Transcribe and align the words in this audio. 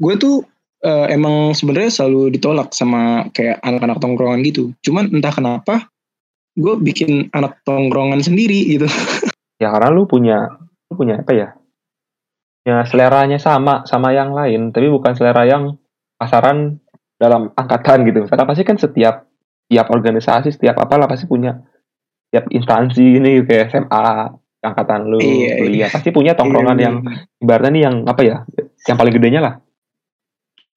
gue 0.00 0.14
tuh 0.16 0.36
uh, 0.84 1.06
emang 1.12 1.52
sebenarnya 1.52 1.92
selalu 1.92 2.32
ditolak 2.34 2.72
sama 2.72 3.28
kayak 3.36 3.60
anak-anak 3.60 4.00
tongkrongan 4.00 4.40
gitu. 4.48 4.72
Cuman 4.80 5.12
entah 5.12 5.32
kenapa 5.32 5.74
gue 6.56 6.74
bikin 6.80 7.30
anak 7.36 7.60
tongkrongan 7.62 8.20
sendiri 8.24 8.76
gitu. 8.76 8.88
Ya 9.60 9.68
karena 9.76 9.92
lu 9.92 10.08
punya 10.08 10.56
lu 10.88 10.96
punya 10.96 11.20
apa 11.20 11.36
ya? 11.36 11.52
Ya 12.64 12.80
seleranya 12.88 13.36
sama 13.36 13.84
sama 13.84 14.08
yang 14.16 14.32
lain, 14.32 14.72
tapi 14.72 14.88
bukan 14.88 15.12
selera 15.12 15.44
yang 15.44 15.76
pasaran 16.16 16.80
dalam 17.20 17.52
angkatan 17.52 18.08
gitu. 18.08 18.24
Karena 18.24 18.48
pasti 18.48 18.64
kan 18.64 18.80
setiap 18.80 19.28
tiap 19.68 19.92
organisasi, 19.92 20.56
setiap 20.56 20.80
apa 20.80 20.96
lah 20.96 21.04
pasti 21.04 21.28
punya 21.28 21.60
tiap 22.32 22.48
instansi 22.48 23.20
ini 23.20 23.44
kayak 23.44 23.68
SMA, 23.68 24.32
angkatan 24.64 25.12
lu, 25.12 25.20
iya, 25.20 25.60
kuliah 25.60 25.76
iya. 25.84 25.86
pasti 25.92 26.08
punya 26.08 26.32
tongkrongan 26.32 26.80
iya, 26.80 26.84
yang 26.88 26.96
ibaratnya 27.36 27.70
nih 27.76 27.82
yang 27.84 27.96
apa 28.08 28.22
ya? 28.24 28.36
Yang 28.88 28.96
paling 28.96 29.12
gedenya 29.20 29.40
lah 29.44 29.54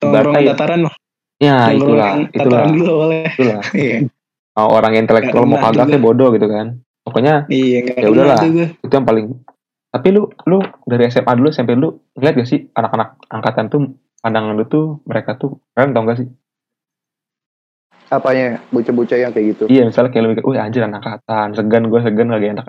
Tongkrongan 0.03 0.41
dataran 0.51 0.79
loh. 0.87 0.93
Ya, 1.39 1.71
itulah, 1.75 2.11
itulah. 2.31 2.61
Dulu 2.67 2.93
oleh. 3.07 3.27
Itulah. 3.31 3.61
iya. 3.79 3.97
Mau 4.53 4.69
orang 4.69 4.93
intelektual 4.99 5.43
mau 5.49 5.59
kagak 5.59 5.99
bodoh 5.99 6.29
gitu 6.35 6.45
kan. 6.45 6.77
Pokoknya 7.03 7.49
iya, 7.51 7.83
ya 7.99 8.07
udahlah. 8.07 8.39
Itu 8.79 8.93
yang 8.93 9.07
paling 9.07 9.43
tapi 9.93 10.09
lu 10.09 10.25
lu 10.49 10.57
dari 10.89 11.05
SMA 11.13 11.37
dulu 11.37 11.53
sampai 11.53 11.77
lu 11.77 11.93
ngeliat 12.17 12.33
gak 12.33 12.49
sih 12.49 12.65
anak-anak 12.73 13.13
angkatan 13.29 13.69
tuh 13.69 13.93
pandangan 14.25 14.57
lu 14.57 14.65
tuh 14.65 14.97
mereka 15.05 15.37
tuh 15.37 15.61
keren 15.77 15.93
tau 15.93 16.01
gak 16.09 16.17
sih? 16.17 16.27
Apanya 18.09 18.57
bocah-bocah 18.73 19.17
yang 19.21 19.29
kayak 19.29 19.53
gitu? 19.53 19.63
Iya 19.69 19.85
misalnya 19.85 20.09
kayak 20.09 20.23
lu 20.25 20.29
mikir, 20.33 20.43
wih 20.49 20.57
anjir 20.57 20.81
anak 20.81 21.05
angkatan, 21.05 21.53
segan 21.53 21.93
gue 21.93 21.99
segan 22.01 22.29
lagi 22.33 22.49
enak. 22.49 22.65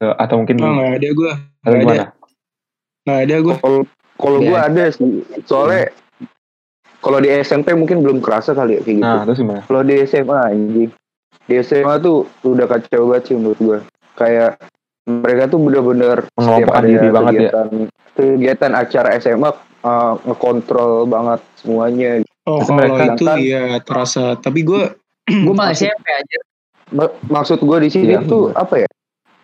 Atau 0.00 0.40
mungkin 0.40 0.56
oh, 0.64 0.72
gak 0.72 1.04
ada 1.04 1.08
gue. 1.12 1.32
Atau 1.68 1.76
gimana? 1.84 2.04
Gak 3.04 3.20
ada 3.28 3.36
gue. 3.44 3.56
Kalau 4.16 4.38
gue 4.40 4.58
ada 4.58 4.84
sih, 4.88 5.20
soalnya 5.44 5.92
kalau 7.04 7.20
di 7.20 7.28
SMP 7.28 7.76
mungkin 7.76 8.00
belum 8.00 8.24
kerasa 8.24 8.56
kali 8.56 8.80
ya 8.80 8.82
kayak 8.82 8.96
gitu. 8.96 9.04
Nah, 9.04 9.22
terus 9.28 9.38
gimana? 9.44 9.60
Kalau 9.68 9.80
di 9.84 9.94
SMA 10.08 10.38
anjing. 10.40 10.90
Di 11.44 11.54
SMA 11.60 11.94
tuh 12.00 12.24
udah 12.48 12.64
kacau 12.64 13.12
banget 13.12 13.22
sih 13.28 13.34
menurut 13.36 13.58
gue. 13.60 13.78
Kayak 14.16 14.56
mereka 15.04 15.52
tuh 15.52 15.60
bener-bener 15.60 16.24
setiap 16.32 16.72
ada 16.72 16.88
diri 16.88 17.08
banget 17.12 17.32
ya. 17.36 17.40
kegiatan, 17.52 17.68
ya. 17.68 17.86
kegiatan 18.16 18.72
acara 18.72 19.08
SMA 19.20 19.50
uh, 19.84 20.14
ngekontrol 20.24 21.04
banget 21.04 21.40
semuanya. 21.60 22.10
Oh, 22.48 22.64
kalau 22.64 22.76
mereka 22.80 23.04
itu 23.12 23.24
kan, 23.28 23.36
ya 23.36 23.64
terasa. 23.84 24.24
Tapi 24.40 24.64
gue 24.64 24.82
gue 25.28 25.54
malah 25.54 25.76
SMP 25.76 26.08
aja. 26.08 26.38
Maksud 27.28 27.60
gue 27.60 27.78
di 27.84 27.90
sini 27.92 28.16
ya, 28.16 28.24
tuh 28.24 28.56
apa 28.56 28.80
ya? 28.80 28.88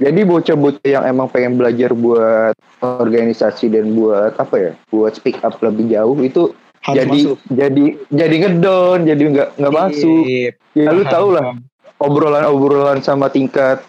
Jadi 0.01 0.25
bocah-bocah 0.25 0.89
yang 0.89 1.05
emang 1.05 1.29
pengen 1.29 1.61
belajar 1.61 1.93
buat 1.93 2.57
organisasi 2.81 3.69
dan 3.69 3.93
buat 3.93 4.33
apa 4.41 4.57
ya? 4.57 4.73
Buat 4.89 5.21
speak 5.21 5.45
up 5.45 5.61
lebih 5.61 5.93
jauh 5.93 6.17
itu 6.25 6.57
harus 6.81 6.97
jadi 7.05 7.19
masuk. 7.21 7.39
jadi 7.53 7.85
jadi 8.09 8.37
ngedon 8.47 8.99
jadi 9.05 9.23
nggak 9.23 9.49
nggak 9.61 9.75
masuk. 9.75 10.25
Ya 10.73 10.91
lu 10.93 11.03
tau 11.05 11.29
lah 11.35 11.57
obrolan-obrolan 12.01 13.05
sama 13.05 13.29
tingkat 13.29 13.85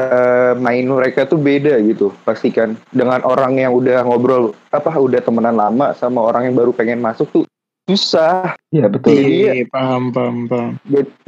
uh, 0.00 0.56
main 0.56 0.88
mereka 0.88 1.28
tuh 1.28 1.36
beda 1.36 1.76
gitu 1.84 2.12
pastikan. 2.24 2.80
Dengan 2.90 3.20
orang 3.28 3.60
yang 3.60 3.76
udah 3.76 4.04
ngobrol 4.08 4.56
apa 4.72 4.88
udah 4.96 5.20
temenan 5.20 5.60
lama 5.60 5.92
sama 5.96 6.24
orang 6.24 6.48
yang 6.48 6.56
baru 6.56 6.72
pengen 6.72 7.04
masuk 7.04 7.28
tuh 7.28 7.44
susah. 7.90 8.56
Ya 8.72 8.88
betul. 8.88 9.18
Jadi 9.18 9.34
iya, 9.44 9.52
paham 9.68 10.14
paham 10.14 10.48
paham. 10.48 10.70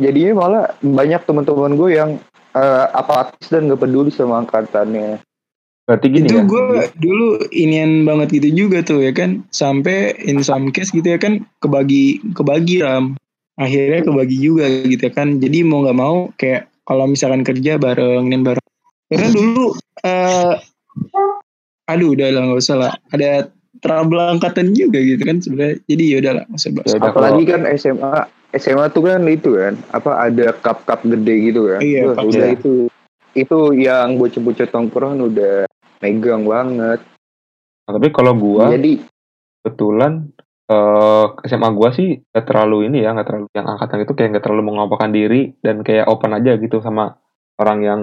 Jadinya 0.01 0.33
malah 0.39 0.65
banyak 0.81 1.21
teman-teman 1.29 1.75
gue 1.77 1.91
yang 1.93 2.11
uh, 2.57 2.87
apatis 2.97 3.51
dan 3.53 3.69
gak 3.69 3.83
peduli 3.83 4.09
sama 4.15 4.41
angkatannya 4.45 5.21
Berarti 5.83 6.07
gini 6.15 6.31
itu 6.31 6.39
ya. 6.39 6.45
gue 6.47 6.67
dulu 7.03 7.43
inian 7.51 8.07
banget 8.07 8.39
gitu 8.39 8.67
juga 8.67 8.87
tuh 8.87 9.03
ya 9.03 9.11
kan. 9.11 9.43
Sampai 9.51 10.15
in 10.23 10.43
some 10.47 10.71
case 10.71 10.95
gitu 10.95 11.05
ya 11.05 11.19
kan 11.19 11.43
kebagi 11.59 12.23
kebagi 12.39 12.87
ram. 12.87 13.19
Akhirnya 13.59 14.07
kebagi 14.07 14.37
juga 14.39 14.67
gitu 14.87 15.03
ya 15.03 15.13
kan. 15.13 15.43
Jadi 15.43 15.67
mau 15.67 15.83
nggak 15.83 15.99
mau 15.99 16.31
kayak 16.39 16.71
kalau 16.87 17.11
misalkan 17.11 17.43
kerja 17.43 17.83
bareng 17.83 18.31
dan 18.31 18.41
bareng. 18.47 18.69
Karena 19.11 19.29
dulu 19.35 19.75
uh, 20.07 20.55
aduh 21.91 22.09
udah 22.15 22.27
lah 22.31 22.43
nggak 22.47 22.63
usah 22.63 22.77
lah. 22.79 22.93
Ada 23.11 23.51
trouble 23.83 24.23
angkatan 24.23 24.79
juga 24.79 25.03
gitu 25.03 25.23
kan 25.27 25.43
sebenarnya. 25.43 25.77
Jadi 25.91 26.05
ya 26.07 26.19
nggak 26.23 26.47
usah 26.55 26.71
bahas. 26.79 26.91
Ya, 26.95 26.99
Apalagi 27.03 27.43
kan 27.51 27.63
SMA 27.75 28.15
SMA 28.53 28.85
tuh 28.95 29.03
kan 29.09 29.27
itu 29.27 29.59
kan 29.59 29.75
apa 29.91 30.31
ada 30.31 30.55
cup-cup 30.63 31.03
gede 31.03 31.35
gitu 31.51 31.75
kan. 31.75 31.81
Iya, 31.83 32.15
udah 32.15 32.49
itu 32.55 32.87
itu 33.33 33.73
yang 33.77 34.21
bocah-bocah 34.21 34.69
tongkrongan 34.69 35.21
udah 35.33 35.55
megang 36.05 36.45
banget. 36.45 37.01
Nah, 37.89 37.93
tapi 37.97 38.09
kalau 38.13 38.33
gua 38.37 38.71
jadi 38.71 39.01
kebetulan 39.63 40.29
uh, 40.69 41.35
eh, 41.41 41.49
SMA 41.49 41.69
gua 41.73 41.91
sih 41.97 42.21
gak 42.31 42.47
terlalu 42.47 42.93
ini 42.93 43.03
ya, 43.03 43.17
gak 43.17 43.29
terlalu 43.29 43.47
yang 43.57 43.67
angkatan 43.67 43.99
itu 44.05 44.13
kayak 44.13 44.29
gak 44.39 44.45
terlalu 44.49 44.63
mengompakkan 44.69 45.11
diri 45.11 45.57
dan 45.65 45.81
kayak 45.81 46.07
open 46.07 46.37
aja 46.37 46.59
gitu 46.61 46.79
sama 46.85 47.17
orang 47.61 47.79
yang 47.83 48.01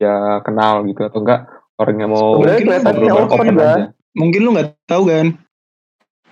ya 0.00 0.40
kenal 0.40 0.80
gitu 0.88 1.04
atau 1.04 1.20
enggak 1.20 1.44
orang 1.76 1.96
yang 2.00 2.10
mau 2.12 2.40
ngobrol 2.40 3.28
open, 3.28 3.36
open 3.36 3.46
kan? 3.56 3.56
aja. 3.56 3.84
Mungkin 4.16 4.40
lu 4.42 4.50
nggak 4.56 4.68
tahu 4.88 5.02
kan? 5.08 5.26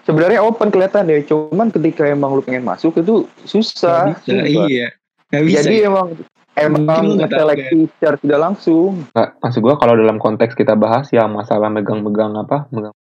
Sebenarnya 0.09 0.41
open 0.41 0.73
kelihatan 0.73 1.05
ya, 1.05 1.21
cuman 1.29 1.69
ketika 1.69 2.09
emang 2.09 2.33
lu 2.33 2.41
pengen 2.41 2.65
masuk 2.65 2.97
itu 2.97 3.29
susah. 3.45 4.17
Gak 4.25 4.25
bisa, 4.25 4.65
iya. 4.73 4.89
Gak 5.29 5.45
bisa. 5.45 5.61
Jadi 5.61 5.85
emang 5.85 6.17
emang 6.65 7.23
seleksi 7.29 7.91
secara 7.95 8.17
tidak 8.19 8.41
langsung. 8.41 9.07
Nah, 9.15 9.37
maksud 9.39 9.61
gue 9.63 9.75
kalau 9.79 9.95
dalam 9.95 10.19
konteks 10.19 10.57
kita 10.59 10.75
bahas 10.75 11.07
yang 11.15 11.31
masalah 11.31 11.71
megang-megang 11.71 12.35
apa, 12.35 12.67
megang 12.75 12.95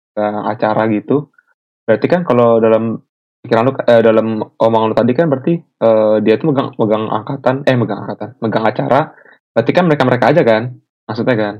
acara 0.46 0.86
gitu, 0.92 1.30
berarti 1.88 2.06
kan 2.06 2.22
kalau 2.22 2.58
dalam 2.62 3.02
pikiran 3.42 3.70
lu, 3.70 3.72
eh, 3.86 4.02
dalam 4.02 4.26
omongan 4.58 4.88
lu 4.90 4.96
tadi 4.98 5.12
kan 5.14 5.26
berarti 5.30 5.54
eh, 5.58 6.16
dia 6.22 6.34
tuh 6.36 6.50
megang 6.50 6.74
megang 6.76 7.04
angkatan, 7.06 7.62
eh 7.64 7.76
megang 7.78 8.00
angkatan, 8.04 8.28
megang 8.42 8.64
acara, 8.66 9.00
berarti 9.54 9.70
kan 9.72 9.84
mereka-mereka 9.86 10.24
aja 10.34 10.42
kan, 10.42 10.62
maksudnya 11.06 11.36
kan? 11.38 11.54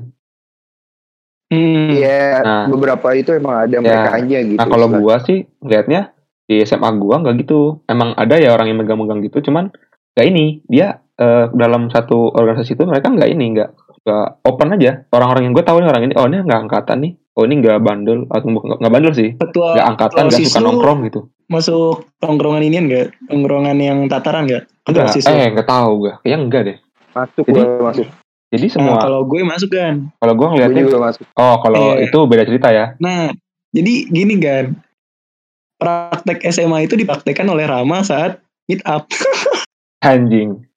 Hmm. 1.49 1.89
Iya, 1.97 2.45
nah, 2.45 2.65
beberapa 2.69 3.09
itu 3.17 3.33
emang 3.33 3.65
ada 3.65 3.81
ya, 3.81 3.81
mereka 3.81 4.11
aja 4.21 4.37
gitu. 4.45 4.59
Nah 4.61 4.67
kalau 4.69 4.87
gua 5.01 5.17
sih 5.25 5.49
lihatnya 5.65 6.13
di 6.45 6.61
SMA 6.61 6.89
gua 7.01 7.25
nggak 7.25 7.35
gitu, 7.41 7.81
emang 7.89 8.13
ada 8.13 8.37
ya 8.37 8.53
orang 8.53 8.69
yang 8.69 8.85
megang-megang 8.85 9.25
gitu, 9.25 9.49
cuman 9.49 9.73
kayak 10.13 10.29
ini 10.29 10.61
dia 10.69 11.01
uh, 11.19 11.45
dalam 11.51 11.91
satu 11.91 12.31
organisasi 12.31 12.79
itu 12.79 12.83
mereka 12.87 13.11
nggak 13.11 13.29
ini 13.29 13.45
nggak 13.53 13.69
nggak 14.07 14.27
open 14.47 14.73
aja. 14.79 14.91
Orang-orang 15.11 15.51
yang 15.51 15.53
gue 15.53 15.65
tahu 15.67 15.83
nih 15.83 15.89
orang 15.91 16.03
ini 16.07 16.13
oh 16.15 16.25
ini 16.25 16.37
nggak 16.41 16.61
angkatan 16.65 16.97
nih. 17.03 17.13
Oh 17.35 17.43
ini 17.45 17.53
nggak 17.59 17.77
bandel 17.83 18.19
atau 18.31 18.47
nggak 18.49 18.91
bandel 18.91 19.13
sih. 19.13 19.29
Nggak 19.35 19.87
angkatan 19.95 20.23
nggak 20.31 20.41
suka 20.47 20.59
nongkrong 20.63 21.01
gitu. 21.11 21.21
masuk 21.49 22.05
tongkrongan 22.21 22.61
ini 22.61 22.77
enggak 22.77 23.09
tongkrongan 23.25 23.73
yang 23.81 24.05
tataran 24.05 24.45
enggak 24.45 24.69
enggak 24.85 25.17
eh 25.17 25.49
nggak 25.49 25.65
tahu 25.65 26.05
gue 26.05 26.13
kayaknya 26.21 26.37
enggak 26.45 26.61
deh. 26.61 26.77
Masuk 27.09 27.43
jadi, 27.49 27.57
gue 27.57 27.65
masuk. 27.89 28.07
jadi 28.53 28.65
semua 28.69 28.93
nah, 28.93 29.01
kalau 29.01 29.21
gue 29.25 29.39
masuk 29.41 29.69
kan? 29.73 29.95
kalau 30.21 30.33
gue 30.37 30.47
ngeliatnya 30.53 30.81
juga 30.85 30.99
masuk. 31.09 31.25
oh 31.25 31.55
kalau 31.65 31.97
eh, 31.97 32.05
itu 32.05 32.17
beda 32.29 32.45
cerita 32.45 32.69
ya. 32.69 32.93
Nah 33.01 33.33
jadi 33.73 33.93
gini 34.13 34.37
kan 34.37 34.77
praktek 35.81 36.45
SMA 36.53 36.85
itu 36.85 36.93
dipraktekkan 36.93 37.49
oleh 37.49 37.65
Rama 37.65 38.05
saat 38.05 38.37
meet 38.69 38.85
up. 38.85 39.09
Anjing 40.05 40.68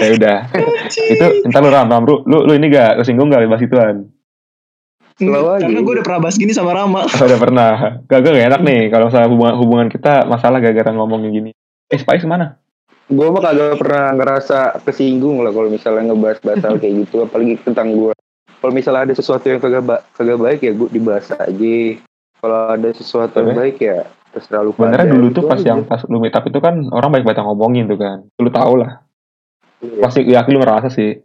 ya 0.00 0.08
udah 0.18 0.38
itu 0.90 1.26
entar 1.46 1.60
lu 1.62 1.70
ram 1.70 1.86
ram 1.86 2.02
lu 2.04 2.22
lu, 2.26 2.46
lu 2.46 2.52
ini 2.58 2.66
gak 2.70 3.02
kesinggung 3.02 3.30
gak 3.30 3.46
bahas 3.46 3.64
ituan 3.64 3.96
Slow 5.18 5.58
Karena 5.58 5.82
gue 5.82 5.94
udah 5.98 6.06
pernah 6.06 6.20
bahas 6.22 6.38
gini 6.38 6.54
sama 6.54 6.70
Rama. 6.70 7.02
Oh, 7.02 7.26
udah 7.26 7.40
pernah. 7.42 7.72
Gak, 8.06 8.22
gak, 8.22 8.38
enak 8.38 8.62
nih 8.62 8.86
kalau 8.86 9.10
misalnya 9.10 9.26
hubungan, 9.26 9.54
hubungan 9.58 9.88
kita 9.90 10.30
masalah 10.30 10.62
gara-gara 10.62 10.94
ngomongin 10.94 11.30
gini. 11.34 11.50
Eh, 11.90 11.98
Spice 11.98 12.22
mana? 12.22 12.54
Gue 13.10 13.26
mah 13.26 13.42
kagak 13.42 13.82
pernah 13.82 14.14
ngerasa 14.14 14.78
kesinggung 14.86 15.42
lah 15.42 15.50
kalau 15.50 15.74
misalnya 15.74 16.14
ngebahas 16.14 16.38
bahas 16.38 16.62
kayak 16.78 16.94
gitu, 17.02 17.26
apalagi 17.26 17.58
tentang 17.66 17.98
gue. 17.98 18.14
Kalau 18.62 18.70
misalnya 18.70 19.10
ada 19.10 19.14
sesuatu 19.18 19.42
yang 19.50 19.58
kagak, 19.58 20.06
kagak 20.14 20.38
baik 20.38 20.60
ya 20.62 20.70
gue 20.70 20.86
dibahas 20.86 21.26
aja. 21.34 21.78
Kalau 22.38 22.60
ada 22.78 22.88
sesuatu 22.94 23.42
yang 23.42 23.58
baik 23.58 23.82
ya 23.82 24.06
terserah 24.32 24.62
lu 24.64 24.72
Sebenarnya 24.76 25.08
dulu 25.08 25.26
tuh 25.32 25.44
pas 25.48 25.60
yang 25.60 25.84
pas 25.88 26.04
lu 26.06 26.20
meet 26.20 26.34
up 26.36 26.44
itu 26.44 26.58
kan 26.60 26.84
orang 26.92 27.10
baik 27.14 27.24
banget 27.24 27.44
ngomongin 27.44 27.84
tuh 27.88 27.98
kan. 27.98 28.18
Lu 28.38 28.50
tau 28.52 28.74
lah. 28.76 29.02
Iya. 29.80 30.02
Pasti 30.02 30.20
yakin 30.26 30.52
lu 30.52 30.60
ngerasa 30.60 30.88
sih. 30.92 31.16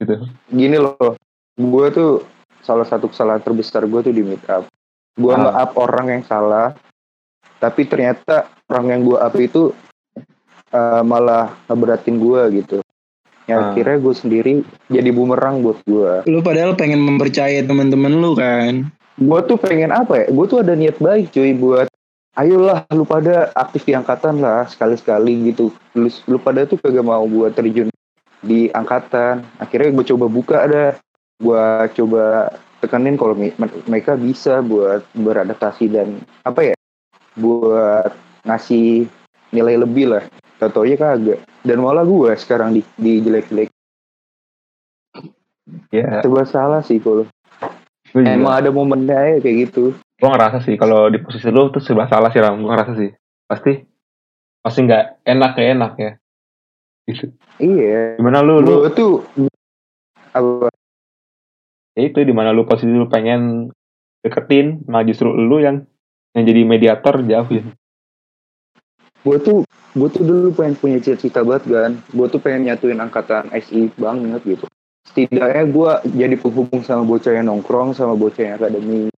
Gitu. 0.00 0.14
Gini 0.50 0.76
loh. 0.76 1.16
Gue 1.54 1.86
tuh 1.94 2.26
salah 2.64 2.84
satu 2.88 3.08
kesalahan 3.12 3.40
terbesar 3.40 3.86
gue 3.86 4.00
tuh 4.04 4.14
di 4.14 4.22
meet 4.24 4.42
up. 4.50 4.66
Gue 5.14 5.32
ah. 5.32 5.40
nge-up 5.48 5.70
orang 5.78 6.06
yang 6.18 6.22
salah. 6.26 6.74
Tapi 7.62 7.86
ternyata 7.86 8.50
orang 8.68 8.86
yang 8.92 9.00
gue 9.06 9.18
up 9.18 9.34
itu 9.38 9.62
uh, 10.74 11.02
malah 11.06 11.54
ngeberatin 11.70 12.18
gue 12.18 12.42
gitu. 12.60 12.76
Ya 13.44 13.60
ah. 13.60 13.70
akhirnya 13.70 14.00
gue 14.02 14.14
sendiri 14.16 14.50
jadi 14.90 15.10
bumerang 15.14 15.62
buat 15.62 15.78
gue. 15.86 16.26
Lu 16.26 16.42
padahal 16.42 16.74
pengen 16.74 17.00
mempercayai 17.00 17.62
teman-teman 17.62 18.12
lu 18.18 18.34
kan. 18.34 18.90
Gue 19.14 19.40
tuh 19.46 19.54
pengen 19.60 19.94
apa 19.94 20.24
ya? 20.24 20.26
Gue 20.34 20.44
tuh 20.50 20.58
ada 20.66 20.74
niat 20.74 20.98
baik 20.98 21.30
cuy 21.30 21.54
buat 21.54 21.86
ayolah 22.34 22.86
lu 22.90 23.06
pada 23.06 23.50
aktif 23.54 23.86
di 23.86 23.94
angkatan 23.94 24.42
lah 24.42 24.66
sekali-sekali 24.66 25.54
gitu. 25.54 25.70
Lu, 25.94 26.10
lu 26.26 26.38
pada 26.38 26.66
tuh 26.66 26.78
kagak 26.78 27.06
mau 27.06 27.24
buat 27.26 27.54
terjun 27.54 27.90
di 28.42 28.68
angkatan. 28.74 29.46
Akhirnya 29.58 29.94
gue 29.94 30.06
coba 30.14 30.26
buka 30.26 30.56
ada. 30.66 30.98
Gue 31.38 31.64
coba 31.94 32.54
tekanin 32.78 33.16
kalau 33.16 33.34
mereka 33.88 34.14
bisa 34.18 34.60
buat 34.60 35.02
beradaptasi 35.16 35.90
dan 35.90 36.20
apa 36.44 36.74
ya 36.74 36.74
buat 37.38 38.12
ngasih 38.44 39.08
nilai 39.54 39.80
lebih 39.80 40.14
lah. 40.14 40.24
Tato 40.58 40.86
ya 40.86 40.98
kagak. 40.98 41.42
Dan 41.64 41.80
malah 41.80 42.04
gue 42.04 42.36
sekarang 42.36 42.76
di, 42.76 42.82
di 42.98 43.24
jelek-jelek. 43.24 43.72
Ya. 45.88 46.20
Coba 46.20 46.44
salah 46.44 46.84
sih 46.84 47.00
kalau 47.00 47.24
emang 48.12 48.52
ada 48.52 48.70
momennya 48.70 49.16
ya 49.16 49.36
kayak 49.40 49.56
gitu 49.70 49.96
gue 50.14 50.28
ngerasa 50.30 50.62
sih 50.62 50.78
kalau 50.78 51.10
di 51.10 51.18
posisi 51.18 51.50
lu 51.50 51.74
tuh 51.74 51.82
serba 51.82 52.06
salah 52.06 52.30
sih 52.30 52.40
ram. 52.40 52.62
Gue 52.62 52.70
ngerasa 52.70 52.92
sih. 52.94 53.10
Pasti 53.44 53.72
pasti 54.64 54.78
nggak 54.86 55.26
enak 55.26 55.52
ya 55.58 55.66
enak 55.74 55.92
ya. 55.98 56.12
Gitu. 57.04 57.26
Iya. 57.60 58.16
Gimana 58.16 58.40
lu 58.40 58.62
lu? 58.62 58.88
Tuh 58.94 59.26
apa? 60.34 60.70
Ya 61.94 62.02
itu 62.10 62.18
di 62.26 62.34
mana 62.34 62.50
lu 62.50 62.66
posisi 62.66 62.90
lu 62.90 63.06
pengen 63.06 63.70
deketin 64.24 64.82
malah 64.88 65.04
justru 65.06 65.30
lu 65.30 65.60
yang 65.60 65.84
yang 66.34 66.44
jadi 66.48 66.62
mediator 66.66 67.22
jauhin. 67.22 67.70
Gue 69.22 69.38
tuh 69.38 69.62
gue 69.94 70.08
tuh 70.10 70.24
dulu 70.26 70.50
pengen 70.58 70.74
punya 70.74 70.98
cita-cita 70.98 71.46
banget 71.46 71.70
kan 71.70 71.92
gue 72.02 72.26
tuh 72.26 72.42
pengen 72.42 72.66
nyatuin 72.66 72.98
angkatan 72.98 73.46
SI 73.54 73.94
banget 73.94 74.42
gitu. 74.42 74.66
Setidaknya 75.06 75.64
gue 75.70 75.90
jadi 76.18 76.34
penghubung 76.40 76.82
sama 76.82 77.06
bocah 77.06 77.30
yang 77.30 77.46
nongkrong 77.46 77.94
sama 77.94 78.18
bocah 78.18 78.42
yang 78.42 78.56
akademi 78.58 79.13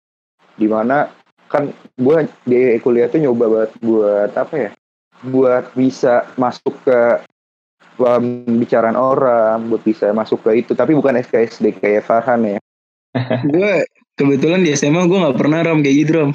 di 0.57 0.67
mana 0.67 1.07
kan 1.47 1.71
gue 1.95 2.17
di 2.43 2.75
kuliah 2.83 3.07
tuh 3.07 3.23
nyoba 3.23 3.45
buat 3.47 3.71
buat 3.79 4.31
apa 4.35 4.55
ya 4.57 4.71
buat 5.23 5.71
bisa 5.73 6.27
masuk 6.35 6.75
ke 6.83 6.99
pembicaraan 7.97 8.99
orang 8.99 9.71
buat 9.71 9.81
bisa 9.81 10.11
masuk 10.13 10.43
ke 10.45 10.61
itu 10.61 10.77
tapi 10.77 10.93
bukan 10.93 11.17
SKSD 11.17 11.79
kayak 11.81 12.05
Farhan 12.05 12.57
ya 12.57 12.59
gue 13.53 13.87
kebetulan 14.13 14.61
di 14.61 14.75
SMA 14.77 15.07
gue 15.09 15.17
nggak 15.17 15.37
pernah 15.39 15.63
ram 15.65 15.81
kayak 15.81 15.97
gitu 16.05 16.11
ram 16.21 16.31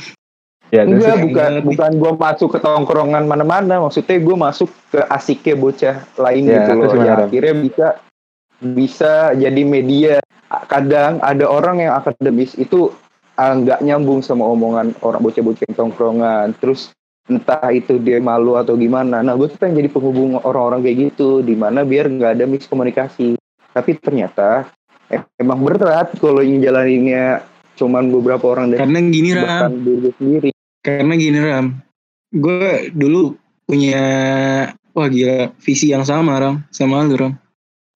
ya 0.73 0.89
Enggak, 0.89 1.21
sih, 1.21 1.29
bukan 1.29 1.51
enggak. 1.53 1.67
bukan 1.69 1.91
gue 2.01 2.13
masuk 2.17 2.49
ke 2.57 2.59
tongkrongan 2.65 3.29
mana-mana. 3.29 3.77
Maksudnya 3.85 4.17
gue 4.25 4.37
masuk 4.41 4.73
ke 4.89 5.05
asiknya 5.05 5.53
bocah 5.61 5.97
lain 6.17 6.49
Ya, 6.49 6.65
gitu 6.65 6.71
loh. 6.81 6.89
Ram? 6.97 7.29
akhirnya 7.29 7.55
bisa 7.61 7.89
bisa 8.73 9.13
jadi 9.37 9.63
media. 9.69 10.17
Kadang 10.73 11.21
ada 11.21 11.45
orang 11.45 11.85
yang 11.85 11.93
akademis 11.93 12.57
itu 12.57 12.89
ah, 13.37 13.55
nggak 13.57 13.81
nyambung 13.85 14.21
sama 14.25 14.49
omongan 14.49 14.97
orang 15.05 15.23
bocah-bocah 15.23 15.69
tongkrongan. 15.77 16.57
Terus 16.59 16.93
entah 17.31 17.71
itu 17.71 18.03
dia 18.03 18.19
malu 18.19 18.59
atau 18.59 18.75
gimana. 18.75 19.23
Nah, 19.23 19.39
gue 19.39 19.47
tuh 19.47 19.59
pengen 19.61 19.85
jadi 19.85 19.89
penghubung 19.93 20.41
orang-orang 20.43 20.83
kayak 20.83 20.99
gitu, 21.13 21.41
di 21.41 21.55
mana 21.55 21.87
biar 21.87 22.11
nggak 22.11 22.41
ada 22.41 22.45
miskomunikasi. 22.51 23.39
Tapi 23.73 23.91
ternyata 23.97 24.69
eh, 25.13 25.23
emang 25.37 25.61
berat 25.61 26.17
kalau 26.17 26.41
yang 26.41 26.65
jalaninnya 26.65 27.45
cuman 27.77 28.09
beberapa 28.13 28.53
orang 28.53 28.73
dan 28.73 28.89
karena 28.89 29.01
gini 29.09 29.31
ram 29.37 29.73
diri 29.81 30.11
sendiri. 30.17 30.51
karena 30.85 31.13
gini 31.17 31.39
ram 31.41 31.67
gue 32.33 32.93
dulu 32.93 33.37
punya 33.65 34.05
wah 34.93 35.09
gila 35.09 35.53
visi 35.61 35.93
yang 35.93 36.05
sama 36.05 36.37
ram 36.41 36.57
sama 36.73 37.05
lu 37.05 37.17
ram 37.17 37.33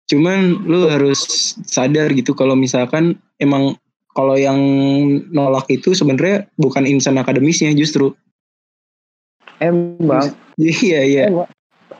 cuman 0.07 0.65
lu 0.65 0.89
harus 0.89 1.55
sadar 1.67 2.13
gitu 2.15 2.33
kalau 2.33 2.55
misalkan 2.57 3.21
emang 3.37 3.77
kalau 4.17 4.33
yang 4.35 4.57
nolak 5.31 5.69
itu 5.69 5.93
sebenarnya 5.93 6.49
bukan 6.57 6.89
insan 6.89 7.21
akademisnya 7.21 7.77
justru 7.77 8.17
Emang 9.61 10.33
iya 10.61 11.01
iya 11.05 11.23
Emang, 11.29 11.49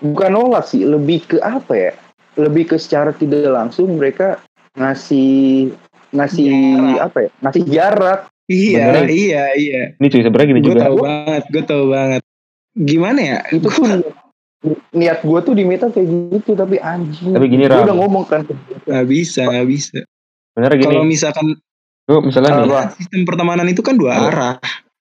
bukan 0.01 0.31
nolak 0.33 0.65
sih, 0.69 0.85
lebih 0.85 1.25
ke 1.25 1.37
apa 1.41 1.73
ya? 1.73 1.93
Lebih 2.37 2.73
ke 2.73 2.77
secara 2.77 3.13
tidak 3.13 3.49
langsung 3.49 3.97
mereka 3.97 4.41
ngasih 4.77 5.73
ngasih 6.13 6.49
Jarak. 6.53 7.01
apa 7.01 7.19
ya? 7.21 7.31
Ngasih 7.45 7.63
jarak. 7.69 8.21
iya 8.47 8.85
Beneran? 8.93 9.09
iya 9.11 9.45
iya 9.59 9.81
ini 9.99 10.07
cuy 10.07 10.23
sebenarnya 10.23 10.49
gini 10.55 10.61
gue 10.63 10.69
juga 10.71 10.83
tahu 10.87 10.97
banget 11.03 11.43
gue 11.51 11.63
tahu 11.67 11.85
banget 11.91 12.23
gimana 12.79 13.21
ya 13.21 13.39
Itu 13.51 13.67
tuh 13.67 13.83
niat, 13.83 14.05
niat 14.95 15.19
gue 15.27 15.39
tuh 15.43 15.55
di 15.57 15.65
meta 15.67 15.91
kayak 15.91 16.07
gitu 16.31 16.55
tapi 16.55 16.79
anjing. 16.79 17.35
Tapi 17.35 17.47
gini, 17.51 17.67
Gue 17.67 17.83
udah 17.83 17.97
ngomong 17.99 18.25
kan. 18.29 18.47
nggak 18.87 19.07
bisa 19.11 19.51
nggak 19.51 19.67
bisa 19.67 19.99
gini 20.57 20.85
kalau 20.87 21.03
misalkan 21.03 21.59
lu 22.07 22.23
misalnya 22.23 22.51
nih 22.57 22.67
Apa? 22.67 22.83
sistem 22.95 23.21
pertemanan 23.23 23.67
itu 23.67 23.83
kan 23.83 23.95
dua 23.95 24.15
Apa? 24.15 24.27
arah 24.31 24.55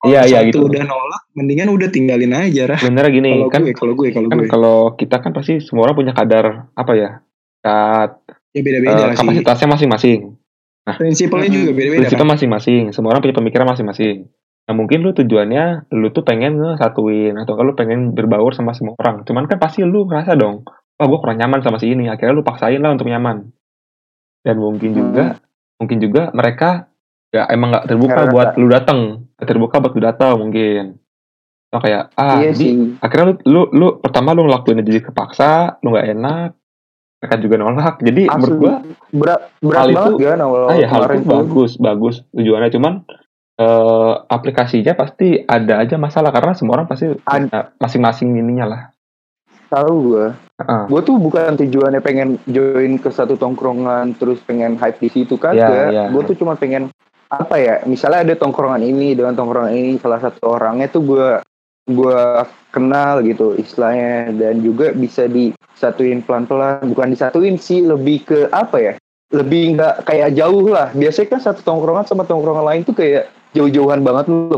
iya 0.05 0.21
iya 0.23 0.39
satu 0.41 0.47
gitu 0.49 0.57
udah 0.65 0.83
nolak 0.83 1.21
mendingan 1.33 1.69
udah 1.69 1.89
tinggalin 1.89 2.33
aja 2.33 2.65
Rah. 2.67 2.77
sebenarnya 2.77 3.11
gini 3.11 3.31
kalau 3.35 3.49
kan 3.49 3.61
gue 3.61 3.73
kalau 3.73 3.93
gue 3.93 4.07
kalau 4.09 4.27
kan 4.27 4.37
gue 4.37 4.49
kalau 4.49 4.77
kita 4.93 5.15
kan 5.17 5.31
pasti 5.31 5.57
semua 5.59 5.85
orang 5.85 5.97
punya 5.97 6.13
kadar 6.13 6.45
apa 6.71 6.91
ya 6.93 7.09
kat 7.59 8.11
ya 8.53 8.61
beda-beda 8.61 8.93
eh, 8.93 9.09
sih 9.11 9.17
kapasitasnya 9.17 9.67
masing-masing 9.67 10.19
prinsipalnya 10.87 11.49
Hmm. 11.49 11.57
juga 11.59 11.71
beda-beda 11.73 11.99
prinsipnya 12.03 12.21
kan 12.21 12.29
masing-masing 12.31 12.83
semua 12.89 13.09
orang 13.11 13.21
punya 13.21 13.35
pemikiran 13.35 13.65
masing-masing 13.67 14.29
nah 14.65 14.73
mungkin 14.73 15.01
lu 15.01 15.13
tujuannya 15.13 15.65
lu 15.91 16.09
tuh 16.09 16.21
pengen 16.21 16.57
ngesatuin 16.57 17.33
atau 17.35 17.53
kalau 17.53 17.69
lu 17.69 17.75
pengen 17.75 18.13
berbaur 18.13 18.53
sama 18.53 18.73
semua 18.73 18.93
orang 18.97 19.21
cuman 19.21 19.45
kan 19.45 19.57
pasti 19.57 19.81
lu 19.81 20.05
ngerasa 20.05 20.33
dong 20.33 20.65
wah 20.95 21.05
gue 21.05 21.19
kurang 21.19 21.37
nyaman 21.37 21.61
sama 21.61 21.77
si 21.77 21.85
ini 21.87 22.09
akhirnya 22.09 22.33
lu 22.33 22.41
paksain 22.41 22.77
lah 22.77 22.89
untuk 22.89 23.05
nyaman 23.05 23.49
dan 24.41 24.55
mungkin 24.57 24.89
Hmm. 24.89 24.99
juga 25.01 25.25
mungkin 25.75 25.97
juga 25.97 26.21
mereka 26.31 26.89
ya 27.35 27.43
emang 27.51 27.75
nggak 27.75 27.85
terbuka 27.91 28.15
Nggak 28.15 28.31
buat 28.31 28.49
lu 28.55 28.67
datang 28.71 28.99
terbuka 29.35 29.75
buat 29.83 29.93
lu 29.93 30.01
datang 30.01 30.33
mungkin 30.39 30.83
oh, 31.75 31.81
kayak 31.83 32.15
ah 32.15 32.39
iya 32.39 32.51
di, 32.55 32.57
sih. 32.57 32.73
akhirnya 33.03 33.25
lu, 33.27 33.35
lu 33.43 33.61
lu 33.75 33.87
pertama 33.99 34.31
lu 34.31 34.47
ngelakuin 34.47 34.79
jadi 34.79 35.11
kepaksa 35.11 35.83
lu 35.83 35.91
nggak 35.91 36.07
enak 36.15 36.49
mereka 37.19 37.35
juga 37.43 37.55
nolak 37.59 37.95
jadi 37.99 38.23
menurut 38.31 38.47
Asli. 38.47 38.61
gua 38.63 38.73
Berat 39.11 39.41
berat 39.59 39.79
Hal 39.83 39.89
banget 39.91 40.11
itu- 40.15 40.19
kan 40.23 40.39
awal 40.39 40.63
ah 40.71 40.77
ya 40.79 40.87
hal 40.87 41.01
itu 41.11 41.27
bagus 41.27 41.71
bagus 41.75 42.15
tujuannya 42.31 42.71
cuman 42.71 42.93
eh, 43.59 44.13
aplikasinya 44.31 44.93
pasti 44.95 45.27
ada 45.43 45.83
aja 45.83 45.95
masalah 45.99 46.31
karena 46.31 46.55
semua 46.55 46.79
orang 46.79 46.87
pasti 46.87 47.11
masing-masing 47.83 48.31
ininya 48.39 48.67
lah 48.67 48.81
Tahu 49.65 49.93
gue. 50.13 50.27
Heeh. 50.61 50.83
Gue 50.87 51.01
tuh 51.01 51.17
bukan 51.17 51.57
tujuannya 51.57 51.99
pengen 51.99 52.37
join 52.45 53.01
ke 53.01 53.09
satu 53.09 53.35
tongkrongan 53.35 54.13
terus 54.15 54.39
pengen 54.45 54.77
hype 54.77 55.01
di 55.01 55.09
situ 55.09 55.35
kagak. 55.35 55.57
Iya, 55.57 55.83
iya. 55.91 56.03
Gue 56.13 56.21
tuh 56.23 56.37
cuma 56.37 56.53
pengen 56.55 56.93
apa 57.29 57.55
ya? 57.57 57.75
Misalnya 57.85 58.25
ada 58.27 58.35
tongkrongan 58.37 58.83
ini 58.85 59.13
dengan 59.13 59.33
tongkrongan 59.33 59.73
ini 59.73 59.91
salah 59.97 60.21
satu 60.21 60.55
orangnya 60.55 60.87
tuh 60.89 61.01
gue 61.05 61.27
gue 61.85 62.21
kenal 62.73 63.21
gitu 63.21 63.53
istilahnya 63.53 64.33
dan 64.33 64.59
juga 64.61 64.89
bisa 64.91 65.29
disatuin 65.29 66.25
pelan-pelan. 66.25 66.85
Bukan 66.89 67.13
disatuin 67.13 67.57
sih, 67.57 67.85
lebih 67.85 68.25
ke 68.25 68.39
apa 68.49 68.77
ya? 68.77 68.93
Lebih 69.33 69.77
nggak 69.77 70.05
kayak 70.05 70.33
jauh 70.37 70.65
lah. 70.69 70.89
Biasanya 70.93 71.27
kan 71.37 71.41
satu 71.41 71.61
tongkrongan 71.61 72.05
sama 72.05 72.25
tongkrongan 72.25 72.65
lain 72.65 72.81
tuh 72.85 72.95
kayak 72.97 73.29
jauh-jauhan 73.53 74.01
banget 74.01 74.25
lu. 74.29 74.57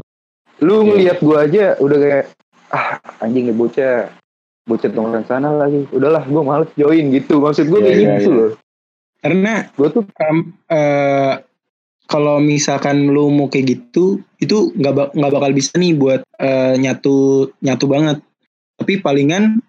Lu 0.57 0.81
Iya. 0.81 0.85
ngelihat 0.89 1.17
gue 1.21 1.37
aja 1.37 1.65
udah 1.77 1.97
kayak 2.01 2.25
ah 2.67 2.99
anjing 3.23 3.47
nih 3.47 3.55
bocah 3.55 4.11
bocah 4.67 4.89
tongkrongan 4.91 5.23
sana 5.23 5.55
lagi 5.55 5.87
udahlah 5.95 6.27
gue 6.27 6.43
males 6.43 6.67
join 6.75 7.15
gitu 7.15 7.39
maksud 7.39 7.71
gue 7.71 7.79
Iya, 7.79 7.85
kayak 7.87 7.95
iya, 7.95 8.09
gitu 8.19 8.27
iya. 8.27 8.35
loh 8.35 8.51
karena 9.17 9.53
gue 9.71 9.87
tuh 9.87 10.03
Ram, 10.19 10.37
eh, 10.67 11.33
kalau 12.07 12.39
misalkan 12.39 13.11
lu 13.11 13.27
mau 13.27 13.51
kayak 13.51 13.77
gitu 13.77 14.23
itu 14.39 14.71
nggak 14.79 15.13
nggak 15.13 15.31
bakal 15.31 15.51
bisa 15.51 15.75
nih 15.75 15.93
buat 15.93 16.23
eh, 16.39 16.73
nyatu 16.79 17.47
nyatu 17.61 17.85
banget. 17.87 18.17
Tapi 18.79 19.03
palingan 19.03 19.59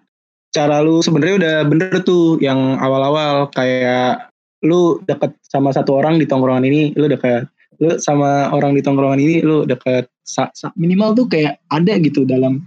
cara 0.49 0.81
lu 0.81 1.03
sebenarnya 1.03 1.35
udah 1.37 1.55
bener 1.69 2.01
tuh 2.01 2.41
yang 2.41 2.79
awal-awal 2.81 3.51
kayak 3.53 4.31
lu 4.65 4.97
deket 5.05 5.35
sama 5.45 5.69
satu 5.71 5.99
orang 5.99 6.17
di 6.19 6.25
tongkrongan 6.25 6.65
ini 6.65 6.91
lu 6.97 7.05
deket 7.07 7.47
lu 7.79 7.95
sama 8.01 8.51
orang 8.51 8.75
di 8.75 8.81
tongkrongan 8.83 9.21
ini 9.21 9.39
lu 9.45 9.63
deket 9.63 10.09
Sa- 10.29 10.53
sa- 10.53 10.73
minimal 10.77 11.17
tuh 11.17 11.25
kayak 11.25 11.57
ada 11.73 11.97
gitu 11.97 12.21
dalam 12.21 12.61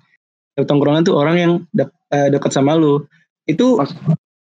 tongkrongan 0.59 1.07
tuh 1.07 1.15
orang 1.15 1.37
yang 1.39 1.53
dek- 1.71 1.95
eh, 2.11 2.27
deket 2.31 2.51
sama 2.51 2.75
lu. 2.75 3.07
Itu 3.47 3.79
Mas- 3.79 3.95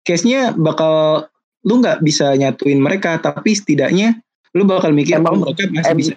case-nya 0.05 0.53
bakal 0.53 1.25
lu 1.65 1.81
nggak 1.81 2.05
bisa 2.05 2.31
nyatuin 2.37 2.77
mereka 2.77 3.17
tapi 3.17 3.57
setidaknya 3.57 4.21
lu 4.57 4.65
bakal 4.65 4.89
mikir 4.91 5.15
Emang- 5.15 5.37
oh, 5.37 5.45
mereka 5.45 5.63
masih 5.69 5.87
em- 5.87 5.97
bisa 5.97 6.13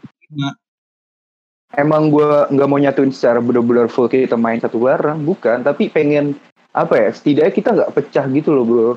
emang 1.72 2.10
gue 2.10 2.26
nggak 2.50 2.68
mau 2.68 2.78
nyatuin 2.78 3.10
secara 3.10 3.38
bener-bener 3.38 3.86
full 3.86 4.08
kita 4.08 4.34
main 4.34 4.58
satu 4.58 4.80
bareng 4.80 5.22
bukan. 5.22 5.60
Tapi 5.60 5.86
pengen 5.88 6.34
apa 6.70 6.94
ya 6.96 7.08
setidaknya 7.10 7.52
kita 7.52 7.68
nggak 7.72 7.92
pecah 7.92 8.24
gitu 8.26 8.50
loh 8.50 8.64
bro. 8.64 8.90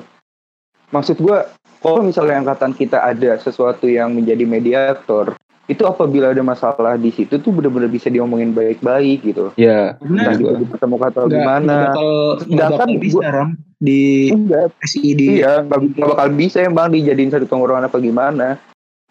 Maksud 0.90 1.18
gue 1.18 1.38
kalau 1.78 2.00
misalnya 2.00 2.40
angkatan 2.40 2.72
kita 2.72 2.98
ada 2.98 3.36
sesuatu 3.36 3.84
yang 3.84 4.10
menjadi 4.10 4.42
mediator 4.44 5.34
itu 5.64 5.80
apabila 5.82 6.28
ada 6.28 6.44
masalah 6.44 6.92
di 6.94 7.08
situ 7.08 7.40
tuh 7.40 7.48
bener-bener 7.48 7.88
bisa 7.88 8.06
diomongin 8.06 8.52
baik-baik 8.52 9.24
gitu. 9.24 9.48
Ya 9.56 9.96
Benar. 9.96 10.28
entah 10.28 10.34
juga. 10.36 10.50
kita 10.52 10.66
bertemu 10.70 10.96
kata 10.98 11.18
nggak 11.18 11.30
gimana. 11.32 11.74
nggak 11.74 11.94
nggak 11.94 12.36
Sedangkan 12.44 12.70
bakal 12.84 13.00
bisa 13.00 13.16
gua- 13.16 13.32
ram 13.32 13.50
di 13.78 14.02
enggak. 14.28 14.66
SI 14.82 15.08
di 15.14 15.26
Iya, 15.34 15.52
nggak 15.62 15.78
nggak 15.94 16.08
bakal 16.10 16.28
bisa 16.36 16.58
emang 16.60 16.88
dijadiin 16.90 17.30
satu 17.30 17.46
tongkrongan 17.46 17.88
apa 17.88 17.96
gimana. 17.96 18.48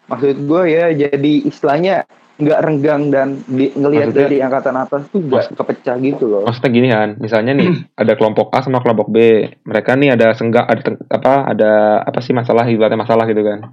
Maksud 0.04 0.36
gue 0.44 0.62
ya 0.68 0.86
jadi 0.92 1.32
istilahnya 1.48 2.04
nggak 2.34 2.60
renggang 2.66 3.02
dan 3.14 3.38
di, 3.46 3.70
ngelihat 3.78 4.10
dari 4.10 4.42
angkatan 4.42 4.74
atas 4.74 5.06
tuh 5.06 5.22
nggak 5.22 5.54
kepecah 5.54 5.94
gitu 6.02 6.26
loh. 6.26 6.42
maksudnya 6.42 6.70
gini 6.74 6.88
kan 6.90 7.08
misalnya 7.22 7.54
nih 7.54 7.70
ada 8.02 8.18
kelompok 8.18 8.50
A 8.50 8.58
sama 8.58 8.82
kelompok 8.82 9.06
B 9.06 9.46
mereka 9.62 9.94
nih 9.94 10.18
ada 10.18 10.34
senggak 10.34 10.66
ada 10.66 10.98
apa 11.14 11.54
ada 11.54 12.02
apa 12.02 12.18
sih 12.18 12.34
masalah 12.34 12.66
ibaratnya 12.66 12.98
masalah 12.98 13.30
gitu 13.30 13.46
kan 13.46 13.70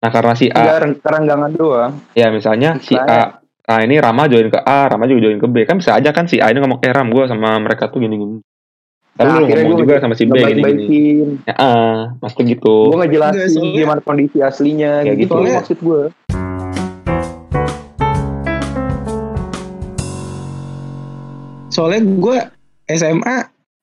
Nah 0.00 0.10
karena 0.10 0.32
si 0.32 0.48
A, 0.48 0.80
Enggak 0.80 1.04
kerenggangan 1.04 1.52
doang. 1.52 1.92
ya 2.16 2.32
misalnya 2.32 2.80
si 2.80 2.96
A, 2.96 3.36
nah 3.68 3.80
ini 3.84 4.00
Rama 4.00 4.24
join 4.32 4.48
ke 4.48 4.56
A, 4.56 4.88
Rama 4.88 5.04
juga 5.04 5.28
join 5.28 5.36
ke 5.36 5.48
B, 5.48 5.56
kan 5.68 5.76
bisa 5.76 5.92
aja 5.92 6.10
kan 6.16 6.24
si 6.24 6.40
A 6.40 6.48
ini 6.48 6.58
ngomong 6.64 6.80
eh 6.80 6.92
Ram 6.92 7.12
gue 7.12 7.24
sama 7.28 7.60
mereka 7.60 7.92
tuh 7.92 8.00
gini 8.00 8.16
gini. 8.16 8.36
Tapi 9.20 9.28
Nah, 9.28 9.36
lu 9.36 9.44
akhirnya 9.44 9.64
gua 9.68 9.80
juga 9.84 9.94
sama 10.00 10.14
si 10.16 10.24
B 10.24 10.32
gini. 10.32 10.40
Ngebaik-baikin. 10.40 11.28
Ya, 11.44 11.54
ah, 11.60 11.98
maksud 12.24 12.40
gitu. 12.40 12.76
Gue 12.88 12.98
ngejelasin 13.04 13.36
Enggak, 13.36 13.52
soalnya- 13.52 13.76
gimana 13.84 14.00
kondisi 14.00 14.38
aslinya 14.40 14.92
gitu. 15.04 15.16
gitu. 15.20 15.32
Soalnya 15.36 15.54
maksud 15.60 15.78
gue. 15.84 16.02
soalnya 21.70 22.02
gue 22.02 22.38
SMA 22.90 23.36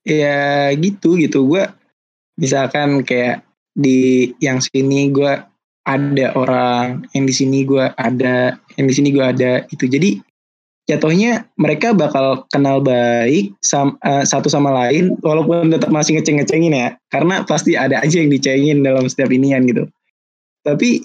ya 0.03 0.69
gitu 0.75 1.15
gitu 1.15 1.47
gue 1.47 1.63
misalkan 2.37 3.01
kayak 3.01 3.41
di 3.73 4.31
yang 4.43 4.59
sini 4.59 5.09
gue 5.09 5.33
ada 5.87 6.27
orang 6.35 7.07
yang 7.15 7.23
di 7.23 7.33
sini 7.33 7.63
gue 7.63 7.87
ada 7.95 8.59
yang 8.75 8.85
di 8.85 8.93
sini 8.93 9.09
gue 9.15 9.23
ada 9.23 9.63
itu 9.71 9.87
jadi 9.87 10.19
jatuhnya 10.87 11.51
mereka 11.59 11.91
bakal 11.91 12.47
kenal 12.47 12.79
baik 12.79 13.51
sam- 13.59 13.99
eh, 14.01 14.23
satu 14.23 14.47
sama 14.47 14.71
lain 14.71 15.19
walaupun 15.19 15.67
tetap 15.67 15.91
masih 15.91 16.15
ngeceng-ngecengin 16.17 16.73
ya. 16.73 16.89
Karena 17.11 17.43
pasti 17.43 17.75
ada 17.75 17.99
aja 17.99 18.17
yang 18.17 18.31
dicengin 18.31 18.81
dalam 18.81 19.03
setiap 19.05 19.27
inian 19.29 19.67
gitu. 19.67 19.83
Tapi 20.63 21.03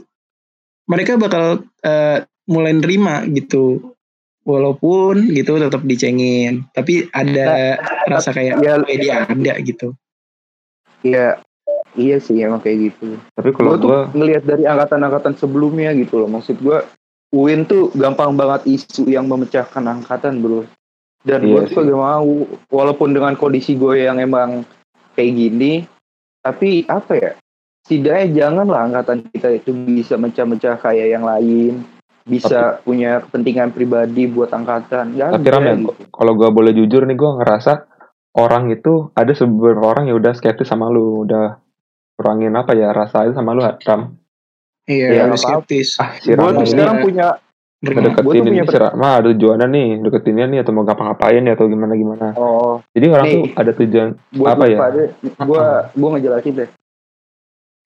mereka 0.87 1.19
bakal 1.19 1.67
eh, 1.83 2.23
mulai 2.47 2.73
nerima 2.73 3.27
gitu. 3.27 3.95
Walaupun 4.43 5.31
gitu 5.31 5.55
tetap 5.55 5.83
dicengin. 5.83 6.67
Tapi 6.75 7.07
ada 7.11 7.79
rasa 8.11 8.35
kayak 8.35 8.59
ya- 8.59 8.79
"Oh, 8.79 8.87
dia 8.87 9.23
ada 9.23 9.55
gitu. 9.63 9.95
Iya, 11.03 11.39
iya 11.95 12.17
sih 12.19 12.39
emang 12.43 12.59
kayak 12.59 12.91
gitu. 12.91 13.19
Tapi 13.35 13.51
kalau 13.55 13.79
Gue 13.79 13.83
tuh 13.83 13.91
ngelihat 14.15 14.43
dari 14.43 14.67
angkatan-angkatan 14.67 15.39
sebelumnya 15.39 15.95
gitu 15.95 16.23
loh. 16.23 16.31
Maksud 16.31 16.59
gue, 16.59 16.79
UIN 17.33 17.65
tuh 17.65 17.89
gampang 17.97 18.37
banget 18.37 18.69
isu 18.69 19.09
yang 19.09 19.25
memecahkan 19.25 19.81
angkatan 19.81 20.45
bro. 20.45 20.69
Dan 21.25 21.49
Iya 21.49 21.65
gue 21.65 21.73
tuh 21.73 21.87
gak 21.87 21.97
mau, 21.97 22.35
walaupun 22.69 23.15
dengan 23.17 23.33
kondisi 23.39 23.79
gue 23.79 24.05
yang 24.05 24.19
emang 24.19 24.67
kayak 25.17 25.33
gini, 25.33 25.87
tapi 26.43 26.85
apa 26.85 27.13
ya? 27.15 27.33
Setidaknya 27.83 28.27
janganlah 28.47 28.91
angkatan 28.91 29.27
kita 29.31 29.49
itu 29.59 29.71
bisa 29.75 30.15
mecah-mecah 30.19 30.79
kayak 30.83 31.09
yang 31.15 31.25
lain, 31.27 31.83
bisa 32.23 32.79
punya 32.83 33.23
kepentingan 33.27 33.75
pribadi 33.75 34.31
buat 34.31 34.51
angkatan. 34.51 35.15
Gak 35.19 35.31
tapi 35.39 35.47
ada 35.47 35.51
Ram 35.57 35.65
ya, 35.65 35.75
gitu. 35.79 35.93
kalau 36.11 36.33
gue 36.35 36.51
boleh 36.51 36.73
jujur 36.75 37.07
nih, 37.07 37.17
gue 37.19 37.31
ngerasa 37.43 37.73
orang 38.39 38.71
itu 38.71 39.11
ada 39.15 39.33
beberapa 39.35 39.85
orang 39.89 40.11
yang 40.11 40.19
udah 40.19 40.35
skeptis 40.35 40.71
sama 40.71 40.91
lu, 40.91 41.27
udah 41.27 41.59
kurangin 42.19 42.55
apa 42.55 42.75
ya 42.75 42.91
rasa 42.91 43.27
itu 43.27 43.35
sama 43.35 43.55
lu, 43.55 43.63
Ram. 43.63 44.22
Iya 44.85 45.07
Iya, 45.09 45.21
harus 45.25 45.41
apa-apa. 45.41 45.63
skeptis 45.63 45.89
Ah, 45.97 46.11
si 46.17 46.31
Gue 46.31 46.51
tuh 46.53 46.67
sekarang 46.67 46.97
punya. 47.01 47.29
Gua 47.83 47.91
tuh 47.91 47.95
ngedeketin 47.99 48.39
ini 48.39 48.51
punya 48.53 48.65
si 48.65 48.77
Rama 48.79 49.09
ada 49.13 49.27
tujuannya 49.29 49.67
nih, 49.69 49.89
deketinnya 50.01 50.47
nih 50.47 50.59
atau 50.63 50.71
mau 50.71 50.83
ngapa-ngapain 50.83 51.43
ya 51.43 51.53
atau 51.53 51.67
gimana 51.67 51.95
gimana. 51.95 52.27
oh 52.33 52.79
Jadi 52.93 53.07
orang 53.09 53.27
Nih. 53.27 53.35
tuh 53.35 53.45
ada 53.57 53.73
tujuan 53.75 54.09
buat 54.33 54.51
Apa 54.53 54.65
ya? 54.65 54.79
gue 55.43 55.65
gue 55.93 56.09
ngejelasin 56.13 56.55
deh 56.57 56.71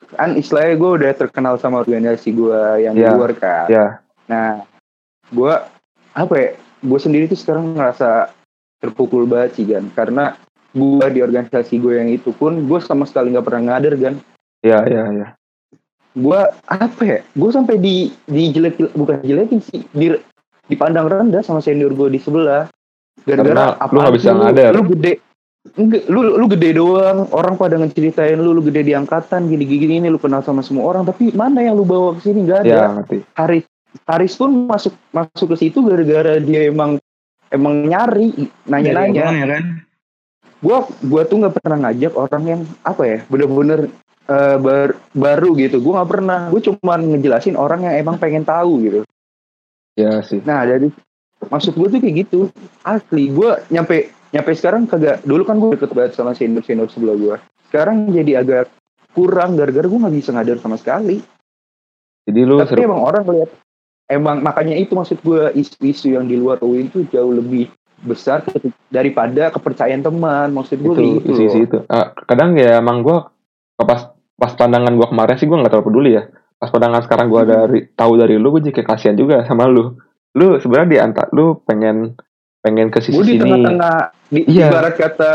kan 0.08 0.30
istilahnya 0.32 0.74
gue 0.74 0.90
udah 0.92 1.12
terkenal 1.14 1.56
sama 1.56 1.80
organisasi 1.80 2.28
gue 2.30 2.60
yang 2.78 2.92
di 2.92 3.02
Ya, 3.02 3.10
luar 3.10 3.32
kan 3.34 3.66
ya. 3.66 3.86
nah 4.24 4.62
gue 5.26 5.52
apa 6.12 6.34
ya 6.36 6.48
gue 6.78 6.98
sendiri 7.00 7.26
tuh 7.26 7.34
sekarang 7.34 7.74
ngerasa 7.74 8.30
terpukul 8.78 9.24
banget 9.24 9.56
sih 9.56 9.66
kan 9.66 9.88
karena 9.90 10.36
gue 10.70 11.06
di 11.10 11.20
organisasi 11.20 11.74
gue 11.76 11.98
yang 11.98 12.06
itu 12.08 12.30
pun 12.30 12.54
gue 12.60 12.78
sama 12.78 13.02
sekali 13.02 13.32
nggak 13.32 13.42
pernah 13.42 13.62
ngader 13.72 13.94
kan 13.96 14.14
Ya, 14.60 14.82
ya, 14.82 15.02
ya. 15.10 15.26
Gue 16.16 16.40
apa 16.72 17.02
ya 17.04 17.20
gue 17.20 17.50
sampai 17.52 17.76
di 17.76 18.08
di 18.24 18.48
jelek 18.48 18.96
bukan 18.96 19.20
jelekin 19.20 19.60
sih 19.60 19.84
di 19.92 20.16
dipandang 20.66 21.06
rendah 21.06 21.42
sama 21.42 21.62
senior 21.62 21.94
gue 21.94 22.08
di 22.10 22.20
sebelah. 22.20 22.66
Gara-gara 23.26 23.74
Karena 23.74 23.90
lu 23.90 23.98
nggak 24.02 24.14
bisa 24.14 24.30
ngader. 24.34 24.70
lu 24.74 24.82
gede 24.94 25.14
Enggak, 25.74 26.06
lu 26.06 26.38
lu 26.38 26.46
gede 26.46 26.78
doang. 26.78 27.26
Orang 27.34 27.58
pada 27.58 27.74
ngeceritain 27.74 28.38
lu 28.38 28.54
lu 28.54 28.62
gede 28.62 28.86
di 28.86 28.94
angkatan 28.94 29.50
gini 29.50 29.66
gini 29.66 29.98
ini 29.98 30.06
lu 30.06 30.18
kenal 30.22 30.38
sama 30.46 30.62
semua 30.62 30.94
orang. 30.94 31.02
Tapi 31.02 31.34
mana 31.34 31.58
yang 31.58 31.74
lu 31.74 31.82
bawa 31.82 32.14
ke 32.14 32.22
sini? 32.22 32.46
Nggak 32.46 32.60
ada. 32.62 32.70
Ya, 32.70 32.86
ngerti. 32.94 33.18
Haris 33.34 33.64
Haris 34.06 34.32
pun 34.38 34.70
masuk 34.70 34.94
masuk 35.10 35.56
ke 35.56 35.66
situ 35.66 35.82
gara-gara 35.82 36.38
dia 36.38 36.70
emang 36.70 37.02
emang 37.50 37.82
nyari 37.82 38.46
nanya-nanya. 38.70 39.26
Ya 39.26 39.46
kan? 39.58 39.64
Gua 40.62 40.86
gua 41.02 41.26
tuh 41.26 41.42
nggak 41.42 41.58
pernah 41.58 41.78
ngajak 41.90 42.14
orang 42.14 42.42
yang 42.46 42.60
apa 42.86 43.02
ya 43.02 43.18
bener-bener 43.26 43.90
eh, 44.26 44.56
bar- 44.58 44.98
baru 45.14 45.54
gitu. 45.58 45.78
Gua 45.82 46.02
nggak 46.02 46.10
pernah. 46.10 46.40
Gue 46.50 46.62
cuma 46.62 46.94
ngejelasin 46.98 47.56
orang 47.56 47.86
yang 47.86 47.94
emang 48.02 48.16
pengen 48.18 48.42
tahu 48.42 48.82
gitu. 48.82 49.00
Ya 49.96 50.20
sih. 50.20 50.44
nah 50.44 50.60
dari 50.68 50.92
maksud 51.48 51.72
gue 51.72 51.88
tuh 51.88 52.00
kayak 52.04 52.16
gitu. 52.28 52.40
Asli 52.84 53.32
gua 53.32 53.64
nyampe 53.72 54.12
nyampe 54.34 54.50
sekarang 54.52 54.84
kagak 54.84 55.24
dulu 55.24 55.42
kan 55.48 55.56
gue 55.56 55.78
deket 55.78 55.90
banget 55.96 56.12
sama 56.12 56.36
senior 56.36 56.60
senior 56.66 56.90
sebelah 56.92 57.16
gua. 57.16 57.36
Sekarang 57.72 58.12
jadi 58.12 58.44
agak 58.44 58.68
kurang 59.16 59.56
gara-gara 59.56 59.88
gue 59.88 60.00
nggak 60.04 60.16
bisa 60.20 60.30
ngajar 60.36 60.60
sama 60.60 60.76
sekali. 60.76 61.24
Jadi 62.28 62.40
lu 62.44 62.60
tapi 62.60 62.76
seru, 62.76 62.90
emang 62.92 63.00
orang 63.00 63.24
lihat 63.32 63.50
emang 64.10 64.36
makanya 64.42 64.76
itu 64.76 64.92
maksud 64.92 65.18
gue 65.22 65.54
isu-isu 65.56 66.12
yang 66.12 66.26
di 66.28 66.36
luar 66.36 66.60
UIN 66.60 66.90
itu 66.90 67.06
jauh 67.08 67.32
lebih 67.32 67.70
besar 68.02 68.44
daripada 68.92 69.48
kepercayaan 69.48 70.04
teman. 70.04 70.52
Maksud 70.52 70.76
gue 70.76 70.92
itu 70.92 71.02
gitu 71.22 71.30
isi-isi 71.32 71.58
loh. 71.62 71.66
itu. 71.66 71.78
Ah, 71.88 72.12
kadang 72.28 72.58
ya 72.58 72.82
emang 72.82 73.00
gue 73.00 73.18
pas 73.80 74.15
pas 74.36 74.52
pandangan 74.52 74.92
gue 74.92 75.06
kemarin 75.06 75.34
sih 75.34 75.44
gue 75.44 75.56
nggak 75.56 75.70
terlalu 75.70 75.86
peduli 75.86 76.10
ya. 76.12 76.22
Pas 76.54 76.68
pandangan 76.68 77.02
sekarang 77.02 77.26
gue 77.26 77.38
Hmm. 77.38 77.50
dari 77.50 77.78
tahu 77.90 78.12
dari 78.14 78.34
lu 78.34 78.48
gue 78.50 78.62
jadi 78.62 78.74
kayak 78.74 78.88
kasihan 78.90 79.14
juga 79.14 79.42
sama 79.42 79.64
lu. 79.64 79.96
Lu 80.32 80.56
sebenarnya 80.56 80.88
di 80.88 80.98
antar 80.98 81.26
lu 81.30 81.60
pengen 81.62 82.12
pengen 82.58 82.88
ke 82.88 82.98
sisi 82.98 83.14
gue 83.14 83.24
di 83.24 83.34
sini. 83.34 83.42
tengah-tengah 83.42 83.96
di, 84.26 84.40
Iya. 84.44 84.68
ibarat 84.68 84.94
kata 84.94 85.30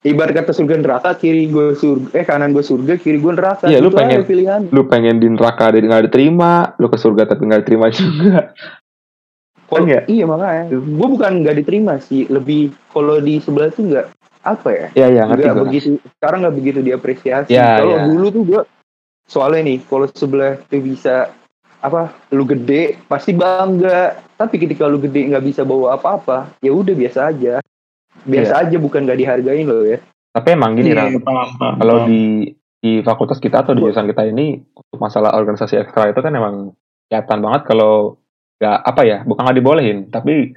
ibarat 0.00 0.34
kata 0.34 0.50
surga 0.52 0.74
neraka 0.76 1.10
kiri 1.14 1.46
gue 1.46 1.72
surga 1.72 2.08
eh 2.12 2.24
kanan 2.24 2.50
gue 2.50 2.60
surga 2.60 2.94
kiri 2.94 3.16
gue 3.16 3.32
neraka 3.32 3.64
Iya, 3.64 3.78
lu 3.78 3.88
Itu 3.88 3.94
aja 3.94 4.00
pengen- 4.04 4.24
pilihan 4.24 4.60
Lu 4.68 4.82
pengen 4.84 5.16
di 5.16 5.28
neraka 5.28 5.70
dan 5.70 5.84
nggak 5.84 6.04
diterima, 6.04 6.52
lu 6.76 6.86
ke 6.86 6.96
surga 6.96 7.22
tapi 7.26 7.42
nggak 7.44 7.60
diterima 7.62 7.86
juga. 7.94 8.52
Kalau- 9.64 9.84
Kan 9.84 9.84
ya? 9.86 10.00
iya 10.06 10.24
makanya 10.24 10.64
gue 10.72 11.08
bukan 11.08 11.32
nggak 11.40 11.56
diterima 11.56 11.92
sih 11.98 12.24
lebih 12.26 12.72
kalau 12.88 13.16
di 13.18 13.36
sebelah 13.36 13.68
tuh 13.68 13.84
nggak 13.86 14.06
apa 14.50 14.68
ya 14.70 14.86
Iya 14.94 15.06
iya 15.10 15.22
gue. 15.26 15.62
begitu 15.62 15.88
sekarang 16.14 16.38
nggak 16.42 16.56
begitu 16.56 16.78
diapresiasi 16.80 17.50
Ya, 17.50 17.78
kalau 17.78 17.94
ya. 17.94 18.04
dulu 18.06 18.26
tuh 18.28 18.42
gue 18.44 18.60
soalnya 19.24 19.60
nih 19.66 19.78
kalau 19.84 20.06
sebelah 20.08 20.56
tuh 20.64 20.80
bisa 20.80 21.30
apa 21.78 22.00
lu 22.28 22.42
gede 22.42 22.98
pasti 23.04 23.30
bangga 23.32 24.00
tapi 24.34 24.58
ketika 24.58 24.84
lu 24.84 24.98
gede 24.98 25.28
nggak 25.28 25.44
bisa 25.44 25.62
bawa 25.62 25.94
apa-apa 25.94 26.58
ya 26.58 26.70
udah 26.70 26.90
biasa 26.92 27.20
aja 27.28 27.54
biasa 28.20 28.52
Iya. 28.52 28.62
aja 28.66 28.76
bukan 28.76 29.04
nggak 29.04 29.18
dihargain 29.18 29.64
loh 29.64 29.84
ya 29.84 29.98
Tapi 30.28 30.48
emang 30.50 30.74
gini 30.74 30.90
Iya, 30.90 31.18
paham, 31.18 31.48
paham, 31.54 31.74
kalau 31.78 31.96
di 32.04 32.50
di 32.78 33.02
fakultas 33.02 33.38
kita 33.38 33.62
atau 33.62 33.74
di 33.74 33.80
jurusan 33.80 34.06
kita 34.06 34.22
ini 34.24 34.58
untuk 34.70 34.98
masalah 34.98 35.34
organisasi 35.34 35.74
ekstra 35.76 36.08
itu 36.08 36.18
kan 36.18 36.30
emang 36.30 36.74
kelihatan 37.06 37.38
banget 37.40 37.62
kalau 37.64 38.18
nggak 38.56 38.78
apa 38.82 39.02
ya 39.02 39.18
bukan 39.22 39.42
nggak 39.44 39.56
dibolehin 39.56 39.98
tapi 40.08 40.54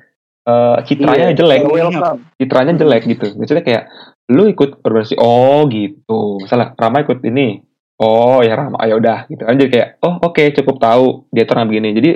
eh, 0.48 0.77
citranya 0.88 1.33
Iya, 1.33 1.38
jelek. 1.38 1.60
Nggak 1.65 1.75
welcome 1.75 2.19
citranya 2.39 2.74
jelek 2.77 3.03
gitu. 3.05 3.27
Maksudnya 3.38 3.63
kayak 3.65 3.83
lu 4.31 4.48
ikut 4.48 4.81
organisasi 4.81 5.15
oh 5.19 5.67
gitu. 5.69 6.41
Misalnya 6.41 6.74
Rama 6.77 7.03
ikut 7.03 7.19
ini. 7.27 7.62
Oh 8.01 8.41
ya 8.41 8.57
Rama 8.57 8.81
ya 8.88 8.98
udah 8.98 9.29
gitu 9.29 9.43
kan. 9.45 9.53
Jadi 9.60 9.69
kayak 9.69 9.88
oh 10.01 10.17
oke 10.21 10.43
cukup 10.57 10.75
tahu 10.81 11.05
dia 11.29 11.45
orang 11.45 11.69
begini. 11.69 11.89
Jadi 11.93 12.10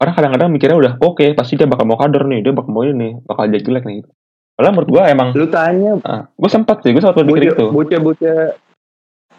orang 0.00 0.14
kadang-kadang 0.16 0.48
mikirnya 0.48 0.76
udah 0.80 0.92
oke 1.04 1.26
pasti 1.36 1.60
dia 1.60 1.68
bakal 1.68 1.84
mau 1.84 2.00
kader 2.00 2.24
nih 2.24 2.40
dia 2.40 2.52
bakal 2.56 2.72
mau 2.72 2.82
ini 2.88 3.20
bakal 3.28 3.46
jadi 3.46 3.62
jelek 3.62 3.84
nih 3.84 3.94
gitu. 4.02 4.10
Padahal 4.56 4.72
menurut 4.76 4.90
gua 4.92 5.02
emang 5.08 5.28
lu 5.36 5.48
tanya 5.48 5.90
gue 6.36 6.50
sempat 6.52 6.84
sih 6.84 6.92
gue 6.92 7.00
sempat 7.00 7.16
berpikir 7.20 7.56
itu 7.56 7.66
bocah-bocah 7.72 8.60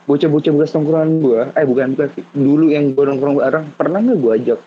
bocah-bocah 0.09 0.51
bekas 0.57 0.73
tongkrongan 0.73 1.09
gua 1.21 1.41
eh 1.53 1.65
bukan 1.65 1.93
bukan 1.93 2.07
sih. 2.17 2.25
dulu 2.33 2.73
yang 2.73 2.93
gue 2.93 3.05
nongkrong 3.05 3.38
bareng 3.38 3.65
pernah 3.77 4.01
nggak 4.01 4.17
gue 4.17 4.31
ajak 4.41 4.59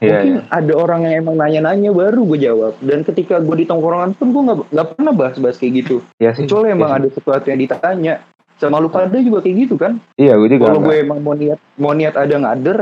Iya, 0.00 0.16
mungkin 0.16 0.32
iya. 0.32 0.42
ada 0.48 0.72
orang 0.74 1.00
yang 1.04 1.14
emang 1.20 1.36
nanya-nanya 1.36 1.90
baru 1.92 2.24
gue 2.24 2.38
jawab 2.40 2.72
dan 2.80 3.04
ketika 3.04 3.36
gue 3.38 3.56
di 3.60 3.66
tongkrongan 3.68 4.16
pun 4.16 4.32
gue 4.32 4.42
nggak 4.72 4.88
pernah 4.96 5.12
bahas-bahas 5.12 5.60
kayak 5.60 5.84
gitu 5.84 5.96
Iya 6.16 6.32
sih. 6.32 6.48
kecuali 6.48 6.72
emang 6.72 6.88
Iya 6.88 6.96
sih. 6.96 7.00
ada 7.04 7.08
sesuatu 7.12 7.46
yang 7.46 7.60
ditanya 7.60 8.14
sama 8.56 8.76
lu 8.76 8.88
pada 8.88 9.16
juga 9.16 9.40
kayak 9.40 9.56
gitu 9.68 9.74
kan 9.76 10.00
Iya, 10.16 10.36
gue 10.36 10.48
juga. 10.50 10.64
kalau 10.68 10.80
gue 10.80 10.96
emang 10.98 11.20
mau 11.20 11.36
niat 11.36 11.60
mau 11.76 11.92
niat 11.92 12.16
ada 12.16 12.32
ngader 12.32 12.78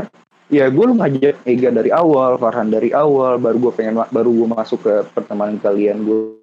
ya 0.47 0.65
gue 0.65 0.81
lu 0.81 0.95
ngajak 0.95 1.35
Ega 1.43 1.69
dari 1.69 1.91
awal 1.91 2.39
Farhan 2.39 2.71
dari 2.71 2.89
awal 2.89 3.37
baru 3.37 3.69
gue 3.69 3.71
pengen 3.75 3.99
baru 4.09 4.31
gue 4.33 4.47
masuk 4.49 4.79
ke 4.81 4.93
pertemanan 5.11 5.59
kalian 5.59 6.01
gue 6.01 6.39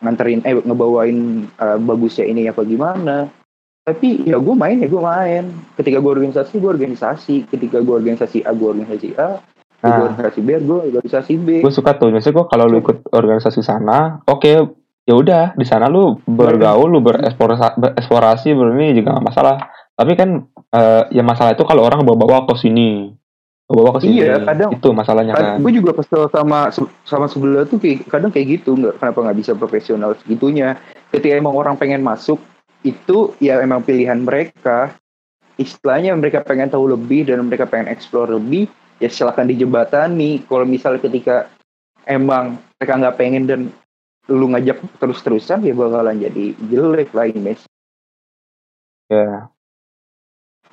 nganterin 0.00 0.40
eh 0.42 0.56
ngebawain 0.56 1.44
eh, 1.46 1.78
bagusnya 1.78 2.24
ini 2.24 2.48
apa 2.48 2.64
gimana 2.64 3.28
tapi 3.80 4.24
ya 4.24 4.40
gue 4.40 4.54
main 4.56 4.80
ya 4.80 4.88
gue 4.88 5.02
main 5.02 5.44
ketika 5.76 6.00
gue 6.00 6.10
organisasi 6.10 6.52
gue 6.56 6.70
organisasi 6.70 7.34
ketika 7.48 7.78
gue 7.80 7.94
organisasi 7.94 8.42
A 8.42 8.52
gue 8.52 8.64
organisasi 8.66 9.14
A 9.14 9.40
gue 9.80 9.88
Nah. 9.88 10.06
organisasi 10.06 10.40
B 10.40 10.48
gue 10.60 10.78
organisasi 10.92 11.32
B. 11.36 11.48
Gue 11.60 11.72
suka 11.72 11.96
tuh 11.96 12.12
misalnya 12.12 12.36
gue 12.36 12.46
kalau 12.46 12.64
lu 12.64 12.76
ikut 12.78 13.08
organisasi 13.08 13.60
sana 13.60 14.20
oke 14.22 14.52
ya 15.02 15.14
udah 15.14 15.56
di 15.56 15.64
sana 15.64 15.88
lu 15.88 16.20
bergaul 16.22 16.86
lu 16.86 17.00
bereksplorasi 17.00 17.76
bereksplorasi 17.76 18.52
berini 18.52 18.92
juga 18.94 19.16
gak 19.16 19.26
masalah. 19.26 19.56
Tapi 19.96 20.12
kan 20.14 20.44
eh, 20.70 21.02
ya 21.10 21.20
masalah 21.20 21.52
itu 21.52 21.64
kalau 21.64 21.82
orang 21.82 22.00
bawa-bawa 22.02 22.44
ke 22.46 22.56
sini. 22.56 23.12
Bawa 23.66 23.94
ke 23.94 24.02
sini 24.02 24.18
Iya, 24.18 24.42
kadang- 24.42 24.74
itu 24.74 24.88
masalahnya 24.90 25.32
kan. 25.32 25.56
gue 25.56 25.72
juga 25.72 25.94
kesel 25.94 26.26
sama 26.28 26.68
sama 27.06 27.24
sebelah 27.24 27.64
tuh 27.64 27.78
kayak 27.78 28.04
kadang 28.04 28.28
kayak 28.28 28.60
gitu 28.60 28.74
nggak 28.74 28.98
kenapa 28.98 29.18
nggak 29.22 29.38
bisa 29.38 29.52
profesional 29.54 30.12
segitunya. 30.16 30.74
Ketika 31.08 31.34
emang 31.34 31.54
orang 31.54 31.78
pengen 31.78 32.02
masuk 32.02 32.36
itu 32.82 33.32
ya 33.38 33.60
emang 33.60 33.80
pilihan 33.80 34.18
mereka. 34.18 34.92
Istilahnya 35.54 36.16
mereka 36.16 36.40
pengen 36.40 36.66
tahu 36.66 36.88
lebih 36.88 37.28
dan 37.28 37.44
mereka 37.44 37.64
pengen 37.64 37.88
explore 37.88 38.32
lebih 38.32 38.66
ya 39.00 39.08
silakan 39.08 39.48
dijembatani. 39.50 40.44
Kalau 40.46 40.68
misalnya 40.68 41.00
ketika 41.02 41.48
emang 42.06 42.60
mereka 42.78 42.92
nggak 43.00 43.16
pengen 43.18 43.44
dan 43.48 43.60
lu 44.30 44.46
ngajak 44.52 44.78
terus-terusan 45.02 45.66
ya 45.66 45.74
bakalan 45.74 46.22
jadi 46.22 46.54
jelek 46.70 47.10
lah 47.10 47.26
image 47.26 47.66
ya. 49.10 49.50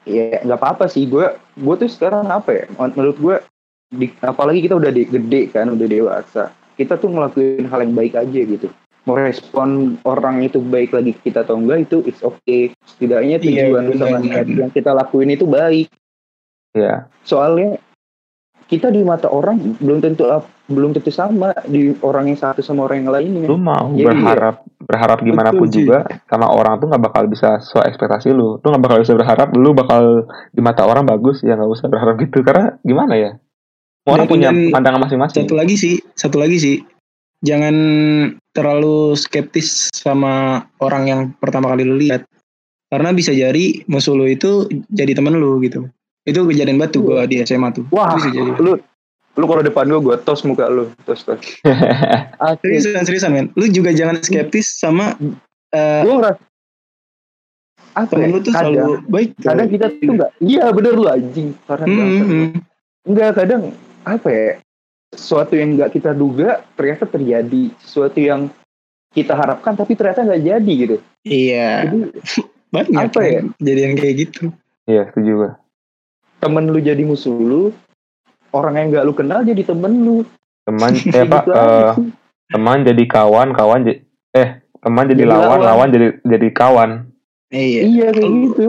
Ya 0.08 0.40
nggak 0.44 0.60
apa-apa 0.60 0.86
sih. 0.92 1.08
Gue 1.10 1.34
gue 1.58 1.76
tuh 1.80 1.90
sekarang 1.90 2.30
apa 2.30 2.54
ya? 2.54 2.66
Menurut 2.78 3.18
gue 3.18 3.36
di, 3.88 4.12
apalagi 4.20 4.68
kita 4.68 4.76
udah 4.76 4.92
de- 4.92 5.08
gede 5.08 5.42
kan 5.50 5.72
udah 5.72 5.88
dewasa 5.88 6.52
kita 6.78 6.94
tuh 7.02 7.10
ngelakuin 7.10 7.66
hal 7.66 7.82
yang 7.82 7.96
baik 7.98 8.14
aja 8.14 8.40
gitu. 8.46 8.70
Mau 9.10 9.18
respon 9.18 9.98
orang 10.06 10.46
itu 10.46 10.62
baik 10.62 10.94
lagi 10.94 11.18
kita 11.18 11.42
atau 11.42 11.58
enggak 11.58 11.90
itu 11.90 12.06
it's 12.06 12.22
okay. 12.22 12.70
Setidaknya 12.86 13.42
Iya, 13.42 13.74
tujuan 13.74 13.84
sama 13.98 14.20
benar. 14.22 14.46
niat 14.46 14.48
yang 14.52 14.72
kita 14.72 14.92
lakuin 14.94 15.34
itu 15.34 15.50
baik. 15.50 15.90
Ya. 16.78 17.10
Soalnya 17.26 17.82
kita 18.68 18.92
di 18.92 19.00
mata 19.00 19.32
orang 19.32 19.80
belum 19.80 20.04
tentu 20.04 20.28
ap- 20.28 20.52
belum 20.68 20.92
tentu 20.92 21.08
sama 21.08 21.56
di 21.64 21.96
orang 22.04 22.28
yang 22.28 22.36
satu 22.36 22.60
sama 22.60 22.84
orang 22.84 23.08
yang 23.08 23.12
lainnya. 23.16 23.48
Lu 23.48 23.56
mau 23.56 23.96
Iya, 23.96 24.12
berharap 24.12 24.56
berharap 24.84 25.18
gimana 25.24 25.56
pun 25.56 25.68
juga 25.72 26.04
sama 26.28 26.52
orang 26.52 26.76
tuh 26.78 26.92
nggak 26.92 27.04
bakal 27.08 27.24
bisa 27.32 27.64
sesuai 27.64 27.88
ekspektasi 27.96 28.36
lu. 28.36 28.60
Lu 28.60 28.68
nggak 28.68 28.84
bakal 28.84 28.98
bisa 29.00 29.16
berharap 29.16 29.48
lu 29.56 29.72
bakal 29.72 30.28
di 30.52 30.60
mata 30.60 30.84
orang 30.84 31.08
bagus 31.08 31.40
ya 31.48 31.56
nggak 31.56 31.72
usah 31.72 31.88
berharap 31.88 32.20
gitu. 32.20 32.44
Karena 32.44 32.76
gimana 32.84 33.16
ya? 33.16 33.32
Orang 34.08 34.28
Dan- 34.28 34.32
punya 34.32 34.50
dan 34.52 34.72
pandangan 34.72 35.02
masing-masing. 35.08 35.44
Satu 35.48 35.56
lagi 35.56 35.76
sih, 35.76 35.96
satu 36.16 36.38
lagi 36.40 36.58
sih, 36.60 36.76
jangan 37.44 37.76
terlalu 38.52 39.16
skeptis 39.16 39.92
sama 39.92 40.64
orang 40.80 41.04
yang 41.08 41.22
pertama 41.40 41.72
kali 41.72 41.88
lu 41.88 41.96
lihat. 41.96 42.28
Karena 42.88 43.12
bisa 43.12 43.36
jadi 43.36 43.84
musuh 43.88 44.16
lu 44.16 44.28
itu 44.28 44.68
jadi 44.88 45.12
temen 45.12 45.36
lu 45.36 45.60
gitu. 45.60 45.92
Itu 46.28 46.44
kejadian 46.44 46.76
batu 46.76 47.00
gua 47.02 47.24
di 47.24 47.40
SMA 47.40 47.72
tuh. 47.72 47.88
wah 47.90 48.12
jadi. 48.14 48.52
lu 48.60 48.76
lu 49.34 49.46
kalau 49.46 49.62
depan 49.62 49.86
gue 49.86 50.02
gue 50.02 50.16
tos 50.22 50.44
muka 50.44 50.68
lu 50.68 50.92
tos 51.04 51.22
tos. 51.22 51.40
Seriusan, 52.62 53.02
seriusan 53.02 53.32
men. 53.32 53.46
Lu 53.54 53.66
juga 53.68 53.90
jangan 53.90 54.20
skeptis 54.20 54.76
sama 54.76 55.14
eh, 55.72 56.02
gue 56.02 56.12
ngerasa 56.12 56.42
apa 57.94 58.14
temen 58.14 58.24
ya, 58.24 58.30
lu 58.30 58.40
tuh 58.40 58.52
kadang, 58.52 58.74
selalu 58.76 58.94
baik. 59.08 59.30
tuh. 59.34 59.44
kadang 59.44 59.68
kita 59.68 59.86
tuh 59.90 60.10
enggak 60.12 60.32
iya 60.40 60.64
bener 60.70 60.94
lu 60.94 61.06
anjing 61.06 61.50
Hmm, 61.66 61.82
banget. 61.90 62.24
hmm. 62.24 62.50
enggak 63.06 63.32
kadang 63.34 63.62
apa 64.04 64.28
ya 64.30 64.50
sesuatu 65.10 65.54
yang 65.54 65.70
enggak 65.74 65.90
kita 65.92 66.12
duga 66.14 66.62
ternyata 66.78 67.06
terjadi 67.06 67.64
sesuatu 67.80 68.18
yang 68.18 68.42
kita 69.12 69.34
harapkan 69.34 69.74
tapi 69.74 69.98
ternyata 69.98 70.22
nggak 70.24 70.44
jadi 70.44 70.72
gitu 70.78 70.96
Iya, 71.24 71.70
jadi 71.84 71.98
banyak 72.74 73.02
apa 73.02 73.20
ya? 73.20 73.32
kan 73.34 73.46
kejadian 73.58 73.94
kayak 73.98 74.16
gitu. 74.20 74.44
iya 74.86 75.04
setuju 75.10 75.32
gue 75.34 75.52
temen 76.38 76.66
lu 76.66 76.78
jadi 76.78 77.02
musuh 77.02 77.34
lu 77.34 77.64
orang 78.52 78.74
yang 78.76 78.88
nggak 78.92 79.06
lu 79.06 79.14
kenal 79.14 79.42
jadi 79.42 79.62
temen 79.64 79.94
lu 80.02 80.16
teman 80.64 80.92
Gitu 80.98 81.16
aja 81.16 81.42
eh, 81.50 81.92
sih. 81.96 82.10
teman 82.50 82.78
jadi 82.82 83.04
kawan 83.06 83.52
kawan 83.52 83.82
jadi 83.84 83.98
eh 84.34 84.50
teman 84.78 85.06
jadi, 85.06 85.24
Jadi 85.24 85.32
lawan 85.32 85.44
lawan. 85.58 85.62
lawan 85.64 85.88
jadi 85.90 86.08
jadi 86.24 86.48
kawan 86.52 86.92
Iya. 87.48 87.82
iya 87.82 88.08
kayak 88.12 88.32
gitu 88.44 88.66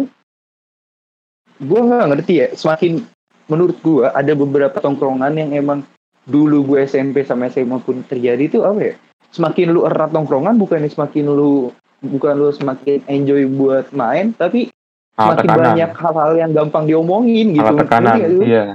gue 1.58 1.80
nggak 1.82 2.06
ngerti 2.08 2.32
ya 2.36 2.46
semakin 2.54 3.02
menurut 3.46 3.74
gue 3.80 4.06
ada 4.06 4.32
beberapa 4.32 4.78
tongkrongan 4.78 5.34
yang 5.34 5.50
emang 5.52 5.82
dulu 6.22 6.62
gue 6.64 6.86
SMP 6.86 7.26
sama 7.26 7.48
SMA 7.48 7.80
pun 7.80 8.04
terjadi 8.04 8.38
itu 8.38 8.62
apa 8.62 8.78
ya 8.78 8.94
semakin 9.28 9.72
lu 9.72 9.82
erat 9.82 10.08
tongkrongan 10.08 10.54
bukannya 10.54 10.86
semakin 10.86 11.26
lu 11.26 11.74
bukan 11.98 12.34
lu 12.38 12.54
semakin 12.54 13.02
enjoy 13.06 13.42
buat 13.48 13.90
main 13.90 14.30
tapi 14.30 14.70
malah 15.18 15.34
semakin 15.34 15.48
tekanan. 15.50 15.66
banyak 15.66 15.90
hal-hal 15.98 16.32
yang 16.38 16.50
gampang 16.54 16.84
diomongin 16.86 17.46
gitu. 17.50 17.66
malah 17.66 17.80
tekanan 17.82 18.18
iya. 18.46 18.66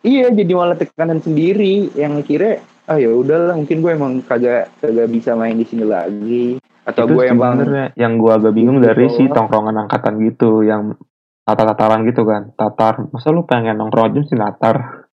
Iya 0.00 0.32
jadi 0.32 0.52
malah 0.56 0.76
tekanan 0.80 1.20
sendiri 1.20 1.92
yang 1.92 2.24
kira 2.24 2.64
ah 2.88 2.96
ya 2.96 3.12
udahlah 3.12 3.52
mungkin 3.52 3.84
gue 3.84 3.92
emang 3.92 4.24
kagak 4.24 4.72
kagak 4.80 5.12
bisa 5.12 5.36
main 5.36 5.60
di 5.60 5.68
sini 5.68 5.84
lagi. 5.84 6.56
Atau 6.88 7.04
itu 7.04 7.20
gue 7.20 7.24
emang 7.28 7.60
sebenarnya 7.60 7.86
yang 8.00 8.16
gue 8.16 8.32
agak 8.32 8.56
bingung 8.56 8.80
Gitu 8.80 8.88
dari 8.88 9.06
si 9.12 9.22
tongkrongan 9.28 9.76
angkatan 9.76 10.16
gitu 10.24 10.64
yang 10.64 10.96
tatar-tataran 11.44 12.08
gitu 12.08 12.24
kan. 12.24 12.48
Tatar 12.56 13.12
masa 13.12 13.28
lu 13.28 13.44
pengen 13.44 13.76
nongkrong 13.76 14.08
aja 14.08 14.20
sih 14.24 14.40
natar? 14.40 15.04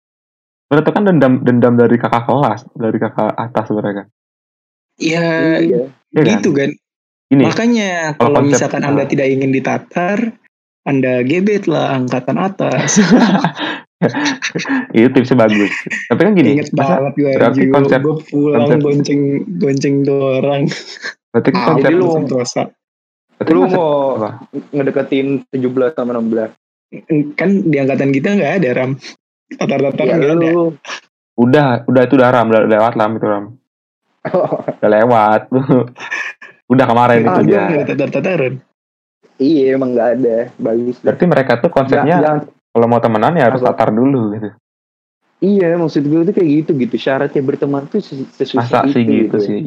Berarti 0.71 0.91
kan 0.95 1.03
dendam 1.03 1.43
dendam 1.43 1.75
dari 1.75 1.99
kakak 1.99 2.23
kelas 2.23 2.71
dari 2.79 2.99
kakak 3.03 3.35
atas 3.35 3.67
sebenarnya 3.67 4.07
kan 4.07 4.09
Iya, 4.97 5.61
iya. 5.61 5.83
Iya 6.13 6.23
kan? 6.25 6.27
gitu 6.41 6.51
kan. 6.57 6.71
Ini 7.29 7.43
Makanya 7.43 8.15
Kalau 8.15 8.31
kalau 8.33 8.41
misalkan 8.45 8.83
Anda 8.83 9.03
ah. 9.03 9.09
tidak 9.09 9.27
ingin 9.29 9.51
ditatar, 9.51 10.19
Anda 10.83 11.21
gebet 11.23 11.67
lah 11.67 11.97
angkatan 11.97 12.37
atas. 12.37 12.99
itu 14.93 15.09
tipsnya 15.09 15.41
bagus 15.41 15.73
tapi 16.07 16.21
kan 16.21 16.33
gini 16.35 16.53
Ingat 16.53 16.69
masa 16.77 17.01
banget 17.01 17.13
gue 17.17 17.33
berarti 17.33 17.49
anjing, 17.57 17.71
konsep- 17.73 18.05
gue 18.05 18.17
pulang 18.29 18.61
konsep- 18.63 18.83
gonceng 18.83 19.21
gonceng 19.57 19.95
dua 20.05 20.27
orang. 20.39 20.63
berarti 21.33 21.49
kan 21.49 21.57
Ah, 21.57 21.67
konsep 21.73 21.91
lu- 21.91 22.13
Sentosa. 22.13 22.63
berarti 23.33 23.51
lu 23.53 23.63
mau 23.67 23.89
apa? 24.17 24.31
ngedeketin 24.71 25.27
17 25.49 25.97
sama 25.97 26.13
16 26.13 26.53
Kan 27.35 27.51
di 27.65 27.77
angkatan 27.77 28.11
kita 28.11 28.29
nggak 28.33 28.53
ada 28.61 28.71
ram. 28.75 28.91
Tatar-tatar 29.49 30.05
ya 30.05 30.15
nggak 30.15 30.29
ada. 30.29 30.45
lu 30.45 30.77
udah 31.37 31.69
udah 31.85 32.03
itu 32.03 32.15
udah 32.15 32.29
ram 32.31 32.47
udah 32.47 32.63
lewat 32.67 32.93
lam 32.95 33.11
itu 33.13 33.27
ram 33.27 33.45
udah 34.77 34.91
lewat 34.93 35.41
udah 36.67 36.85
kemarin 36.85 37.19
Ah, 37.19 37.23
itu 37.23 37.41
nggak 37.47 37.63
ada 37.63 37.83
tatar-tataran. 37.87 38.55
iya 39.37 39.75
emang 39.75 39.93
nggak 39.93 40.09
ada 40.15 40.37
bagus 40.57 40.97
berarti 40.99 41.25
mereka 41.25 41.53
tuh 41.57 41.71
konsepnya 41.71 42.17
Jangan- 42.17 42.47
kalau 42.71 42.87
mau 42.87 42.99
temenan 42.99 43.33
ya 43.33 43.47
harus 43.47 43.61
Apa? 43.61 43.73
tatar 43.73 43.91
dulu 43.91 44.33
gitu 44.33 44.51
iya 45.39 45.75
maksud 45.75 46.03
gue 46.03 46.21
tuh 46.25 46.35
kayak 46.35 46.51
gitu 46.59 46.71
gitu 46.77 46.97
syaratnya 46.97 47.41
berteman 47.41 47.85
tuh 47.87 48.01
ses- 48.01 48.27
sesusah 48.33 48.59
masa 48.59 48.79
itu 48.85 48.93
sih 48.93 49.03
gitu 49.05 49.15
gitu. 49.15 49.39
sih 49.41 49.61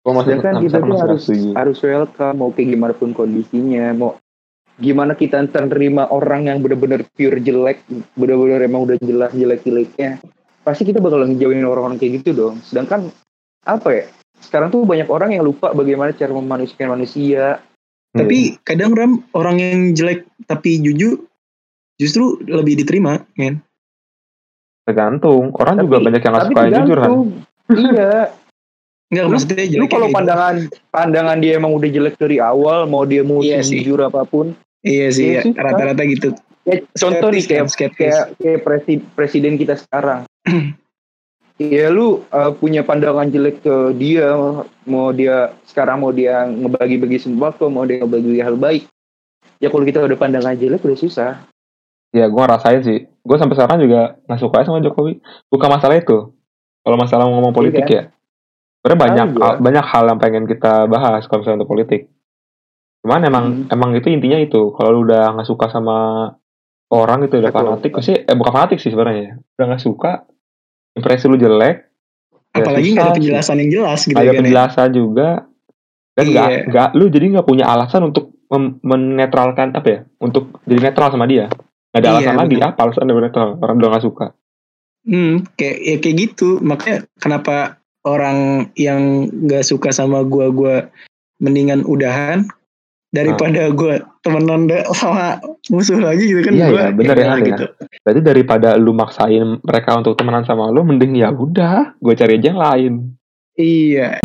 Gua 0.00 0.12
masih 0.14 0.36
Sedangkan 0.36 0.52
masih- 0.52 0.64
kita 0.66 0.78
tuh 0.78 0.96
harus 0.98 1.22
setuju. 1.22 1.48
harus 1.54 1.78
welcome 1.80 2.36
mau 2.36 2.50
kayak 2.50 2.68
gimana 2.70 2.92
pun 2.92 3.10
kondisinya 3.10 3.84
mau 3.94 4.10
gimana 4.76 5.14
kita 5.14 5.40
terima 5.48 6.04
orang 6.06 6.44
yang 6.44 6.58
bener-bener 6.58 7.06
pure 7.08 7.38
jelek 7.38 7.80
bener-bener 8.12 8.60
emang 8.60 8.84
udah 8.84 8.98
jelas 8.98 9.32
jelek-jeleknya 9.32 10.20
pasti 10.60 10.82
kita 10.82 10.98
bakal 10.98 11.22
ngejauhin 11.22 11.62
orang-orang 11.62 11.96
kayak 11.96 12.20
gitu 12.20 12.34
dong 12.34 12.60
sedangkan 12.60 13.08
apa 13.62 13.88
ya 13.88 14.04
sekarang 14.44 14.68
tuh 14.68 14.84
banyak 14.84 15.08
orang 15.08 15.32
yang 15.32 15.42
lupa 15.42 15.72
bagaimana 15.72 16.12
cara 16.12 16.30
memanusiakan 16.30 17.00
manusia. 17.00 17.58
Hmm. 18.12 18.18
Tapi 18.20 18.60
kadang 18.62 18.92
ram 18.92 19.12
orang 19.32 19.56
yang 19.58 19.80
jelek 19.90 20.28
tapi 20.44 20.78
jujur 20.78 21.24
justru 21.96 22.38
lebih 22.44 22.76
diterima, 22.76 23.24
men. 23.34 23.64
tergantung. 24.84 25.48
Orang 25.56 25.80
juga 25.80 25.96
Tapi- 25.96 26.06
banyak 26.12 26.20
yang 26.20 26.32
nggak 26.36 26.46
suka 26.46 26.60
yang 26.60 26.74
jujur 26.84 26.98
kan 27.00 27.10
iya. 27.72 28.20
Enggak 29.12 29.24
Lu- 29.24 29.32
maksudnya 29.32 29.64
lu 29.64 29.70
jelek 29.70 29.90
kalau 29.90 30.08
pandangan 30.10 30.56
pandangan 30.90 31.38
dia 31.40 31.52
emang 31.56 31.72
udah 31.72 31.88
jelek 31.88 32.16
dari 32.18 32.36
awal 32.36 32.84
mau 32.84 33.08
dia 33.08 33.24
mau 33.24 33.40
Iya 33.40 33.64
sih. 33.64 33.80
jujur 33.80 34.04
apa 34.04 34.28
pun. 34.28 34.52
Iya 34.84 35.06
sih, 35.08 35.26
Iya 35.32 35.40
ya, 35.48 35.64
rata-rata 35.64 36.04
gitu. 36.04 36.36
ya, 36.68 36.84
contoh 36.92 37.28
nih 37.32 37.44
kayak 37.44 37.64
kan, 37.72 37.88
kayak 37.96 38.22
kayak 38.36 38.60
presi- 38.60 39.04
presiden 39.16 39.56
kita 39.56 39.80
sekarang 39.80 40.28
Iya 41.54 41.86
lu 41.86 42.26
uh, 42.34 42.50
punya 42.58 42.82
pandangan 42.82 43.30
jelek 43.30 43.62
ke 43.62 43.94
dia 43.94 44.26
mau 44.90 45.14
dia 45.14 45.54
sekarang 45.70 46.02
mau 46.02 46.10
dia 46.10 46.50
ngebagi-bagi 46.50 47.22
sembako 47.22 47.70
mau 47.70 47.86
dia 47.86 48.02
ngebagi 48.02 48.42
hal 48.42 48.58
baik. 48.58 48.90
Ya 49.62 49.70
kalau 49.70 49.86
kita 49.86 50.02
udah 50.02 50.18
pandangan 50.18 50.58
jelek 50.58 50.82
udah 50.82 50.98
susah. 50.98 51.46
Ya 52.10 52.26
gue 52.26 52.42
ngerasain 52.42 52.82
sih. 52.82 53.06
Gue 53.22 53.38
sampai 53.38 53.54
sekarang 53.54 53.86
juga 53.86 54.18
nggak 54.26 54.40
suka 54.42 54.66
sama 54.66 54.82
Jokowi. 54.82 55.22
Bukan 55.46 55.68
masalah 55.70 55.94
itu. 55.94 56.34
Kalau 56.82 56.96
masalah 56.98 57.30
ngomong 57.30 57.54
politik 57.54 57.86
ya. 57.86 58.10
Sebenarnya 58.82 59.00
banyak 59.00 59.26
hal, 59.30 59.38
gua. 59.38 59.52
banyak 59.62 59.86
hal 59.86 60.04
yang 60.10 60.18
pengen 60.20 60.44
kita 60.50 60.90
bahas 60.90 61.22
kalau 61.30 61.40
misalnya 61.40 61.62
untuk 61.62 61.70
politik. 61.70 62.10
Cuman 63.06 63.22
emang 63.24 63.44
Hmm. 63.64 63.72
emang 63.72 63.90
itu 63.94 64.10
intinya 64.10 64.42
itu. 64.42 64.74
Kalau 64.74 64.90
lu 64.90 65.00
udah 65.06 65.38
nggak 65.38 65.46
suka 65.46 65.70
sama 65.70 66.28
orang 66.90 67.30
itu 67.30 67.38
udah 67.38 67.54
Betul. 67.54 67.62
fanatik 67.62 67.90
pasti 67.94 68.12
eh 68.18 68.34
bukan 68.34 68.52
fanatik 68.52 68.82
sih 68.82 68.90
sebenarnya. 68.90 69.38
Udah 69.54 69.64
nggak 69.70 69.84
suka 69.86 70.26
impresi 70.94 71.26
lu 71.26 71.36
jelek 71.36 71.76
ya 72.54 72.62
Apalagi 72.62 72.94
nggak 72.94 73.06
ada 73.06 73.16
penjelasan 73.18 73.56
yang 73.58 73.70
jelas 73.70 74.00
gitu 74.02 74.14
ada 74.14 74.24
kan. 74.24 74.34
ya. 74.34 74.38
penjelasan 74.40 74.88
juga 74.90 75.28
dan 76.14 76.24
nggak 76.30 76.48
Iya. 76.48 76.60
nggak 76.70 76.88
lu 76.94 77.04
jadi 77.10 77.24
nggak 77.34 77.46
punya 77.46 77.64
alasan 77.66 78.02
untuk 78.06 78.30
menetralkan 78.80 79.74
apa 79.74 79.88
ya 79.88 80.00
untuk 80.18 80.62
jadi 80.62 80.90
netral 80.90 81.10
sama 81.10 81.26
dia 81.26 81.50
nggak 81.90 81.98
ada 81.98 82.06
Iya, 82.06 82.14
alasan 82.16 82.36
lagi 82.38 82.56
apa 82.60 82.78
alasan 82.80 83.04
dia 83.04 83.16
netral 83.18 83.48
orang 83.58 83.76
udah 83.78 83.90
nggak 83.90 84.04
suka 84.04 84.26
Hmm, 85.04 85.44
kayak 85.60 85.78
ya 85.84 85.96
kayak 86.00 86.16
gitu. 86.16 86.64
Makanya 86.64 87.04
kenapa 87.20 87.76
orang 88.08 88.72
yang 88.72 89.28
nggak 89.28 89.60
suka 89.60 89.92
sama 89.92 90.24
gua 90.24 90.48
gua 90.48 90.88
mendingan 91.44 91.84
udahan 91.84 92.48
daripada 93.14 93.70
gue 93.70 93.94
temenan 94.26 94.66
sama 94.90 95.38
musuh 95.70 96.02
lagi 96.02 96.34
gitu 96.34 96.42
kan 96.42 96.52
Iya, 96.58 96.66
gue 96.66 96.82
iya, 96.82 96.90
bener 96.90 97.16
ya, 97.16 97.26
ya. 97.30 97.46
gitu. 97.46 97.64
Berarti 98.02 98.20
daripada 98.26 98.68
lu 98.74 98.90
maksain 98.90 99.62
mereka 99.62 99.94
untuk 99.94 100.18
temenan 100.18 100.42
sama 100.42 100.74
lu, 100.74 100.82
mending 100.82 101.14
ya 101.14 101.30
udah, 101.30 101.94
gue 102.02 102.14
cari 102.18 102.42
aja 102.42 102.46
yang 102.50 102.58
lain. 102.60 102.92
Iya. 103.54 104.18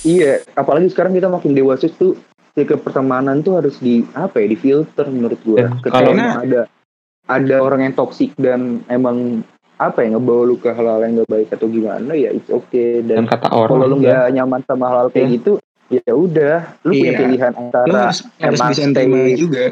Iya, 0.00 0.44
apalagi 0.56 0.88
sekarang 0.92 1.12
kita 1.16 1.28
makin 1.28 1.52
dewasa 1.56 1.88
tuh 1.88 2.16
ke 2.52 2.76
pertemanan 2.76 3.40
tuh 3.40 3.56
harus 3.56 3.80
di 3.80 4.04
apa 4.12 4.36
ya, 4.44 4.52
di 4.52 4.56
filter 4.60 5.08
menurut 5.08 5.40
Ketika 5.80 5.88
kalau- 5.88 6.12
ada 6.44 6.60
ada 7.30 7.56
orang 7.62 7.88
yang 7.88 7.94
toksik 7.96 8.34
dan 8.36 8.84
emang 8.90 9.40
apa 9.80 10.04
ya 10.04 10.12
ngebawa 10.12 10.42
lu 10.44 10.56
ke 10.56 10.68
hal-hal 10.68 11.00
yang 11.00 11.12
gak 11.18 11.30
baik 11.30 11.48
atau 11.50 11.66
gimana 11.66 12.12
ya 12.12 12.30
it's 12.30 12.46
okay 12.48 13.00
Dan 13.00 13.24
dan 13.24 13.26
kata 13.26 13.48
kalau 13.48 13.64
lu 13.80 13.96
orang, 13.96 13.98
ya, 13.98 14.08
nggak 14.20 14.28
nyaman 14.34 14.60
sama 14.62 14.86
hal 14.86 15.06
kayak 15.08 15.24
Iya. 15.24 15.34
gitu 15.34 15.52
ya 15.90 16.12
udah 16.14 16.56
lu 16.82 16.92
punya 16.92 17.02
Iya. 17.08 17.18
pilihan 17.18 17.52
Lu 17.52 17.60
antara 17.62 17.88
harus, 18.06 18.18
harus 18.36 18.38
emang 18.54 18.68
bisa 18.70 18.82
stay- 18.84 19.34
juga. 19.34 19.64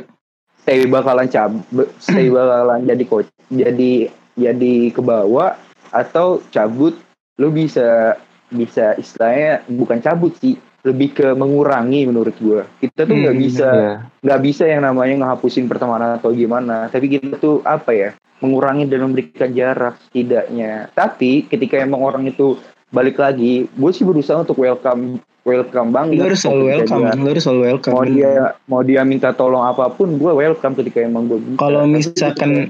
stay 0.58 0.80
bakalan 0.84 1.28
cab 1.28 1.52
stay 1.98 2.26
bakalan 2.34 2.80
jadi 2.82 3.04
coach 3.04 3.28
jadi 3.48 3.92
jadi 4.34 4.74
ke 4.90 5.00
bawah 5.00 5.54
atau 5.90 6.40
cabut 6.48 6.96
lu 7.36 7.48
bisa 7.50 8.16
bisa 8.48 8.96
istilahnya 8.96 9.60
bukan 9.68 10.00
cabut 10.00 10.32
sih 10.34 10.56
lebih 10.80 11.12
ke 11.12 11.26
mengurangi 11.32 12.06
menurut 12.06 12.32
gua 12.38 12.64
kita 12.78 13.02
tuh 13.02 13.12
nggak 13.14 13.34
Hmm, 13.34 13.44
bisa 13.44 13.68
Iya. 13.68 13.92
nggak 14.20 14.40
bisa 14.42 14.64
yang 14.64 14.82
namanya 14.82 15.14
ngehapusin 15.20 15.66
pertemanan 15.66 16.16
atau 16.16 16.32
gimana 16.32 16.88
tapi 16.88 17.10
kita 17.10 17.36
tuh 17.36 17.60
apa 17.62 17.92
ya 17.92 18.10
mengurangi 18.38 18.86
dan 18.86 19.06
memberikan 19.06 19.50
jarak 19.50 19.98
setidaknya 20.08 20.90
tapi 20.92 21.44
ketika 21.44 21.78
emang 21.78 22.00
orang 22.00 22.24
itu 22.24 22.58
balik 22.88 23.18
lagi 23.18 23.68
gue 23.68 23.90
sih 23.90 24.02
berusaha 24.02 24.40
untuk 24.40 24.56
welcome 24.56 25.20
welcome 25.44 25.90
banget 25.90 26.20
Lu 26.20 26.28
harus 26.28 26.44
selalu 26.44 26.64
welcome. 26.68 27.02
Lu 27.16 27.28
harus 27.32 27.44
selalu 27.44 27.62
welcome. 27.64 27.92
mau 27.92 28.04
dia 28.04 28.32
mau 28.68 28.80
dia 28.84 29.00
minta 29.00 29.32
tolong 29.32 29.64
apa 29.64 29.88
pun 29.88 30.20
gue 30.20 30.28
welcome 30.28 30.76
ketika 30.76 31.00
emang 31.00 31.24
gue 31.24 31.40
bisa 31.40 31.56
Kalau 31.56 31.88
misalkan- 31.88 32.68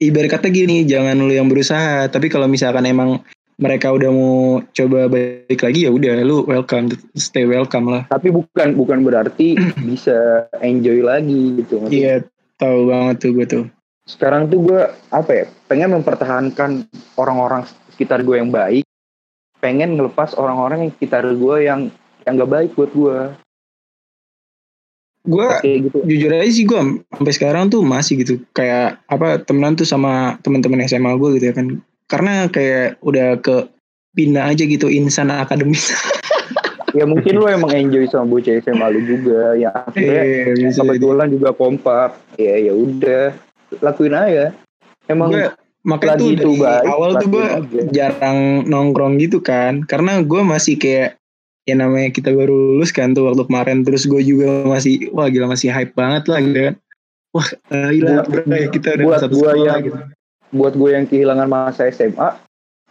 ibarat 0.00 0.30
kata 0.32 0.48
gini, 0.48 0.84
jangan 0.84 1.16
lu 1.16 1.30
yang 1.30 1.48
berusaha. 1.48 2.08
Tapi 2.08 2.26
kalau 2.28 2.48
misalkan 2.48 2.84
emang 2.84 3.20
mereka 3.54 3.92
udah 3.92 4.10
mau 4.10 4.34
coba 4.66 5.06
balik 5.06 5.60
lagi 5.60 5.86
ya 5.86 5.90
udah 5.92 6.18
lu 6.20 6.42
welcome, 6.44 6.90
stay 7.14 7.46
welcome 7.46 7.86
lah. 7.86 8.02
tapi 8.10 8.34
bukan 8.34 8.74
bukan 8.74 9.04
berarti 9.04 9.54
bisa 9.88 10.48
enjoy 10.58 11.04
lagi 11.04 11.60
gitu 11.62 11.78
Iya, 11.86 12.24
tahu 12.58 12.90
banget 12.90 13.16
tuh 13.20 13.30
gue 13.30 13.46
tuh. 13.46 13.64
Sekarang 14.04 14.52
tuh 14.52 14.60
gue 14.60 14.80
apa 15.08 15.30
ya 15.32 15.44
pengen 15.64 15.96
mempertahankan 15.96 16.84
orang-orang 17.16 17.64
sekitar 17.92 18.20
gue 18.20 18.36
yang 18.36 18.52
baik. 18.52 18.84
Pengen 19.64 19.96
ngelepas 19.96 20.36
orang-orang 20.36 20.88
yang 20.88 20.92
sekitar 20.92 21.24
gue 21.24 21.56
yang 21.64 21.88
yang 22.28 22.34
gak 22.36 22.52
baik 22.52 22.70
buat 22.76 22.92
gue 22.92 23.18
Gue 25.24 25.48
gitu. 25.64 26.04
jujur 26.04 26.36
aja 26.36 26.52
sih 26.52 26.68
gue 26.68 27.00
sampai 27.00 27.32
sekarang 27.32 27.72
tuh 27.72 27.80
masih 27.80 28.20
gitu. 28.20 28.44
Kayak 28.52 29.00
apa 29.08 29.40
temenan 29.40 29.72
tuh 29.72 29.88
sama 29.88 30.36
teman-teman 30.44 30.84
SMA 30.84 31.16
gue 31.16 31.40
gitu 31.40 31.48
ya 31.48 31.54
kan. 31.56 31.80
Karena 32.04 32.44
kayak 32.52 33.00
udah 33.00 33.40
ke 33.40 33.72
pindah 34.12 34.52
aja 34.52 34.68
gitu 34.68 34.86
insan 34.92 35.32
akademis 35.32 35.90
ya 36.98 37.02
mungkin 37.02 37.42
lo 37.42 37.50
emang 37.50 37.74
enjoy 37.74 38.06
sama 38.06 38.36
bocah 38.36 38.60
SMA 38.60 38.86
lu 38.92 39.00
juga. 39.08 39.56
Ya 39.56 39.72
akhirnya 39.72 40.52
jadi. 40.52 40.76
kebetulan 40.76 41.28
juga 41.32 41.50
kompak. 41.56 42.20
Ya 42.36 42.60
ya 42.60 42.76
udah 42.76 43.32
lakuin 43.80 44.14
aja. 44.14 44.52
Emang 45.06 45.30
gue 45.30 45.48
makanya 45.84 46.16
tuh 46.16 46.28
itu 46.32 46.40
dari 46.40 46.56
baik, 46.64 46.86
awal 46.88 47.10
tuh 47.18 47.28
gue 47.28 47.44
lakuin 47.44 47.84
aja. 47.84 47.92
jarang 47.92 48.38
nongkrong 48.64 49.14
gitu 49.18 49.38
kan. 49.38 49.84
Karena 49.84 50.20
gue 50.20 50.40
masih 50.40 50.76
kayak 50.76 51.16
ya 51.64 51.74
namanya 51.74 52.12
kita 52.12 52.28
baru 52.30 52.52
lulus 52.76 52.92
kan 52.92 53.12
tuh 53.12 53.28
waktu 53.28 53.44
kemarin. 53.44 53.84
Terus 53.84 54.04
gue 54.04 54.20
juga 54.20 54.64
masih 54.64 55.08
wah 55.10 55.28
gila 55.28 55.48
masih 55.48 55.68
hype 55.68 55.92
banget 55.92 56.24
lah 56.26 56.38
gitu 56.40 56.60
kan. 56.70 56.74
Wah 57.34 57.46
eh, 57.70 57.90
gila 57.98 58.10
Buat- 58.22 58.28
bro, 58.30 58.42
ya 58.54 58.68
kita 58.68 58.88
udah 58.94 59.04
buat 59.04 59.18
satu 59.20 59.34
sekolah 59.36 59.56
yang- 59.66 59.84
gitu. 59.84 59.98
buat 60.54 60.74
gue 60.78 60.90
yang 60.94 61.04
kehilangan 61.04 61.48
masa 61.50 61.90
SMA 61.90 62.28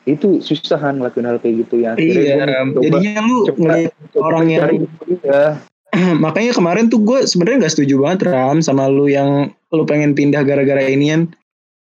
itu 0.03 0.43
susahan 0.43 0.99
ngelakuin 0.99 1.23
hal 1.23 1.39
kayak 1.39 1.63
gitu 1.63 1.79
ya. 1.79 1.95
Akhirnya 1.95 2.19
iya 2.19 2.59
coba- 2.67 2.83
jadinya 2.83 3.21
lu 3.23 3.37
coba- 3.47 3.57
ngeliat 3.57 3.91
coba 4.11 4.23
orang 4.27 4.45
yang- 4.51 4.63
cari 4.67 4.75
dia. 5.07 5.41
makanya 6.25 6.57
kemarin 6.57 6.89
tuh 6.89 7.01
gue 7.01 7.25
sebenarnya 7.29 7.65
nggak 7.65 7.73
setuju 7.77 7.93
banget 8.01 8.19
Ram 8.33 8.59
sama 8.65 8.89
lu 8.89 9.05
yang 9.05 9.53
lu 9.69 9.83
pengen 9.85 10.17
pindah 10.17 10.41
gara-gara 10.41 10.81
inian. 10.81 11.29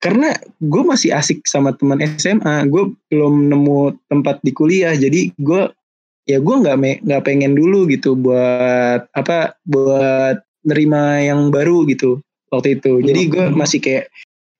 Karena 0.01 0.33
gue 0.57 0.81
masih 0.81 1.13
asik 1.13 1.45
sama 1.45 1.77
teman 1.77 2.01
SMA 2.17 2.65
gue 2.65 2.89
belum 3.13 3.53
nemu 3.53 3.93
tempat 4.09 4.41
di 4.41 4.49
kuliah 4.49 4.97
jadi 4.97 5.29
gue 5.37 5.69
ya 6.25 6.41
gue 6.41 6.55
nggak 6.57 6.77
me- 6.81 7.01
nggak 7.05 7.21
pengen 7.21 7.53
dulu 7.53 7.85
gitu 7.85 8.17
buat 8.17 9.05
apa 9.13 9.53
buat 9.69 10.41
nerima 10.65 11.21
yang 11.21 11.53
baru 11.53 11.85
gitu 11.85 12.17
waktu 12.49 12.81
itu. 12.81 13.05
Jadi 13.05 13.21
gue 13.29 13.45
masih 13.53 13.77
kayak 13.77 14.09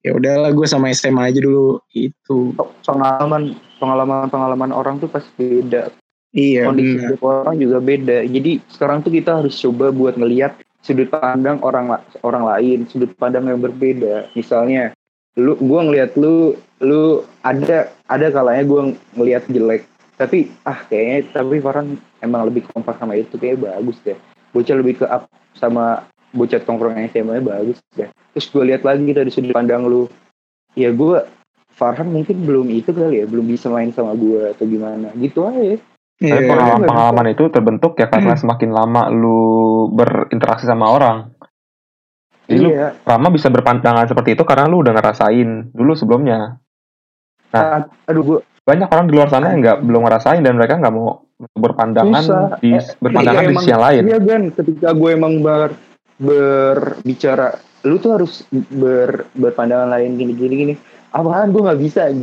ya 0.02 0.18
udahlah 0.18 0.50
gue 0.54 0.66
sama 0.66 0.90
SMA 0.94 1.30
aja 1.30 1.40
dulu 1.42 1.78
itu 1.94 2.58
pengalaman 2.86 3.54
pengalaman 3.78 4.30
pengalaman 4.34 4.72
orang 4.74 4.98
tuh 4.98 5.10
pasti 5.10 5.62
beda 5.62 5.94
iya 6.32 6.68
kondisi 6.68 6.98
hidup 7.00 7.22
orang 7.24 7.56
juga 7.60 7.78
beda. 7.84 8.18
Jadi 8.28 8.52
sekarang 8.72 9.04
tuh 9.04 9.12
kita 9.12 9.44
harus 9.44 9.56
coba 9.60 9.92
buat 9.92 10.16
ngelihat 10.16 10.60
sudut 10.82 11.08
pandang 11.14 11.62
orang 11.62 12.02
orang 12.26 12.44
lain 12.44 12.90
sudut 12.90 13.12
pandang 13.16 13.48
yang 13.48 13.62
berbeda. 13.62 14.32
Misalnya 14.34 14.96
lu 15.40 15.56
gua 15.62 15.88
ngelihat 15.88 16.18
lu 16.18 16.58
lu 16.82 17.24
ada 17.46 17.92
ada 18.10 18.28
kalanya 18.32 18.64
gua 18.66 18.82
ngelihat 19.16 19.48
jelek. 19.52 19.86
Tapi 20.18 20.52
ah 20.68 20.80
kayaknya 20.86 21.30
tapi 21.34 21.58
Farhan 21.60 21.98
emang 22.22 22.50
lebih 22.50 22.66
kompak 22.72 22.98
sama 22.98 23.18
itu. 23.18 23.38
Kayak 23.38 23.62
bagus 23.62 23.98
deh. 24.04 24.18
Bocah 24.52 24.76
lebih 24.76 25.04
ke 25.04 25.06
up 25.08 25.28
sama 25.56 26.04
bocah 26.32 26.60
tongkrongan 26.64 27.12
SMA 27.12 27.44
bagus 27.44 27.80
deh. 27.96 28.08
Terus 28.32 28.48
gue 28.48 28.64
lihat 28.64 28.88
lagi 28.88 29.12
dari 29.12 29.28
sudut 29.28 29.52
pandang 29.52 29.84
lu. 29.84 30.08
Ya 30.80 30.96
gua 30.96 31.28
Farhan 31.72 32.14
mungkin 32.14 32.46
belum 32.46 32.70
itu 32.70 32.94
kali 32.94 33.24
ya 33.24 33.26
belum 33.26 33.50
bisa 33.50 33.68
main 33.68 33.90
sama 33.92 34.16
gua 34.16 34.54
atau 34.56 34.64
gimana. 34.70 35.10
Gitu 35.18 35.42
aja 35.44 35.82
Iya, 36.22 36.38
Tapi 36.38 36.54
pengalaman-pengalaman 36.54 37.28
itu 37.34 37.50
terbentuk 37.50 37.98
ya 37.98 38.06
karena 38.06 38.38
semakin 38.38 38.70
lama 38.70 39.10
lu 39.10 39.90
berinteraksi 39.90 40.70
sama 40.70 40.94
orang. 40.94 41.34
Jadi 42.46 42.62
lu 42.62 42.70
iya 42.70 42.94
lama 43.10 43.28
bisa 43.34 43.50
berpandangan 43.50 44.06
seperti 44.06 44.38
itu 44.38 44.46
karena 44.46 44.70
lu 44.70 44.86
udah 44.86 44.94
ngerasain 44.94 45.74
dulu 45.74 45.98
sebelumnya. 45.98 46.62
Ah, 47.52 47.90
aduh 48.06 48.22
gua 48.22 48.40
Banyak 48.62 48.94
orang 48.94 49.06
di 49.10 49.14
luar 49.18 49.30
sana 49.34 49.50
yang 49.50 49.66
nggak 49.66 49.80
belum 49.82 50.02
ngerasain 50.06 50.46
dan 50.46 50.54
mereka 50.54 50.78
nggak 50.78 50.94
mau 50.94 51.26
berpandangan 51.58 52.22
Susah. 52.22 52.46
di 52.62 52.78
Eh, 52.78 52.86
berpandangan 53.02 53.42
ketika 53.42 53.50
di 53.50 53.58
sisi 53.58 53.72
yang 53.74 53.82
lain. 53.82 54.02
Iya 54.06 54.20
kan, 54.22 54.42
ketika 54.54 54.88
gue 54.94 55.10
emang 55.18 55.34
ber, 55.42 55.74
berbicara, 56.22 57.58
lu 57.90 57.98
tuh 57.98 58.22
harus 58.22 58.46
ber, 58.54 59.26
berpandangan 59.34 59.90
lain 59.90 60.14
gini 60.14 60.34
gini 60.38 60.54
gini. 60.54 60.74
Apaan 61.10 61.50
gue 61.50 61.62
nggak 61.66 61.82
bisa, 61.82 62.14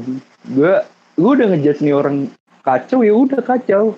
gue 0.46 0.74
gue 1.18 1.30
udah 1.34 1.46
ngejudge 1.50 1.82
nih 1.82 1.94
orang 1.98 2.30
kacau 2.68 3.00
ya 3.00 3.14
udah 3.14 3.40
kacau. 3.40 3.96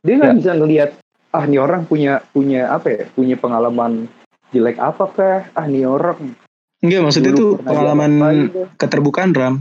Dia 0.00 0.14
nggak 0.16 0.30
Ya. 0.30 0.38
bisa 0.38 0.52
ngelihat 0.54 0.90
ah 1.30 1.44
nih 1.44 1.58
orang 1.58 1.82
punya 1.84 2.22
punya 2.28 2.68
apa 2.68 2.86
ya, 2.88 3.02
punya 3.10 3.34
pengalaman 3.34 4.06
jelek 4.50 4.76
apa 4.76 5.04
kah? 5.08 5.38
Ah 5.52 5.66
nih 5.66 5.84
orang 5.84 6.38
enggak 6.78 7.00
maksudnya 7.00 7.32
pernah 7.32 7.62
pengalaman 7.64 8.12
keterbukaan 8.76 9.30
Ram 9.32 9.54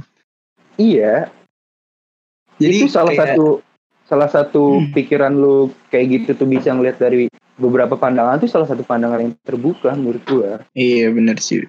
Iya, 0.74 1.30
jadi 2.58 2.76
itu 2.76 2.88
salah 2.88 3.14
kayak- 3.14 3.38
satu 3.38 3.48
salah 4.04 4.28
satu 4.28 4.64
Hmm. 4.78 4.90
pikiran 4.92 5.32
lu 5.32 5.70
kayak 5.88 6.06
gitu 6.12 6.30
tuh 6.36 6.46
bisa 6.46 6.74
ngeliat 6.74 6.98
dari 6.98 7.30
beberapa 7.56 7.94
pandangan 7.94 8.42
tuh 8.42 8.50
salah 8.50 8.66
satu 8.66 8.82
pandangan 8.82 9.22
yang 9.22 9.34
terbuka 9.40 9.94
menurut 9.94 10.20
gua 10.26 10.66
iya 10.74 11.08
benar 11.08 11.38
sih 11.38 11.64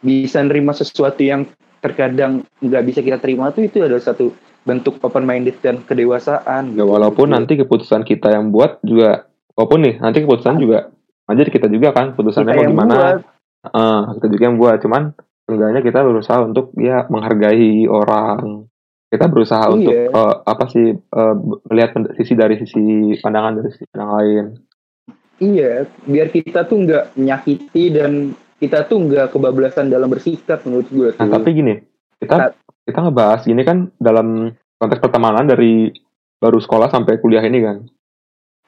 bisa 0.00 0.40
nerima 0.40 0.72
sesuatu 0.72 1.20
yang 1.20 1.44
terkadang 1.78 2.42
nggak 2.58 2.82
bisa 2.82 3.00
kita 3.00 3.18
terima 3.18 3.48
tuh 3.50 3.62
itu 3.62 3.78
adalah 3.78 4.00
satu 4.00 4.32
bentuk 4.60 5.00
open 5.00 5.24
minded 5.24 5.56
dan 5.64 5.80
kedewasaan 5.80 6.76
Ya 6.76 6.84
walaupun 6.84 7.32
nanti 7.32 7.56
keputusan 7.56 8.04
kita 8.04 8.32
yang 8.32 8.52
buat 8.52 8.78
juga 8.84 9.28
walaupun 9.56 9.78
nih 9.82 9.94
nanti 9.98 10.20
keputusan 10.20 10.60
juga 10.60 10.92
aja 11.26 11.42
kita 11.46 11.70
juga 11.70 11.94
kan 11.94 12.12
keputusannya 12.12 12.52
kita 12.52 12.60
mau 12.60 12.70
gimana. 12.74 12.94
buat 12.94 13.18
Eh, 13.60 14.00
kita 14.16 14.26
juga 14.32 14.42
yang 14.48 14.56
buat 14.56 14.78
cuman 14.80 15.02
seenggaknya 15.44 15.80
kita 15.84 16.00
berusaha 16.00 16.38
untuk 16.40 16.72
ya 16.80 17.04
menghargai 17.12 17.84
orang. 17.84 18.64
Kita 19.10 19.28
berusaha 19.28 19.60
Iya. 19.68 19.74
untuk 19.76 19.92
eh, 19.92 20.34
apa 20.48 20.64
sih 20.72 20.86
eh, 20.96 21.34
melihat 21.68 21.90
sisi 22.16 22.32
dari 22.32 22.56
sisi 22.56 22.84
pandangan 23.20 23.60
dari 23.60 23.68
sisi 23.68 23.84
yang 23.92 24.12
lain. 24.16 24.44
iya 25.40 25.88
biar 26.04 26.28
kita 26.28 26.68
tuh 26.68 26.84
nggak 26.84 27.16
menyakiti 27.16 27.84
dan 27.92 28.32
kita 28.56 28.84
tuh 28.84 29.00
nggak 29.08 29.32
kebablasan 29.32 29.88
dalam 29.88 30.08
bersikap 30.08 30.60
menurut 30.68 30.88
tuh 30.88 31.16
Nah, 31.16 31.32
tapi 31.32 31.48
gini, 31.52 31.74
kita 32.20 32.36
Nah. 32.36 32.48
Kita 32.84 32.98
ngebahas 33.04 33.40
gini 33.44 33.62
kan 33.62 33.88
dalam 34.00 34.52
konteks 34.80 35.00
pertemanan 35.00 35.46
dari 35.48 35.92
baru 36.40 36.56
sekolah 36.56 36.88
sampai 36.88 37.20
kuliah 37.20 37.44
ini 37.44 37.60
kan. 37.60 37.76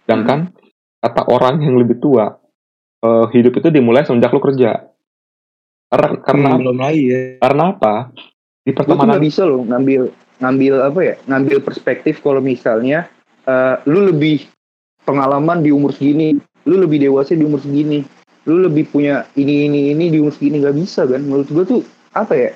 Sedangkan 0.04 0.52
kata 1.00 1.22
orang 1.30 1.62
yang 1.64 1.78
lebih 1.80 1.98
tua, 1.98 2.36
eh, 3.02 3.26
hidup 3.32 3.58
itu 3.58 3.68
dimulai 3.72 4.04
semenjak 4.04 4.30
lu 4.30 4.42
kerja. 4.42 4.92
Karena 5.92 6.08
karena 6.24 6.48
Hmm, 6.56 6.60
belum 6.64 6.78
lagi 6.80 7.02
ya 7.08 7.20
karena 7.40 7.64
apa? 7.76 7.94
Di 8.62 8.72
pertemanan 8.72 9.18
nggak 9.18 9.26
bisa 9.28 9.42
loh 9.44 9.60
ngambil 9.66 10.02
ngambil 10.40 10.74
apa 10.82 11.00
ya 11.02 11.14
ngambil 11.28 11.58
perspektif 11.62 12.18
kalau 12.24 12.40
misalnya 12.40 13.06
eh, 13.44 13.76
lu 13.86 14.08
lebih 14.08 14.48
pengalaman 15.02 15.62
di 15.62 15.70
umur 15.74 15.92
segini 15.94 16.38
lu 16.66 16.78
lebih 16.78 17.02
dewasa 17.02 17.34
di 17.34 17.42
umur 17.42 17.58
segini 17.58 18.06
lu 18.46 18.62
lebih 18.62 18.90
punya 18.90 19.26
ini 19.38 19.66
ini 19.70 19.80
ini 19.94 20.10
di 20.10 20.18
umur 20.18 20.34
segini 20.34 20.62
nggak 20.62 20.78
bisa 20.78 21.06
kan 21.06 21.22
menurut 21.22 21.48
gue 21.50 21.64
tuh 21.66 21.80
apa 22.14 22.34
ya 22.34 22.50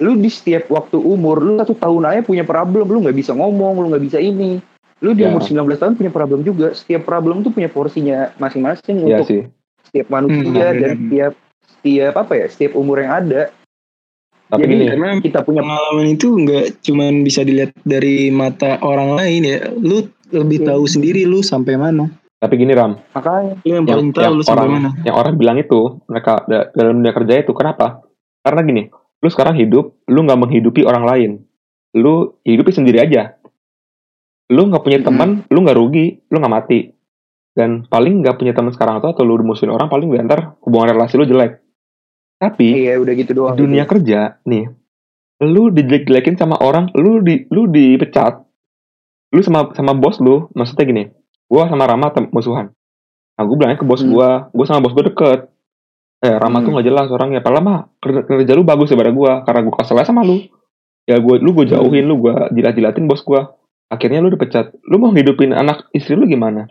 lu 0.00 0.16
di 0.16 0.28
setiap 0.28 0.66
waktu 0.68 0.96
umur 0.96 1.38
lu 1.38 1.52
satu 1.56 1.76
tahun 1.76 2.08
aja 2.08 2.20
punya 2.24 2.42
problem 2.42 2.88
lu 2.88 3.04
nggak 3.04 3.14
bisa 3.14 3.32
ngomong 3.32 3.76
lu 3.78 3.86
nggak 3.92 4.00
bisa 4.02 4.16
ini 4.16 4.56
lu 5.00 5.12
di 5.12 5.24
Ya. 5.24 5.28
umur 5.28 5.40
19 5.40 5.76
tahun 5.76 5.94
punya 5.94 6.08
problem 6.08 6.40
juga 6.40 6.72
setiap 6.72 7.04
problem 7.04 7.40
tuh 7.40 7.52
punya 7.52 7.68
porsinya 7.68 8.32
masing-masing 8.36 9.00
Iya 9.00 9.16
untuk 9.16 9.26
sih. 9.26 9.42
setiap 9.84 10.08
manusia 10.08 10.64
Hmm, 10.66 10.76
dan 10.76 10.90
setiap 10.98 11.32
setiap 11.70 12.12
apa 12.16 12.32
ya 12.34 12.46
setiap 12.48 12.72
umur 12.74 13.00
yang 13.00 13.12
ada 13.14 13.52
Tapi 14.50 14.66
Jadi, 14.66 14.72
gini, 14.74 14.84
Karena 14.90 15.08
kita 15.22 15.38
punya 15.40 15.62
pengalaman 15.62 16.06
itu 16.10 16.26
nggak 16.34 16.82
cuman 16.82 17.22
bisa 17.22 17.46
dilihat 17.46 17.70
dari 17.80 18.34
mata 18.34 18.82
orang 18.82 19.14
lain 19.14 19.46
ya. 19.46 19.58
Lu 19.70 20.02
lebih 20.28 20.66
Iya. 20.66 20.74
tahu 20.74 20.84
sendiri 20.86 21.22
lu 21.22 21.38
sampai 21.40 21.78
mana. 21.78 22.10
tapi 22.34 22.56
gini 22.56 22.72
Ram, 22.72 22.96
makanya 23.12 23.60
Lu 23.62 23.70
yang 23.70 23.84
yang, 23.84 23.86
paling 23.86 24.10
tahu 24.10 24.22
yang 24.24 24.32
lu 24.32 24.42
sampai 24.42 24.56
orang 24.56 24.70
mana. 24.74 24.88
yang 25.04 25.12
orang 25.14 25.34
bilang 25.36 25.54
itu 25.54 25.80
mereka 26.08 26.40
da- 26.48 26.66
dalam 26.72 26.98
dunia 26.98 27.12
kerja 27.12 27.34
itu 27.38 27.52
kenapa? 27.52 28.00
Karena 28.40 28.60
gini, 28.64 28.82
lu 29.20 29.28
sekarang 29.28 29.56
hidup, 29.60 30.00
lu 30.08 30.24
nggak 30.24 30.40
menghidupi 30.40 30.84
orang 30.84 31.04
lain, 31.04 31.30
lu 31.96 32.40
hidupi 32.44 32.72
sendiri 32.72 33.00
aja. 33.04 33.36
Lu 34.50 34.66
nggak 34.66 34.82
punya 34.82 34.98
Mhm. 34.98 35.06
teman, 35.06 35.30
lu 35.46 35.58
nggak 35.62 35.78
rugi, 35.78 36.06
lu 36.32 36.36
nggak 36.40 36.54
mati. 36.54 36.80
Dan 37.54 37.84
paling 37.86 38.24
nggak 38.24 38.38
punya 38.40 38.56
teman 38.56 38.72
sekarang 38.72 39.02
atau 39.02 39.12
atau 39.12 39.22
lu 39.26 39.38
musuhin 39.42 39.70
orang 39.70 39.90
paling 39.90 40.10
ntar 40.26 40.56
hubungan 40.64 40.94
relasi 40.96 41.18
lu 41.18 41.26
jelek. 41.26 41.60
Tapi 42.40 42.88
iya 42.88 42.96
udah 42.96 43.12
gitu 43.12 43.36
doang 43.36 43.52
dunia 43.52 43.84
kerja 43.84 44.40
nih, 44.48 44.72
lu 45.44 45.68
dijelek-jelekin 45.68 46.40
sama 46.40 46.56
orang, 46.56 46.88
lu 46.96 47.20
di 47.20 47.44
lu 47.52 47.68
dipecat, 47.68 48.40
lu 49.36 49.40
sama 49.44 49.76
sama 49.76 49.92
bos 49.92 50.16
lu, 50.24 50.48
maksudnya 50.56 50.84
gini, 50.88 51.04
gua 51.52 51.68
sama 51.68 51.84
Rama 51.84 52.08
musuhan. 52.32 52.72
Nah, 53.36 53.42
gue 53.44 53.56
bilangnya 53.56 53.80
ke 53.80 53.88
bos 53.88 54.00
Hmm. 54.00 54.12
gua, 54.12 54.48
gua 54.52 54.64
sama 54.68 54.80
bos 54.84 54.92
gua 54.96 55.04
deket. 55.08 55.40
Eh, 56.20 56.36
Rama 56.36 56.60
Hmm. 56.60 56.64
tuh 56.68 56.70
gak 56.76 56.86
jelas 56.86 57.06
orangnya. 57.08 57.40
Padahal 57.40 57.64
mah 57.64 57.78
kerja, 57.96 58.20
kerja 58.28 58.52
lu 58.52 58.64
bagus 58.64 58.92
daripada 58.92 59.12
gua, 59.12 59.32
karena 59.44 59.60
gua 59.64 59.74
kesel 59.80 59.96
sama 60.04 60.20
lu. 60.20 60.44
Ya 61.08 61.16
gua 61.16 61.40
lu 61.40 61.56
gua 61.56 61.64
Hmm. 61.64 61.72
jauhin, 61.80 62.04
lu 62.04 62.20
gua 62.20 62.52
jilat-jilatin 62.52 63.08
bos 63.08 63.24
gua. 63.24 63.56
Akhirnya 63.88 64.20
lu 64.20 64.28
dipecat. 64.28 64.76
Lu 64.84 65.00
mau 65.00 65.10
hidupin 65.16 65.56
anak 65.56 65.88
istri 65.96 66.14
lu 66.14 66.28
gimana? 66.28 66.68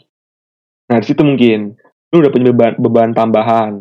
Nah, 0.90 0.98
di 1.02 1.06
situ 1.06 1.22
mungkin 1.26 1.76
lu 2.10 2.16
udah 2.22 2.32
punya 2.34 2.46
beban, 2.54 2.74
beban 2.78 3.10
tambahan. 3.14 3.74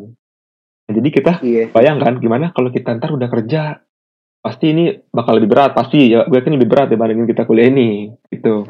Nah, 0.88 0.92
jadi 0.96 1.08
kita 1.12 1.32
iya 1.44 1.68
bayangkan 1.68 2.16
gimana 2.16 2.48
kalau 2.56 2.72
kita 2.72 2.96
ntar 2.96 3.12
udah 3.12 3.28
kerja 3.28 3.76
pasti 4.40 4.72
ini 4.72 4.84
bakal 5.12 5.36
lebih 5.36 5.52
berat 5.52 5.76
pasti 5.76 6.08
ya 6.08 6.24
gue 6.24 6.32
yakin 6.40 6.56
lebih 6.56 6.64
berat 6.64 6.88
dibandingin 6.88 7.28
kita 7.28 7.44
kuliah 7.44 7.68
ini 7.68 8.08
gitu 8.32 8.64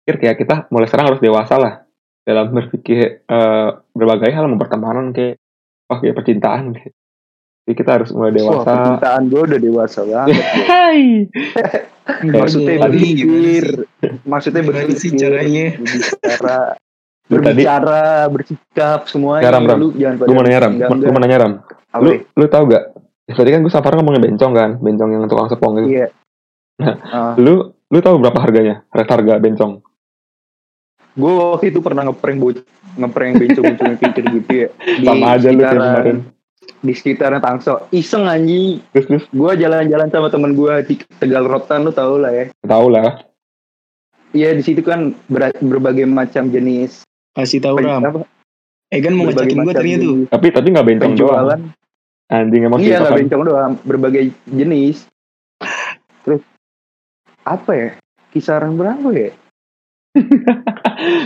pikir 0.00 0.16
kayak 0.16 0.36
kita 0.40 0.54
mulai 0.72 0.88
sekarang 0.88 1.12
harus 1.12 1.20
dewasa 1.20 1.60
lah 1.60 1.74
dalam 2.24 2.56
berpikir 2.56 3.20
eh, 3.20 3.68
berbagai 3.92 4.32
hal 4.32 4.48
mau 4.48 4.56
pertemanan 4.56 5.12
kayak 5.12 5.36
oh 5.88 5.98
kayak 5.98 6.14
percintaan. 6.14 6.76
Jadi 7.64 7.72
kita 7.74 7.96
harus 7.96 8.12
mulai 8.12 8.28
Wah, 8.28 8.36
dewasa. 8.60 8.68
percintaan 8.68 9.22
gue 9.24 9.40
udah 9.40 9.58
dewasa 9.58 10.00
banget 10.04 10.36
Hai. 10.68 11.00
maksudnya 12.28 12.74
Jadi, 12.76 12.84
berpikir. 12.84 13.64
Maksudnya 14.28 14.62
berpikir 14.62 14.96
sih 15.00 15.10
caranya? 15.16 15.66
berbicara 15.80 16.58
berbicara 17.32 18.02
bersikap 18.28 19.08
semuanya 19.08 19.48
Ya, 19.48 19.56
Ram, 19.56 19.64
Ram. 19.64 19.78
lu 19.80 19.88
jangan 19.96 20.14
pada 20.20 20.28
gue 20.28 20.34
mau 20.36 20.44
nanya 20.44 20.60
ram? 20.60 20.72
gue 20.76 21.08
mau 21.08 21.22
nanya 21.24 21.38
ram? 21.40 21.52
Lu 22.04 22.10
ya? 22.12 22.18
lu 22.36 22.44
tau 22.52 22.62
gak 22.68 22.84
tadi 23.32 23.48
kan 23.48 23.60
gue 23.64 23.72
sama 23.72 23.80
Farhan 23.80 23.98
ngomongin 24.04 24.22
bencong 24.28 24.52
kan 24.52 24.70
bencong 24.76 25.08
yang 25.08 25.24
tukang 25.24 25.48
sepong 25.48 25.72
gitu 25.80 25.88
iya. 25.88 26.06
Nah. 26.74 26.94
Ah, 27.08 27.32
lu 27.40 27.72
lu 27.88 27.98
tahu 28.02 28.20
berapa 28.20 28.36
harganya? 28.36 28.84
Harga 28.92 29.40
bencong 29.40 29.80
gue 31.14 31.30
waktu 31.30 31.66
itu 31.68 31.78
pernah 31.78 32.02
ngeprank 32.04 32.38
bocah 32.38 32.64
ngeprank 32.94 33.32
bencong-bencong 33.36 33.86
yang 33.88 33.98
pinggir 34.00 34.24
gitu 34.32 34.52
ya. 34.52 34.68
Di 34.72 35.04
sama 35.04 35.26
aja 35.32 35.48
lu 35.48 35.58
kayak 35.58 35.72
kemarin. 35.72 36.16
di 36.80 36.92
sekitaran 36.92 37.40
Tangsel. 37.40 37.76
Iseng 37.90 38.24
anjing. 38.24 38.78
Terus 38.90 39.06
terus? 39.06 39.24
Gue 39.30 39.50
jalan-jalan 39.54 40.08
sama 40.08 40.28
temen 40.28 40.52
gue 40.52 40.74
di 40.84 40.94
Tegal 41.16 41.44
Rotan 41.44 41.82
lu 41.82 41.90
tau 41.90 42.16
lah 42.16 42.30
ya. 42.30 42.44
Tau 42.60 42.86
lah. 42.86 43.26
Iya 44.30 44.50
di 44.52 44.62
situ 44.62 44.80
kan 44.80 45.14
ber- 45.28 45.54
berbagai 45.56 46.04
macam 46.04 46.50
jenis 46.50 47.06
Kasih 47.30 47.58
tahu 47.60 47.78
Ram. 47.78 48.02
apa, 48.02 48.26
Eh 48.88 48.98
kan 48.98 49.10
mau 49.10 49.26
ngajakin 49.26 49.58
gue 49.60 49.74
tadinya 49.74 49.98
tuh. 50.00 50.16
tapi 50.28 50.46
tapi 50.50 50.66
nggak 50.70 50.86
bencong 50.86 51.14
doang. 51.14 51.70
anjing 52.26 52.62
emang 52.64 52.78
iya 52.78 52.98
nggak 52.98 53.10
kan. 53.10 53.18
bencong 53.22 53.42
doang. 53.42 53.72
Berbagai 53.82 54.22
jenis. 54.46 55.06
Terus 56.22 56.42
apa 57.42 57.70
ya? 57.70 57.88
Kisaran 58.30 58.74
berapa 58.74 59.08
ya 59.10 59.30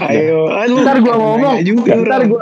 Ayo, 0.00 0.38
lu 0.64 0.76
Ntar 0.80 0.96
gua 0.98 1.14
ngomong. 1.16 1.54
juga. 1.62 1.92
Ntar 1.94 2.22
gue 2.24 2.40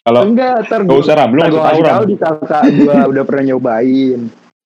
kalau 0.00 0.20
enggak 0.24 0.64
ntar 0.64 0.80
gue 0.82 0.96
usah 0.96 1.14
ram 1.14 1.28
lu 1.28 1.38
ntar 1.38 1.44
nggak 1.44 1.52
gue 1.52 1.60
usah 1.60 1.70
tahu 1.70 1.82
ram 1.84 2.02
di 2.02 2.16
kakak 2.16 2.62
gue 2.72 2.94
udah 3.12 3.22
pernah 3.24 3.44
nyobain. 3.46 4.20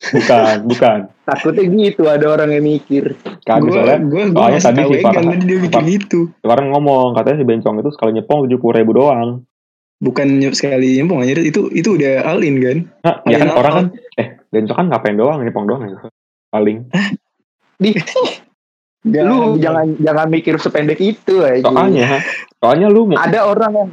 Bukan 0.05 0.57
bukan. 0.65 0.99
Takutnya 1.25 1.63
gitu 1.65 2.03
ada 2.05 2.27
orang 2.29 2.51
yang 2.51 2.65
mikir. 2.67 3.17
Kan 3.43 3.61
Gua 3.61 3.67
misalnya 3.73 3.99
gua 4.05 4.25
gua 4.29 4.41
soalnya 4.45 4.61
tadi 4.61 4.81
si 4.85 4.95
Farhan- 5.01 5.25
tadi 5.25 5.43
dia 5.43 5.59
mikir 5.59 5.73
Farhan- 5.73 5.91
gitu. 5.91 6.21
kemarin 6.39 6.67
ngomong 6.71 7.07
katanya 7.15 7.37
si 7.37 7.45
bencong 7.45 7.77
itu 7.79 7.91
sekali 7.91 8.11
nyepong 8.13 8.39
tujuh 8.45 8.59
puluh 8.59 8.75
ribu 8.77 8.93
doang. 8.93 9.31
Bukan 9.97 10.27
sekali 10.53 11.01
nyempong 11.01 11.25
aja 11.25 11.41
itu 11.41 11.73
itu 11.73 11.89
udah 11.97 12.29
alin 12.29 12.55
kan. 12.61 12.79
nah 13.01 13.15
ya 13.25 13.37
kan 13.41 13.51
orang 13.51 13.73
kan 13.73 13.87
eh 14.15 14.27
bencong 14.51 14.77
kan 14.77 14.87
ngapain 14.87 15.17
doang 15.17 15.39
nyepong 15.41 15.65
doang 15.65 15.83
ya 15.83 15.97
paling. 16.53 16.85
Di 17.75 17.91
Gak, 19.05 19.25
lu 19.29 19.61
jangan 19.61 20.01
jangan 20.01 20.27
mikir 20.33 20.57
sependek 20.57 20.97
itu 20.97 21.45
aja 21.45 21.61
soalnya 21.61 22.25
soalnya 22.57 22.89
lu 22.89 23.13
mau 23.13 23.21
ada 23.21 23.45
orang 23.45 23.73
yang 23.77 23.89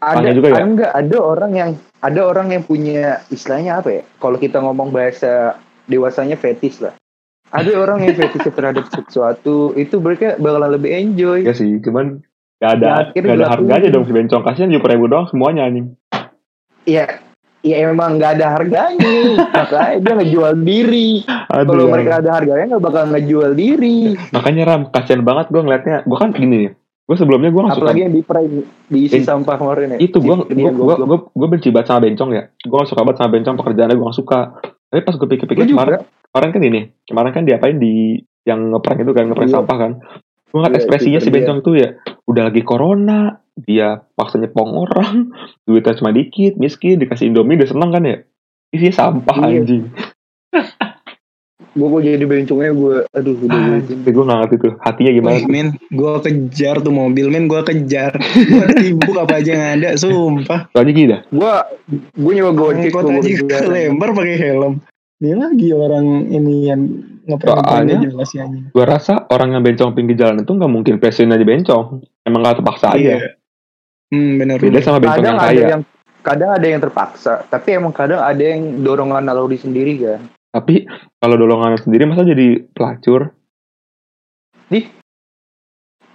ada 0.00 0.32
juga 0.32 0.48
ya? 0.48 0.54
ada 0.56 0.64
enggak 0.64 0.92
ada 0.96 1.16
orang 1.20 1.52
yang 1.52 1.70
ada 2.00 2.20
orang 2.24 2.48
yang 2.48 2.64
punya 2.64 3.20
istilahnya 3.28 3.84
apa 3.84 4.00
ya? 4.00 4.02
Kalau 4.16 4.40
kita 4.40 4.64
ngomong 4.64 4.88
bahasa 4.88 5.60
dewasanya 5.84 6.40
fetis 6.40 6.80
lah. 6.80 6.96
Ada 7.52 7.76
orang 7.76 8.08
yang 8.08 8.16
fetis 8.16 8.40
terhadap 8.56 8.88
sesuatu 8.88 9.76
itu 9.76 10.00
mereka 10.00 10.40
bakalan 10.40 10.72
lebih 10.72 10.90
enjoy. 10.96 11.44
Ya 11.44 11.52
sih 11.52 11.76
cuman 11.84 12.24
gak 12.60 12.80
ada 12.80 13.08
akhirnya 13.08 13.36
gak 13.36 13.40
ada 13.44 13.48
harganya 13.52 13.88
dong 13.92 14.08
si 14.08 14.12
bencong. 14.16 14.42
Kasihan 14.42 14.72
ribu 14.72 15.06
doang 15.06 15.28
semuanya 15.28 15.68
anjing. 15.68 15.92
Ya 16.88 17.20
ya 17.60 17.86
emang 17.86 18.16
nggak 18.16 18.32
ada 18.34 18.46
harganya. 18.54 19.14
Makanya 19.46 19.96
dia 19.98 20.12
ngejual 20.16 20.52
diri. 20.60 21.10
Kalau 21.46 21.84
Ram. 21.84 21.90
mereka 21.90 22.12
ada 22.18 22.30
harganya 22.32 22.64
nggak 22.70 22.84
bakal 22.84 23.04
ngejual 23.08 23.50
diri. 23.52 23.98
Makanya 24.30 24.62
ram 24.64 24.82
kasihan 24.88 25.20
banget 25.20 25.48
gue 25.48 25.60
ngeliatnya. 25.60 25.96
Gue 26.02 26.16
kan 26.16 26.30
gini 26.30 26.56
nih 26.60 26.72
gue 27.02 27.18
sebelumnya 27.18 27.50
gue 27.50 27.58
gak 27.58 27.74
suka 27.74 27.82
apalagi 27.82 28.00
yang 28.00 28.14
di 28.14 28.22
prank 28.22 28.46
diisi 28.86 29.18
Eh, 29.18 29.26
sampah 29.26 29.58
kemarin 29.58 29.86
ya. 29.90 29.98
itu 29.98 30.14
gue 30.16 30.30
gue 30.46 30.70
gue 31.02 31.18
gue 31.26 31.48
benci 31.50 31.68
banget 31.68 31.86
sama 31.88 32.06
bencong 32.06 32.30
ya. 32.30 32.42
Gue 32.56 32.76
gak 32.76 32.86
suka 32.86 33.02
banget 33.02 33.18
sama 33.18 33.30
bencong 33.34 33.56
pekerjaannya 33.58 33.94
gue 33.94 34.06
gak 34.06 34.18
suka. 34.18 34.40
Tapi 34.86 35.00
pas 35.02 35.14
gue 35.14 35.28
pikir-pikir 35.28 35.64
kemarin 35.66 35.98
kemarin 36.24 36.48
kan 36.48 36.62
ini 36.62 36.80
kemarin 37.02 37.30
kan 37.32 37.42
diapain 37.42 37.76
di 37.76 38.14
yang 38.42 38.70
ngeprank 38.70 39.02
itu 39.02 39.10
kan 39.10 39.26
ngeprank 39.26 39.50
Iya. 39.50 39.56
sampah 39.58 39.76
kan 39.76 39.92
gue 40.50 40.56
ngeliat 40.56 40.72
Iya, 40.72 40.78
ekspresinya 40.80 41.18
si 41.18 41.26
dia. 41.26 41.34
bencong 41.36 41.58
tuh 41.60 41.74
ya 41.74 41.88
udah 42.24 42.42
lagi 42.44 42.62
corona 42.62 43.18
dia 43.56 43.88
paksa 44.12 44.36
nyepong 44.36 44.70
orang 44.74 45.30
duitnya 45.64 45.94
cuma 45.94 46.10
dikit 46.10 46.54
miskin 46.56 46.96
dikasih 46.96 47.28
indomie 47.28 47.54
udah 47.54 47.68
seneng 47.68 47.90
kan 47.90 48.02
ya 48.02 48.16
isinya 48.70 48.94
sampah 48.96 49.36
Iya. 49.40 49.60
anjing 49.60 49.84
gue 51.70 51.86
kok 51.86 52.02
jadi 52.02 52.24
bencongnya 52.24 52.72
gue 52.72 52.96
aduh 53.08 53.34
udah 53.38 53.54
Ah, 53.54 53.78
tapi 53.78 54.10
gue 54.10 54.24
gak 54.24 54.38
ngerti 54.40 54.56
tuh 54.58 54.72
hatinya 54.80 55.12
gimana 55.12 55.34
Wih, 55.36 55.46
men, 55.46 55.68
gue 55.88 56.12
kejar 56.18 56.76
tuh 56.76 56.90
mobil, 56.90 57.30
men, 57.30 57.46
gue 57.46 57.62
kejar. 57.62 58.10
Gue 58.50 58.64
tibuk 58.74 59.14
apa 59.14 59.38
aja 59.38 59.50
yang 59.52 59.66
ada, 59.78 59.88
sumpah. 59.94 60.66
soalnya 60.68 60.90
gini 60.90 61.08
dah 61.08 61.20
gue 61.24 61.52
gue 62.18 62.32
nyoba 62.34 62.52
gojek 62.52 62.90
Angkot 62.90 63.04
gua 63.04 63.14
aja 63.14 63.22
berdua. 63.22 63.46
ke 63.46 63.70
lembar 63.70 64.08
pakai 64.12 64.36
helm. 64.36 64.74
Dia 65.20 65.34
lagi 65.36 65.68
orang 65.70 66.06
ini 66.26 66.56
yang 66.66 66.80
Soalnya- 67.38 68.00
jelas 68.02 68.30
ya 68.30 68.44
gue 68.48 68.84
rasa 68.84 69.28
orang 69.28 69.52
yang 69.52 69.62
bencong 69.62 69.92
pinggir 69.92 70.16
jalan 70.16 70.40
itu 70.40 70.50
nggak 70.50 70.66
mungkin 70.68 70.94
passion 70.96 71.28
aja 71.28 71.42
bencong 71.42 71.84
emang 72.22 72.40
gak 72.42 72.56
terpaksa 72.58 72.86
aja 72.90 73.14
Iya. 73.16 73.16
Hmm, 74.08 74.32
benar. 74.36 74.56
beda 74.56 74.78
sama 74.80 74.98
bencong 74.98 75.14
kadang 75.16 75.28
yang 75.28 75.38
ada 75.38 75.46
kaya 75.46 75.64
yang 75.68 75.82
kadang 76.20 76.50
ada 76.50 76.66
yang 76.66 76.80
terpaksa 76.80 77.32
tapi 77.46 77.68
emang 77.72 77.92
kadang 77.92 78.18
ada 78.18 78.40
yang 78.40 78.60
dorongan 78.80 79.22
naluri 79.22 79.56
sendiri 79.56 79.94
kan 79.96 80.20
Tapi 80.50 80.82
kalau 81.16 81.36
dolongan 81.36 81.78
sendiri 81.78 82.04
masa 82.04 82.24
jadi 82.24 82.66
pelacur? 82.68 83.30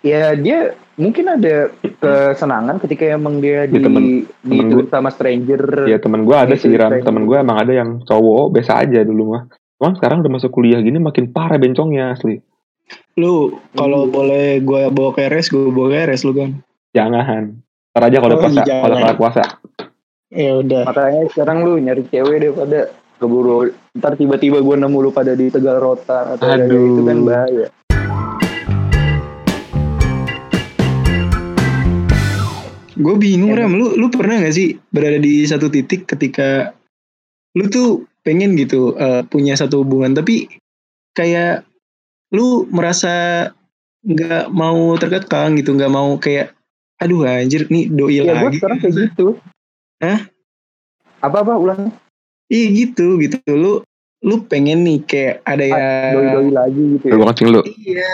ya 0.01 0.37
dia 0.37 0.75
mungkin 0.95 1.25
ada 1.29 1.73
kesenangan 1.97 2.77
ketika 2.77 3.09
emang 3.09 3.39
dia 3.39 3.65
di 3.65 3.75
Ya, 3.75 3.81
temen- 3.81 4.05
di 4.39 4.57
temen 4.61 4.85
sama 4.85 5.09
stranger 5.09 5.89
Ya 5.89 5.97
temen 5.97 6.23
gue 6.23 6.35
ada 6.35 6.53
Iya, 6.53 6.61
sih 6.61 6.71
Ram. 6.71 6.93
Temen 6.93 7.25
gue 7.25 7.37
emang 7.37 7.57
ada 7.57 7.73
yang 7.73 7.89
cowok 8.01 8.53
biasa 8.53 8.85
aja 8.85 9.01
dulu 9.01 9.33
mah. 9.33 9.43
Cuman 9.75 9.93
sekarang 9.93 10.23
udah 10.23 10.31
masuk 10.31 10.51
kuliah 10.51 10.79
gini 10.79 10.97
makin 10.97 11.27
parah 11.27 11.59
bencongnya 11.59 12.15
asli. 12.15 12.39
Lu 13.15 13.33
kalau 13.73 14.05
Hmm. 14.05 14.13
boleh 14.13 14.45
gue 14.59 14.81
bawa 14.89 15.09
ke 15.11 15.25
RS, 15.25 15.49
gue 15.49 15.67
bawa 15.67 15.87
ke 15.89 15.97
RS 16.05 16.21
lu 16.23 16.33
kan. 16.33 16.51
Jangan. 16.93 17.43
Ntar 17.91 18.03
aja 18.05 18.17
kalau 18.19 18.35
Oh, 18.35 18.41
puasa, 18.41 18.61
jangan. 18.61 18.83
kalau 18.83 18.95
kelar 18.97 19.17
puasa. 19.17 19.43
Ya 20.27 20.51
udah. 20.53 20.83
makanya 20.83 21.21
sekarang 21.31 21.57
lu 21.63 21.77
nyari 21.77 22.03
cewek 22.05 22.41
daripada 22.41 22.91
keburu 23.15 23.71
ntar 23.93 24.15
tiba-tiba 24.15 24.59
gue 24.59 24.75
nemu 24.75 24.97
lu 24.99 25.09
pada 25.09 25.31
di 25.31 25.47
Tegal 25.47 25.79
Rotan 25.79 26.35
atau 26.35 26.43
Aduh. 26.45 26.75
itu 26.91 27.01
kan 27.01 27.17
bahaya 27.23 27.67
Gue 32.95 33.15
bingung 33.15 33.51
Emang. 33.51 33.67
Ram, 33.67 33.73
lu 33.75 33.87
lu 33.93 34.07
pernah 34.07 34.39
gak 34.39 34.55
sih 34.55 34.79
berada 34.87 35.19
di 35.19 35.43
satu 35.43 35.67
titik 35.67 36.07
ketika 36.07 36.71
lu 37.53 37.67
tuh 37.67 38.07
pengen 38.25 38.57
gitu 38.57 38.97
eh, 38.97 39.21
punya 39.29 39.53
satu 39.53 39.85
hubungan 39.85 40.17
tapi 40.17 40.49
kayak 41.13 41.63
lu 42.33 42.65
merasa 42.73 43.47
nggak 44.05 44.51
mau 44.53 44.93
terkekang 44.97 45.57
gitu, 45.61 45.77
nggak 45.77 45.93
mau 45.93 46.17
kayak 46.17 46.53
aduh 46.99 47.27
anjir 47.27 47.69
nih 47.69 47.91
doi 47.91 48.19
ya 48.19 48.23
gue 48.23 48.33
lagi. 48.33 48.57
sekarang 48.59 48.79
kayak 48.79 48.95
gitu 48.95 49.27
Hah? 49.99 50.19
apa 51.19 51.37
apa 51.43 51.53
ulang 51.59 51.91
Iya 52.45 52.65
gitu 52.85 53.17
gitu. 53.17 53.41
Lu 53.49 53.81
lu 54.25 54.35
pengen 54.49 54.85
nih 54.85 55.01
kayak 55.05 55.35
ada 55.45 55.65
ya 55.65 56.13
doi 56.13 56.27
doi 56.29 56.49
lagi 56.53 56.81
gitu 56.97 57.05
ya 57.09 57.13
Lu 57.17 57.25
kencing 57.25 57.49
lu. 57.49 57.61
Iya. 57.65 58.13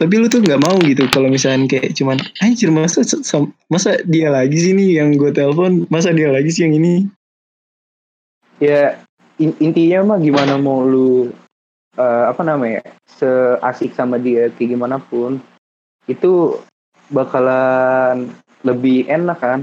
Tapi 0.00 0.14
lu 0.16 0.26
tuh 0.32 0.40
nggak 0.40 0.60
mau 0.64 0.80
gitu 0.80 1.04
kalau 1.12 1.28
misalnya 1.28 1.68
kayak 1.68 1.92
cuman 1.92 2.16
anjir 2.40 2.72
masa 2.72 3.04
masa 3.68 4.00
dia 4.08 4.32
lagi 4.32 4.56
sih 4.56 4.72
nih 4.72 5.04
yang 5.04 5.12
gue 5.20 5.28
telepon, 5.28 5.84
masa 5.92 6.16
dia 6.16 6.32
lagi 6.32 6.48
sih 6.48 6.64
yang 6.64 6.80
ini. 6.80 7.04
Ya 8.60 9.00
in- 9.40 9.56
intinya 9.58 10.14
mah 10.14 10.18
gimana 10.20 10.60
mau 10.60 10.84
lu 10.84 11.32
eh, 11.96 12.24
apa 12.28 12.44
namanya 12.44 12.84
seasik 13.08 13.96
sama 13.96 14.20
dia 14.20 14.52
kayak 14.54 14.76
gimana 14.76 15.00
pun 15.00 15.40
itu 16.06 16.60
bakalan 17.10 18.30
lebih 18.62 19.08
enak 19.08 19.38
kan. 19.40 19.60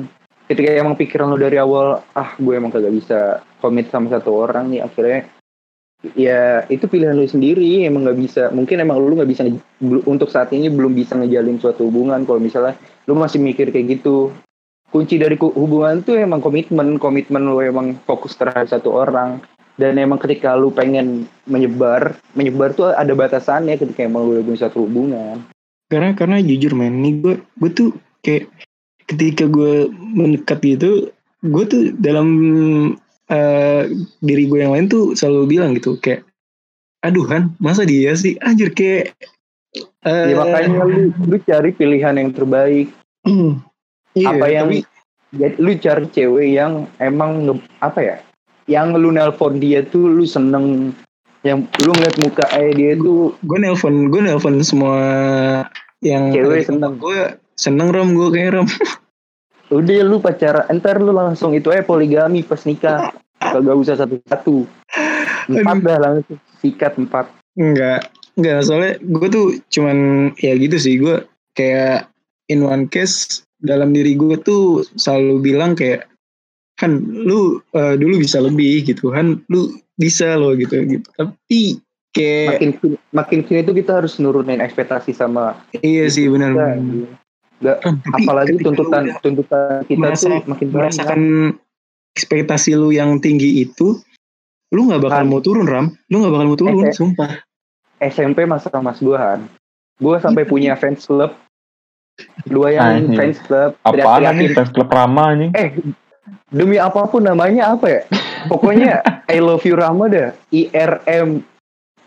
Ketika 0.47 0.79
emang 0.79 0.95
pikiran 0.95 1.27
lu 1.27 1.39
dari 1.39 1.60
awal 1.60 1.99
ah 2.15 2.31
gue 2.39 2.53
emang 2.55 2.71
kagak 2.71 2.95
bisa 2.95 3.43
komit 3.60 3.91
sama 3.91 4.07
satu 4.07 4.31
orang 4.31 4.71
nih 4.71 4.79
akhirnya 4.79 5.27
ya 6.15 6.63
itu 6.71 6.88
pilihan 6.88 7.17
lu 7.17 7.27
sendiri 7.27 7.83
emang 7.83 8.07
nggak 8.07 8.19
bisa 8.21 8.43
mungkin 8.55 8.79
emang 8.79 8.95
lu 9.01 9.17
nggak 9.17 9.27
bisa 9.27 9.43
untuk 10.07 10.31
saat 10.31 10.53
ini 10.55 10.71
belum 10.71 10.95
bisa 10.95 11.19
ngejalin 11.19 11.60
suatu 11.60 11.91
hubungan. 11.91 12.23
Kalau 12.23 12.39
misalnya 12.39 12.79
lu 13.12 13.19
masih 13.19 13.43
mikir 13.43 13.75
kayak 13.75 13.99
gitu 13.99 14.31
kunci 14.91 15.19
dari 15.19 15.36
hubungan 15.36 16.02
tuh 16.04 16.15
emang 16.17 16.39
komitmen 16.39 16.95
komitmen 16.97 17.43
lu 17.43 17.60
emang 17.60 18.00
fokus 18.08 18.36
terhadap 18.39 18.71
satu 18.71 19.04
orang. 19.04 19.43
Dan 19.78 20.02
emang 20.02 20.17
ketika 20.17 20.58
lu 20.58 20.73
pengen 20.73 21.30
menyebar 21.45 22.17
menyebar 22.34 22.73
tuh 22.73 22.97
ada 22.97 23.13
batasannya 23.13 23.78
ketika 23.78 24.10
emang 24.10 24.26
lu 24.26 24.41
punya 24.41 24.65
satu 24.65 24.89
hubungan. 24.89 25.45
Karena 25.88 26.17
karena 26.17 26.41
jujur 26.41 26.73
men, 26.73 27.00
nih 27.06 27.13
gue 27.21 27.34
gue 27.62 27.71
tuh 27.71 27.89
kayak 28.26 28.50
ketika 29.06 29.45
gue 29.45 29.88
mendekat 29.93 30.60
gitu, 30.65 31.13
gue 31.45 31.63
tuh 31.69 31.93
dalam 32.02 32.28
eh, 33.30 33.84
diri 34.19 34.43
gue 34.50 34.60
yang 34.65 34.73
lain 34.73 34.89
tuh 34.89 35.13
selalu 35.13 35.45
bilang 35.45 35.78
gitu 35.78 35.95
kayak 36.02 36.26
aduh 37.06 37.30
kan 37.30 37.54
masa 37.62 37.86
dia 37.86 38.17
sih? 38.17 38.34
Anjir 38.41 38.73
kayak 38.73 39.13
eh, 40.02 40.26
ya 40.34 40.36
makanya 40.41 40.89
lu 40.89 41.13
lu 41.13 41.38
cari 41.45 41.69
pilihan 41.69 42.17
yang 42.17 42.34
terbaik 42.34 42.89
iya, 44.17 44.34
apa 44.34 44.45
yang 44.49 44.67
tapi- 44.73 44.86
jadi 45.27 45.56
lu 45.60 45.71
cari 45.77 46.06
cewek 46.08 46.47
yang 46.56 46.88
emang 47.03 47.60
apa 47.84 47.99
ya 47.99 48.17
yang 48.67 48.95
lu 48.95 49.12
nelpon 49.12 49.60
dia 49.60 49.84
tuh 49.84 50.08
lu 50.08 50.23
seneng 50.23 50.95
yang 51.45 51.63
lu 51.84 51.91
ngeliat 51.93 52.17
muka 52.19 52.45
eh 52.58 52.71
dia 52.75 52.95
tuh 52.97 53.36
gue 53.43 53.58
nelpon 53.60 54.12
gue 54.12 54.21
nelpon 54.23 54.60
semua 54.63 54.97
yang 56.03 56.30
Cewek 56.34 56.69
kontak 56.69 56.93
gue 56.99 57.19
seneng. 57.58 57.89
rom 57.89 58.13
gue 58.13 58.27
kayak 58.30 58.53
rom. 58.53 58.67
Udah 59.73 59.99
lu 60.06 60.23
pacaran 60.23 60.69
entar 60.71 61.01
lu 61.01 61.12
langsung 61.12 61.51
itu 61.58 61.73
eh 61.73 61.84
poligami 61.84 62.45
pas 62.45 62.62
nikah. 62.63 63.12
Kagak 63.38 63.75
usah 63.77 63.95
satu-satu. 63.99 64.65
Empat 65.51 65.77
dah 65.84 65.97
langsung 65.99 66.38
sikat 66.62 66.97
empat. 67.01 67.30
Enggak 67.58 68.08
enggak 68.38 68.62
soalnya 68.69 69.01
gue 69.01 69.27
tuh 69.34 69.45
cuman 69.73 70.30
ya 70.38 70.53
gitu 70.53 70.77
sih 70.77 71.01
gue 71.01 71.25
kayak 71.58 72.06
in 72.47 72.62
one 72.62 72.88
case 72.88 73.41
dalam 73.57 73.91
diri 73.91 74.13
gue 74.13 74.38
tuh 74.38 74.63
selalu 74.95 75.41
bilang 75.43 75.73
kayak 75.73 76.05
kan 76.77 76.93
lu 77.01 77.57
eh, 77.73 77.95
dulu 77.95 78.17
bisa 78.17 78.38
lebih 78.38 78.86
gitu 78.86 79.10
kan 79.10 79.41
lu 79.47 79.69
bisa 79.95 80.38
loh 80.38 80.53
gitu 80.53 80.77
gitu 80.86 81.07
tapi 81.13 81.81
kayak 82.13 82.62
makin 82.62 82.71
sini- 82.75 83.01
makin 83.12 83.39
sini 83.43 83.60
tuh 83.62 83.73
kita 83.73 83.91
harus 83.97 84.17
nurunin 84.17 84.57
ekspektasi 84.57 85.10
sama 85.12 85.57
iya 85.79 86.05
sih 86.07 86.29
benar. 86.29 86.53
Nggak, 87.57 87.77
Rom, 87.81 87.95
tapi 88.05 88.21
apalagi 88.21 88.55
tuntutan 88.62 89.03
udah 89.03 89.17
tuntutan 89.19 89.81
kita 89.83 89.97
merasa- 89.97 90.29
tuh 90.29 90.41
makin 90.45 90.67
banyak 90.67 90.75
merasakan 90.77 91.21
ekspektasi 92.13 92.71
lu 92.73 92.89
yang 92.91 93.17
tinggi 93.17 93.62
itu 93.62 93.97
lu 94.69 94.86
nggak 94.86 95.01
bakal 95.01 95.21
Kan. 95.21 95.27
mau 95.27 95.41
turun 95.41 95.65
ram 95.65 95.86
lu 96.07 96.21
nggak 96.21 96.33
bakal 96.33 96.45
mau 96.45 96.57
turun 96.57 96.86
eh. 96.86 96.93
sumpah 96.93 97.31
SMP 97.97 98.45
masa 98.45 98.69
mas 98.77 98.99
gue 98.99 99.17
Han 99.17 99.49
gue 99.97 100.15
sampai 100.21 100.45
Iya. 100.45 100.49
punya 100.49 100.73
fans 100.77 101.10
club 101.10 101.33
dua 102.45 102.67
yang 102.71 102.86
Anjing. 103.03 103.15
fans 103.15 103.39
club 103.41 103.71
Apaan 103.80 103.93
teriak-teriakin. 103.93 104.39
nih 104.39 104.49
fans 104.51 104.71
klub 104.71 104.89
Rama 104.89 105.23
anjing? 105.30 105.51
eh 105.53 105.69
demi 106.49 106.77
apa 106.77 107.06
pun 107.06 107.21
namanya 107.21 107.73
apa 107.73 107.86
ya? 107.88 108.01
Pokoknya 108.47 109.03
I 109.30 109.38
love 109.38 109.62
you 109.62 109.75
Rama 109.75 110.08
dah 110.08 110.32
IRM 110.49 111.43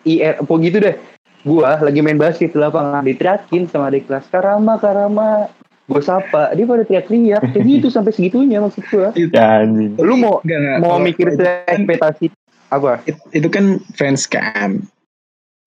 IR 0.03 0.35
apa 0.39 0.53
gitu 0.59 0.79
deh. 0.79 0.97
Gua 1.41 1.77
lagi 1.79 2.01
main 2.01 2.17
basket 2.17 2.51
di 2.51 2.59
lapangan. 2.59 3.01
Diteriakin 3.01 3.65
sama 3.67 3.89
adik 3.89 4.05
kelas 4.05 4.29
Karama 4.29 4.77
Karama. 4.77 5.49
Gue 5.85 6.01
sapa 6.01 6.53
dia 6.53 6.65
pada 6.65 6.83
teriak-teriak. 6.83 7.43
Kayak 7.51 7.65
gitu 7.67 7.87
sampai 7.95 8.11
segitunya 8.11 8.59
maksud 8.59 8.85
gua. 8.87 9.11
Ya 9.13 9.61
anjing. 9.61 9.97
lu 9.97 10.15
mau 10.17 10.41
Nggak, 10.41 10.59
nggak. 10.59 10.77
mau 10.81 10.97
mikir 10.97 11.27
kan- 11.35 11.65
ekspektasi 11.67 12.27
apa? 12.69 13.01
It- 13.05 13.25
itu 13.33 13.49
kan 13.49 13.65
fans 13.93 14.25
kan 14.25 14.85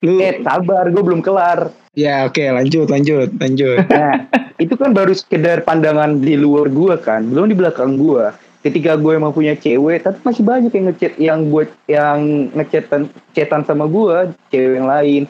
lu 0.03 0.19
eh 0.19 0.43
sabar 0.43 0.91
gue 0.91 1.03
belum 1.03 1.23
kelar 1.23 1.71
ya 1.95 2.27
oke 2.27 2.43
lanjut 2.43 2.91
lanjut 2.91 3.31
lanjut 3.39 3.87
Nah, 3.93 4.27
itu 4.61 4.73
kan 4.77 4.93
baru 4.93 5.13
sekedar 5.17 5.65
pandangan 5.65 6.21
di 6.21 6.37
luar 6.37 6.69
gua 6.69 6.95
kan, 7.01 7.25
belum 7.25 7.49
di 7.49 7.57
belakang 7.57 7.97
gua. 7.97 8.37
Ketika 8.63 8.95
gue 8.95 9.19
emang 9.19 9.35
punya 9.35 9.59
cewek, 9.59 10.07
tapi 10.07 10.23
masih 10.23 10.43
banyak 10.45 10.71
yang 10.71 10.85
ngechat 10.87 11.13
yang 11.19 11.39
buat 11.51 11.69
yang 11.89 12.47
ngechatan 12.55 13.11
chatan 13.35 13.61
sama 13.67 13.89
gua, 13.89 14.31
cewek 14.53 14.79
yang 14.79 14.87
lain. 14.87 15.21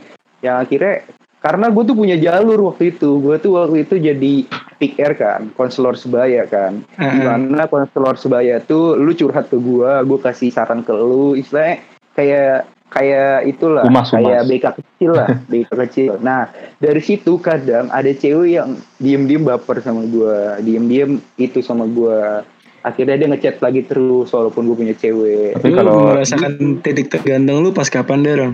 Yang 0.44 0.56
akhirnya 0.68 0.96
karena 1.44 1.66
gue 1.74 1.84
tuh 1.84 1.98
punya 1.98 2.16
jalur 2.20 2.60
waktu 2.72 2.96
itu, 2.96 3.20
gue 3.20 3.36
tuh 3.42 3.52
waktu 3.58 3.84
itu 3.84 3.96
jadi 4.00 4.34
pick 4.80 4.96
air 5.02 5.18
kan, 5.18 5.50
konselor 5.58 5.98
sebaya 5.98 6.46
kan. 6.48 6.86
Ah, 6.96 7.10
Di 7.10 7.20
mana 7.26 7.66
konselor 7.68 8.16
sebaya 8.16 8.62
tuh 8.64 8.96
lu 8.96 9.12
curhat 9.18 9.50
ke 9.50 9.58
gua, 9.58 10.06
gue 10.06 10.20
kasih 10.22 10.54
saran 10.54 10.86
ke 10.86 10.94
lu, 10.94 11.34
istilahnya 11.34 11.82
kayak 12.14 12.70
kayak 12.94 13.50
itulah, 13.50 13.84
Humas, 13.84 14.14
kayak. 14.14 14.46
BK 14.46 14.66
kecil 14.78 15.12
lah, 15.18 15.28
BK 15.52 15.70
kecil. 15.90 16.12
Nah 16.22 16.48
dari 16.78 17.02
situ 17.02 17.42
kadang 17.42 17.90
ada 17.90 18.10
cewek 18.14 18.56
yang 18.62 18.78
diem-diem 19.02 19.44
baper 19.44 19.82
sama 19.82 20.06
gua, 20.06 20.62
diem-diem 20.62 21.18
itu 21.42 21.60
sama 21.66 21.90
gua. 21.90 22.46
Akhirnya 22.84 23.16
dia 23.16 23.28
ngechat 23.32 23.64
lagi 23.64 23.88
terus 23.88 24.28
walaupun 24.36 24.68
gue 24.68 24.76
punya 24.76 24.92
cewek. 24.92 25.56
Tapi 25.56 25.72
kalau 25.72 26.12
merasakan 26.12 26.84
titik 26.84 27.08
terganteng 27.16 27.64
lu 27.64 27.72
pas 27.72 27.88
kapan 27.88 28.28
deh 28.28 28.36
ram 28.36 28.54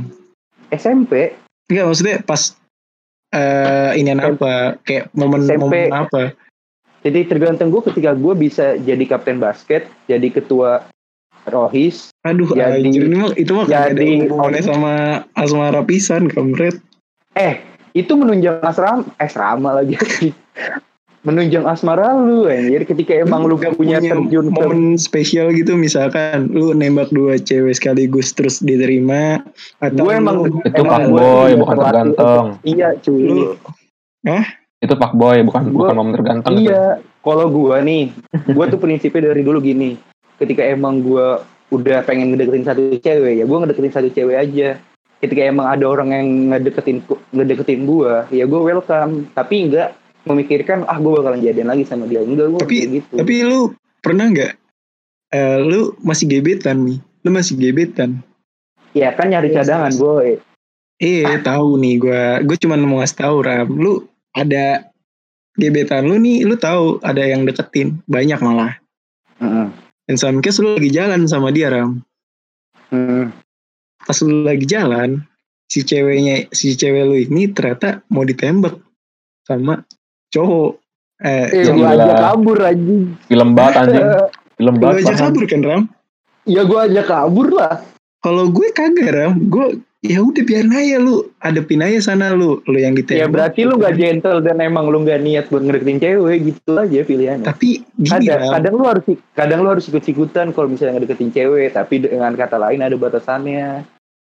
SMP, 0.69 1.33
Enggak 1.65 1.85
maksudnya 1.89 2.17
pas 2.21 2.53
eh 3.33 3.91
inian 3.97 4.21
apa 4.21 4.77
kayak 4.85 5.09
momen 5.17 5.49
SMP. 5.49 5.61
momen 5.61 5.89
apa 5.93 6.37
jadi 6.99 7.19
tergantung 7.31 7.71
gue 7.71 7.81
ketika 7.91 8.11
gue 8.11 8.33
bisa 8.35 8.75
jadi 8.75 9.03
kapten 9.07 9.39
basket, 9.39 9.87
jadi 10.11 10.27
ketua 10.27 10.91
rohis, 11.49 12.13
aduh 12.21 12.49
Jadi- 12.49 12.85
anjir 12.85 13.03
ini 13.03 13.15
mah 13.17 13.31
itu 13.33 13.51
mah 13.51 13.65
jadi- 13.65 14.25
hubungannya 14.25 14.61
sama 14.61 14.93
asmara 15.33 15.81
pisan 15.81 16.27
kampret 16.27 16.77
eh 17.33 17.61
itu 17.91 18.13
menunjang 18.13 18.61
asrama, 18.61 19.01
eh 19.15 19.25
asrama 19.25 19.69
lagi. 19.75 19.97
menunjang 21.19 21.67
asmara 21.67 22.15
lu 22.15 22.47
anjir 22.47 22.87
ketika 22.87 23.11
emang 23.13 23.43
lu 23.43 23.59
nggak 23.59 23.75
punya 23.75 23.99
terjun 23.99 24.47
ke 24.47 24.55
momen 24.55 24.95
spesial 24.95 25.51
gitu 25.51 25.75
misalkan 25.75 26.47
lu 26.47 26.71
nembak 26.71 27.11
dua 27.11 27.35
cewek 27.35 27.75
sekaligus 27.75 28.31
terus 28.31 28.63
diterima 28.63 29.43
atau 29.77 30.07
Gue 30.07 30.15
emang- 30.15 30.39
lu, 30.39 30.63
itu 30.63 30.79
Emang 30.79 30.87
pak 30.87 31.03
boy 31.11 31.19
punya 31.19 31.59
bukan 31.59 31.75
tergantung. 31.77 32.45
iya 32.63 32.87
cuy 32.95 33.19
lu 33.19 33.37
Itu 34.79 34.95
pak 34.95 35.11
boy 35.11 35.43
bukan 35.43 35.61
Gua- 35.65 35.91
bukan 35.91 35.95
momen 35.97 36.13
tergantung. 36.15 36.55
itu. 36.55 36.71
iya 36.71 36.83
kalau 37.19 37.51
gua 37.51 37.83
nih 37.83 38.15
gua 38.49 38.65
tuh 38.65 38.79
prinsipnya 38.79 39.27
dari 39.27 39.43
dulu 39.43 39.59
gini 39.59 39.99
ketika 40.39 40.63
emang 40.65 41.03
gua 41.03 41.43
udah 41.69 42.01
pengen 42.07 42.33
ngedeketin 42.33 42.65
satu 42.65 42.81
cewek 42.97 43.33
ya 43.39 43.45
gua 43.45 43.61
ngedeketin 43.63 43.93
satu 43.93 44.09
cewek 44.09 44.37
aja. 44.39 44.79
Ketika 45.19 45.41
emang 45.43 45.67
ada 45.67 45.83
orang 45.83 46.09
yang 46.15 46.27
ngedeketin 46.55 47.03
ngedeketin 47.35 47.83
gua 47.83 48.25
ya 48.31 48.47
gua 48.47 48.63
welcome. 48.63 49.27
Tapi 49.35 49.69
enggak 49.69 49.93
memikirkan 50.23 50.87
ah 50.87 50.97
gua 50.97 51.21
bakalan 51.21 51.43
jadian 51.43 51.69
lagi 51.69 51.83
sama 51.83 52.07
dia. 52.07 52.23
Enggak 52.23 52.47
gua 52.55 52.59
Tapi- 52.63 53.03
gitu. 53.03 53.13
tapi 53.19 53.35
lu 53.43 53.75
pernah 53.99 54.31
nggak 54.31 54.53
eh, 55.35 55.57
lu 55.61 55.93
masih 56.01 56.25
gebetan 56.25 56.87
nih 56.87 56.99
lu 57.23 57.29
masih 57.35 57.59
gebetan? 57.59 58.23
Ya 58.95 59.13
kan 59.13 59.29
nyari 59.29 59.53
cadangan 59.53 59.93
boy. 59.99 60.39
Eh, 60.99 61.23
tahu 61.43 61.79
nih 61.79 61.95
gua. 61.95 62.23
Gue 62.43 62.57
cuma 62.59 62.75
mau 62.75 62.99
ngasih 62.99 63.19
tahu 63.23 63.35
Ram. 63.43 63.67
Lu 63.71 64.03
ada 64.35 64.89
gebetan 65.55 66.07
lu 66.07 66.19
nih, 66.19 66.43
lu 66.47 66.55
tahu 66.59 66.99
ada 67.03 67.23
yang 67.23 67.43
deketin, 67.43 67.99
banyak 68.07 68.39
malah. 68.39 68.79
Heeh. 69.39 69.67
Dan 70.09 70.17
some 70.17 70.41
case 70.41 70.57
lu 70.57 70.73
lagi 70.73 70.89
jalan 70.89 71.29
sama 71.29 71.53
dia 71.53 71.69
Ram. 71.69 72.01
Hmm. 72.89 73.29
Pas 74.01 74.17
lu 74.25 74.41
lagi 74.41 74.65
jalan, 74.65 75.21
si 75.69 75.85
ceweknya, 75.85 76.49
si 76.49 76.73
cewek 76.73 77.05
lu 77.05 77.13
ini 77.13 77.53
ternyata 77.53 78.01
mau 78.09 78.25
ditembak 78.25 78.73
sama 79.45 79.85
cowok. 80.33 80.81
Eh, 81.21 81.61
Eh, 81.61 81.69
gila. 81.69 81.93
aja 81.93 82.15
kabur 82.33 82.57
anjing. 82.57 83.13
Film 83.29 83.53
banget 83.53 83.73
anjing. 83.85 84.07
Film 84.57 84.75
banget. 84.81 85.05
aja 85.05 85.13
kabur 85.13 85.43
kan 85.45 85.61
Ram? 85.61 85.83
Ya 86.49 86.65
gua 86.65 86.89
aja 86.89 87.03
kabur 87.05 87.47
lah. 87.53 87.85
Kalau 88.25 88.49
gue 88.49 88.67
kagak 88.73 89.13
Ram, 89.13 89.33
gue 89.45 89.77
ya 89.99 90.23
udah 90.23 90.43
biarin 90.47 90.71
aja 90.71 90.95
lu, 90.95 91.27
adepin 91.43 91.83
aja 91.83 91.99
sana 91.99 92.31
lu, 92.31 92.63
lu 92.63 92.77
yang 92.79 92.95
ditembak. 92.95 93.19
Ya 93.19 93.27
berarti 93.27 93.67
lu 93.67 93.75
gak 93.75 93.99
gentle 93.99 94.39
dan 94.39 94.63
emang 94.63 94.87
lu 94.87 95.03
gak 95.03 95.19
niat 95.19 95.51
buat 95.51 95.59
ngedeketin 95.59 95.99
cewek 95.99 96.37
gitu 96.47 96.71
aja 96.79 96.99
pilihannya. 97.03 97.45
Tapi 97.47 97.83
gini 97.99 98.07
Kadang, 98.07 98.39
Ram, 98.39 98.53
kadang 98.55 98.73
lu 98.79 98.83
harus 98.87 99.05
kadang 99.35 99.59
lu 99.59 99.69
harus 99.75 99.85
ikut-ikutan 99.91 100.55
kalau 100.55 100.67
misalnya 100.71 101.03
ngedeketin 101.03 101.31
cewek, 101.35 101.75
tapi 101.75 102.07
dengan 102.07 102.31
kata 102.31 102.55
lain 102.55 102.79
ada 102.79 102.95
batasannya. 102.95 103.83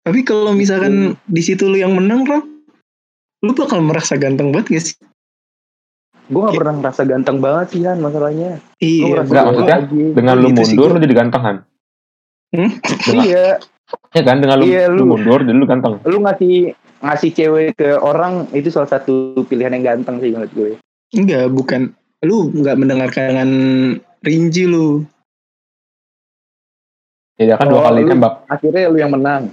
tapi 0.02 0.26
kalau 0.26 0.50
misalkan 0.58 1.14
di 1.30 1.42
situ 1.46 1.70
lu 1.70 1.78
yang 1.78 1.94
menang 1.94 2.26
Ram, 2.26 2.42
lu 3.46 3.52
bakal 3.54 3.86
merasa 3.86 4.18
ganteng 4.18 4.50
banget 4.50 4.68
gak 4.74 4.84
sih? 4.90 4.96
Gue 6.32 6.42
gak 6.48 6.58
pernah 6.58 6.76
ngerasa 6.82 7.02
ganteng 7.06 7.38
banget 7.38 7.68
sih 7.76 7.82
kan 7.86 7.98
masalahnya. 8.02 8.58
Iya, 8.82 9.22
gua 9.28 9.52
maksudnya. 9.52 9.78
Dengan 9.92 10.36
lu 10.42 10.50
Gitu 10.50 10.62
sih 10.64 10.74
mundur 10.74 10.90
gua. 10.90 10.96
lu 10.98 11.04
jadi 11.06 11.16
ganteng 11.22 11.44
kan? 11.44 11.58
Hmm? 12.56 12.72
Dengan, 12.82 13.24
Iya, 13.28 13.46
ya 14.12 14.22
kan 14.22 14.38
dengan 14.40 14.58
lu, 14.60 14.66
Iya, 14.66 14.88
lu 14.88 15.04
lu- 15.04 15.10
mundur 15.14 15.40
lu 15.42 15.66
ganteng. 15.66 16.00
lu 16.04 16.18
ngasih 16.20 16.74
ngasih 17.00 17.30
cewek 17.32 17.70
ke 17.76 17.96
orang 17.96 18.46
itu 18.52 18.70
salah 18.70 18.88
satu 18.88 19.14
pilihan 19.46 19.74
yang 19.74 19.86
ganteng 19.98 20.20
sih 20.20 20.30
menurut 20.30 20.52
gue. 20.52 20.72
enggak, 21.12 21.50
bukan. 21.50 21.82
Lu 22.22 22.52
nggak 22.52 22.78
mendengarkan 22.78 23.24
dengan 23.28 23.50
rinci 24.22 24.64
lu. 24.64 25.02
Ya 27.36 27.58
kan 27.58 27.68
dua 27.68 27.82
Oh, 27.82 27.86
kali 27.90 28.06
lu- 28.06 28.12
tembak. 28.12 28.46
Akhirnya 28.48 28.86
lu 28.88 28.98
yang 28.98 29.12
menang. 29.12 29.50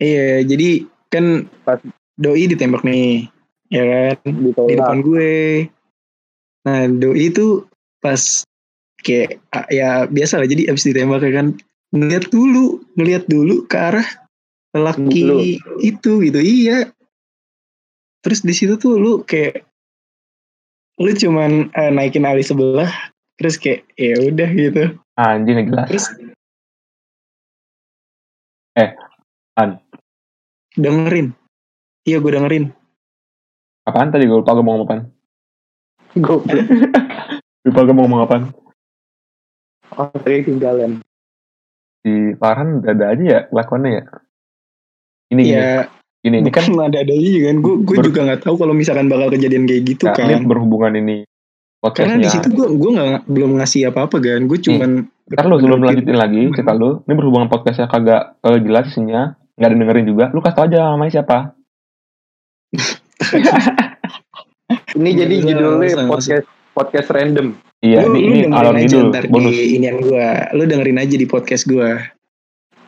Iya, 0.00 0.40
jadi 0.42 0.88
kan 1.06 1.44
Pas- 1.62 1.84
doi 2.16 2.48
ditembak 2.48 2.82
nih, 2.82 3.28
ya 3.68 3.84
kan? 3.84 4.32
di 4.32 4.50
depan 4.50 4.66
Ditolak. 4.66 4.96
gue. 5.04 5.34
Nah, 6.64 6.80
doi 6.88 7.28
itu 7.28 7.68
pas 8.00 8.18
kayak 8.98 9.36
ya 9.68 10.08
biasa 10.08 10.40
lah. 10.40 10.48
Jadi 10.48 10.64
abis 10.66 10.88
ditembak 10.88 11.20
ya 11.20 11.32
kan 11.34 11.46
ngeliat 11.94 12.26
dulu, 12.28 12.82
ngeliat 12.98 13.24
dulu 13.24 13.64
ke 13.64 13.76
arah 13.78 14.08
lelaki 14.74 15.20
Lu. 15.22 15.38
itu 15.78 16.12
gitu. 16.20 16.38
Iya. 16.42 16.90
Terus 18.20 18.42
di 18.42 18.50
situ 18.50 18.74
tuh 18.74 18.98
lu 18.98 19.22
kayak 19.22 19.62
lu 20.98 21.10
cuman 21.10 21.70
eh, 21.70 21.90
naikin 21.90 22.26
alis 22.26 22.50
sebelah, 22.50 22.90
terus 23.38 23.54
kayak 23.54 23.86
ya 23.94 24.18
udah 24.18 24.48
gitu. 24.50 24.82
Anjing 25.14 25.70
jelas. 25.70 25.86
Terus 25.88 26.06
Eh, 28.74 28.90
An. 29.54 29.78
dengerin. 30.74 31.30
Iya 32.02 32.18
gue 32.18 32.34
dengerin. 32.34 32.74
Apaan 33.86 34.10
tadi 34.10 34.26
gue 34.26 34.34
lupa 34.34 34.50
gue 34.50 34.66
mau 34.66 34.74
ngomong 34.74 34.82
apaan. 34.84 35.02
Goblok. 36.18 36.66
Lupa 37.64 37.80
gue 37.80 37.94
mau 37.94 38.02
ngomong 38.04 38.22
apaan. 38.26 38.42
Oh, 39.94 40.10
tadi 40.10 40.42
ketinggalan. 40.42 40.98
Si 42.04 42.36
Farhan 42.36 42.84
ada 42.84 43.04
aja 43.16 43.24
ya 43.24 43.40
lakonnya 43.48 43.90
ya. 43.90 44.04
Ini 45.32 45.42
Iya, 45.42 45.72
ini 46.28 46.36
ini 46.44 46.50
kan 46.52 46.68
ada 46.76 47.00
ada 47.00 47.12
aja 47.16 47.40
kan. 47.48 47.56
Gue 47.64 47.74
gue 47.80 47.96
juga 48.04 48.20
nggak 48.28 48.40
tahu 48.44 48.54
kalau 48.60 48.76
misalkan 48.76 49.08
bakal 49.08 49.32
kejadian 49.32 49.64
kayak 49.64 49.82
gitu 49.88 50.04
ya, 50.06 50.14
kan. 50.14 50.28
ini 50.28 50.44
berhubungan 50.44 50.92
ini 50.94 51.24
Karena 51.84 52.16
di 52.16 52.28
situ 52.32 52.48
gue 52.48 52.68
gue 52.80 52.90
nggak 52.96 53.28
belum 53.28 53.60
ngasih 53.60 53.92
apa-apa 53.92 54.16
kan. 54.20 54.44
Gue 54.48 54.56
cuman 54.60 55.08
Ntar 55.24 55.48
lu 55.48 55.56
sebelum 55.56 55.80
lanjutin 55.80 56.20
lagi 56.20 56.52
cerita 56.52 56.76
lu, 56.76 57.00
ini 57.08 57.12
berhubungan 57.16 57.48
podcastnya 57.48 57.88
kagak 57.88 58.36
kagak 58.44 58.60
jelas 58.60 58.92
isinya, 58.92 59.32
nggak 59.56 59.68
ada 59.72 59.76
dengerin 59.80 60.04
juga. 60.04 60.24
Lu 60.36 60.44
kasih 60.44 60.56
tau 60.56 60.68
aja 60.68 60.92
namanya 60.92 61.12
siapa. 61.16 61.56
Ini 65.00 65.10
jadi 65.16 65.34
judulnya 65.48 66.04
podcast 66.04 66.44
podcast 66.76 67.08
random. 67.08 67.56
Iya, 67.84 68.08
lu, 68.08 68.16
ini, 68.16 68.24
lu 68.24 68.32
ini 68.32 68.40
dengerin 68.48 68.54
alon 68.56 68.76
aja 68.80 68.96
ntar 69.12 69.24
bonus. 69.28 69.44
di 69.52 69.76
inian 69.76 69.96
gue. 70.00 70.28
Lu 70.56 70.62
dengerin 70.64 70.98
aja 71.04 71.16
di 71.20 71.26
podcast 71.28 71.68
gue. 71.68 71.90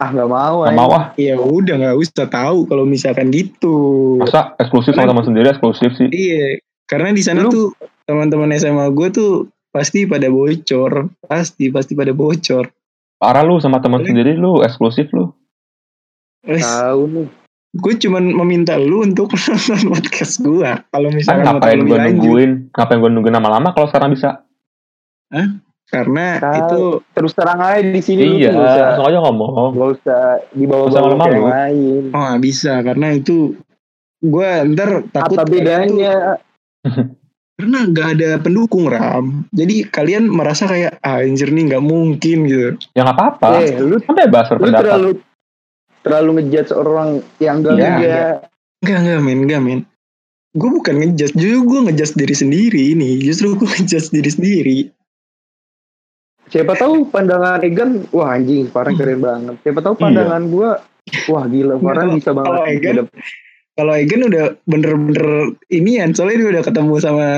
Ah 0.01 0.09
nggak 0.09 0.29
mau. 0.29 0.65
Gak 0.65 0.73
mau 0.73 0.91
ah, 0.97 1.05
Ya 1.21 1.37
udah 1.37 1.75
nggak 1.77 1.97
usah 2.01 2.25
tahu 2.33 2.65
kalau 2.65 2.89
misalkan 2.89 3.29
gitu. 3.29 3.77
masa 4.17 4.57
eksklusif 4.57 4.97
sama 4.97 5.13
teman 5.13 5.25
sendiri 5.29 5.53
eksklusif 5.53 5.93
sih. 6.01 6.09
Iya, 6.09 6.65
karena 6.89 7.13
di 7.13 7.21
sana 7.21 7.45
Lu- 7.45 7.53
tuh 7.53 7.67
teman-teman 8.09 8.57
SMA 8.57 8.89
gue 8.97 9.09
tuh 9.13 9.33
pasti 9.69 10.09
pada 10.09 10.33
bocor, 10.33 11.13
pasti 11.29 11.69
pasti 11.69 11.93
pada 11.93 12.17
bocor. 12.17 12.65
Parah 13.21 13.45
lu 13.45 13.61
sama 13.61 13.85
teman 13.85 14.01
sendiri 14.01 14.33
lu 14.33 14.65
eksklusif 14.65 15.13
lu. 15.13 15.29
Tahu 16.47 17.03
nih. 17.13 17.29
gue 17.77 17.93
cuman 18.09 18.25
meminta 18.33 18.81
lu 18.81 19.05
untuk 19.05 19.29
nonton 19.37 19.93
podcast 19.93 20.41
gue. 20.41 20.71
Kalau 20.89 21.09
misalkan 21.13 21.45
mau 21.45 21.61
tahu 21.61 21.61
ngapain 21.61 21.81
gue 21.85 21.99
nungguin, 22.01 22.51
ngapain 22.73 22.99
gue 23.05 23.11
nungguin 23.13 23.35
lama-lama 23.37 23.77
kalau 23.77 23.93
sekarang 23.93 24.17
bisa. 24.17 24.46
Karena 25.87 26.27
Tahu. 26.37 26.57
itu 26.59 26.81
Terus 27.12 27.33
terang 27.33 27.61
aja 27.61 27.79
di 27.81 28.01
sini 28.01 28.22
iya, 28.37 28.51
usah 28.51 28.83
langsung 28.91 29.07
aja 29.07 29.18
ngomong. 29.22 29.51
nggak 29.72 29.91
usah 29.97 30.20
dibawa-bawa 30.51 31.14
ke 31.16 31.31
yang 31.31 31.47
lain. 31.47 32.03
oh 32.11 32.35
bisa 32.37 32.72
karena 32.81 33.07
itu 33.12 33.55
gue 34.18 34.51
ntar 34.68 34.91
takut 35.09 35.39
Apa 35.39 35.47
bedanya? 35.47 36.43
karena 37.57 37.79
nggak 37.87 38.09
ada 38.18 38.31
pendukung 38.37 38.85
ram 38.87 39.47
jadi 39.49 39.87
kalian 39.87 40.27
merasa 40.27 40.66
kayak 40.66 40.99
ah 41.01 41.18
anjir 41.18 41.49
nih 41.49 41.70
nggak 41.70 41.81
mungkin 41.81 42.39
gitu 42.45 42.70
Ya 42.93 43.01
nggak 43.03 43.16
apa-apa. 43.16 43.49
Eh, 43.61 43.79
lu 43.79 43.97
Kan 43.99 44.14
bebas 44.14 44.47
lu 44.47 44.53
berpendapat. 44.59 44.83
terlalu 44.83 45.11
terlalu 46.03 46.31
ngejudge 46.37 46.70
orang 46.70 47.09
yang 47.39 47.57
enggak 47.61 47.74
Iya. 47.74 47.89
enggak. 47.89 48.35
nggak 48.83 48.99
nggak 49.01 49.20
men 49.20 49.39
nggak 49.45 49.61
men 49.61 49.81
gue 50.53 50.70
bukan 50.72 50.95
ngejudge 50.97 51.33
justru 51.33 51.59
gue 51.62 51.81
ngejudge 51.85 52.14
diri 52.14 52.35
sendiri 52.35 52.83
ini 52.91 53.11
justru 53.20 53.55
gue 53.55 53.68
ngejudge 53.68 54.09
diri 54.11 54.31
sendiri 54.31 54.77
Siapa 56.47 56.73
tahu 56.75 57.11
pandangan 57.11 57.59
Egan, 57.61 58.07
wah 58.11 58.33
anjing, 58.33 58.71
Farhan 58.71 58.95
keren 58.95 59.19
banget. 59.19 59.55
Siapa 59.61 59.81
tahu 59.81 59.95
Iya. 59.95 60.03
pandangan 60.03 60.43
gua, 60.47 60.71
wah 61.27 61.45
gila, 61.45 61.75
Farhan 61.77 62.09
bisa 62.15 62.31
banget. 62.31 62.47
kalau 62.49 62.63
Egan- 62.65 63.11
kalau 63.77 63.93
Egan 63.93 64.23
udah 64.25 64.45
bener-bener 64.65 65.27
inian 65.69 66.11
soalnya 66.11 66.41
dia 66.41 66.51
udah 66.51 66.65
ketemu 66.65 66.95
sama 66.97 67.29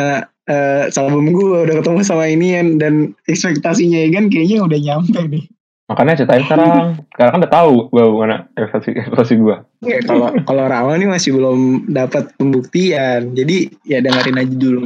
eh 0.47 0.89
album 0.89 1.29
gue 1.29 1.59
udah 1.61 1.77
ketemu 1.77 2.01
sama 2.01 2.25
inian 2.25 2.77
dan 2.77 2.95
ekspektasinya 3.25 3.99
Egan 3.99 4.29
kayaknya 4.29 4.63
udah 4.63 4.79
nyampe 4.79 5.21
nih 5.27 5.45
Makanya 5.89 6.15
ceritain 6.15 6.45
sekarang. 6.45 7.01
Sekarang 7.11 7.33
kan 7.33 7.41
udah 7.43 7.53
tahu 7.55 7.73
gue 7.89 8.03
gimana 8.07 8.37
ekspektasi 8.55 8.89
ekspektasi 8.95 9.35
gue. 9.35 9.57
Kalau 10.05 10.29
kalau 10.39 10.65
Rama 10.65 10.93
nih 10.95 11.09
masih 11.09 11.33
belum 11.33 11.61
dapat 11.87 12.33
pembuktian 12.37 13.33
jadi 13.33 13.57
ya 13.83 13.99
dengerin 13.99 14.37
aja 14.39 14.55
dulu 14.55 14.81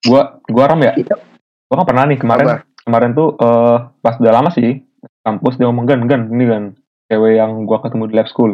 Gue 0.00 0.22
gue 0.44 0.64
ram 0.64 0.80
ya. 0.80 0.92
Gue 0.96 1.74
kan 1.74 1.86
pernah 1.86 2.04
nih 2.04 2.18
kemarin 2.18 2.44
Apa? 2.44 2.56
Kemarin 2.90 3.14
tuh 3.14 3.38
eh 3.38 3.76
pas 3.96 4.18
udah 4.18 4.32
lama 4.34 4.50
sih 4.50 4.82
kampus 5.22 5.54
dia 5.54 5.64
ngomong 5.64 5.86
gan 5.86 6.02
gan 6.04 6.26
ini 6.26 6.44
kan 6.44 6.64
cewek 7.06 7.38
yang 7.38 7.62
gue 7.62 7.78
ketemu 7.78 8.04
di 8.06 8.14
lab 8.14 8.26
school. 8.26 8.52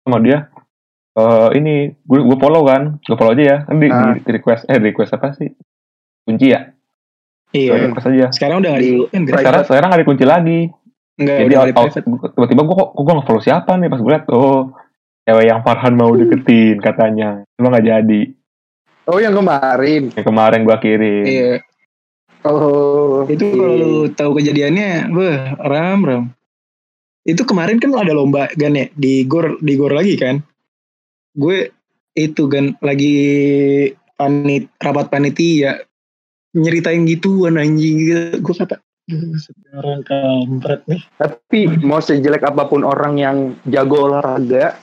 Sama 0.00 0.22
dia 0.22 0.46
eh 1.14 1.48
ini 1.54 1.74
gue 2.00 2.18
gue 2.20 2.38
follow 2.38 2.62
kan 2.62 2.98
gue 2.98 3.16
follow 3.16 3.34
aja 3.34 3.44
ya. 3.44 3.58
Kan 3.66 3.76
di, 3.78 3.88
Ah. 3.88 4.14
di 4.14 4.30
request 4.30 4.66
eh 4.66 4.78
request 4.78 5.14
apa 5.14 5.34
sih? 5.34 5.50
Kunci 6.22 6.46
ya? 6.48 6.70
Iya. 7.50 7.90
Request 7.90 8.06
aja. 8.08 8.26
Sekarang 8.30 8.58
udah 8.58 8.70
nggak 8.72 8.82
Di- 8.82 9.06
kan 9.10 9.22
sekarang 9.28 9.62
sekarang 9.66 9.88
nggak 9.90 10.02
dikunci 10.02 10.24
lagi. 10.24 10.60
Nggak 11.14 11.36
jadi 11.38 11.54
tiba-tiba 12.34 12.62
gue 12.62 12.76
kok 12.76 12.90
gue 12.92 13.12
nggak 13.14 13.26
follow 13.26 13.42
siapa 13.42 13.72
nih? 13.74 13.88
Pas 13.90 14.00
gue 14.00 14.10
liat 14.10 14.24
oh 14.30 14.74
cewek 15.24 15.44
yang 15.46 15.60
Farhan 15.62 15.94
mau 15.94 16.10
deketin 16.12 16.78
katanya. 16.78 17.42
Cuma 17.54 17.70
nggak 17.70 17.86
jadi. 17.86 18.22
Oh 19.04 19.20
yang 19.20 19.36
kemarin. 19.36 20.08
yang 20.10 20.26
kemarin 20.26 20.60
gue 20.64 20.76
kirim. 20.80 21.24
Iya 21.24 21.50
Oh. 22.44 23.24
itu 23.24 23.40
iya. 23.40 23.56
kalau 23.56 23.74
lu 23.80 23.92
tahu 24.12 24.30
kejadiannya 24.36 25.08
beh 25.08 25.36
ram 25.64 26.00
ram 26.04 26.24
itu 27.24 27.40
kemarin 27.48 27.80
kan 27.80 27.96
ada 27.96 28.12
lomba 28.12 28.52
gan 28.60 28.76
ya 28.76 28.86
di 28.92 29.24
gor 29.24 29.56
di 29.64 29.72
gor 29.80 29.96
lagi 29.96 30.20
kan 30.20 30.44
gue 31.34 31.72
itu 32.14 32.42
kan 32.46 32.76
lagi 32.84 33.16
panit 34.20 34.68
rapat 34.78 35.08
panitia 35.08 35.82
nyeritain 36.52 37.08
gituan 37.08 37.56
anjing 37.56 38.12
gue 38.38 38.54
kata 38.54 38.78
"Duh, 39.04 39.36
sekarang 39.36 40.00
kampret 40.08 40.80
nih 40.88 41.02
Tapi 41.20 41.68
mau 41.84 42.00
sejelek 42.00 42.40
apa 42.40 42.64
pun 42.64 42.88
orang 42.88 43.20
yang 43.20 43.36
jago 43.68 44.08
olahraga, 44.08 44.80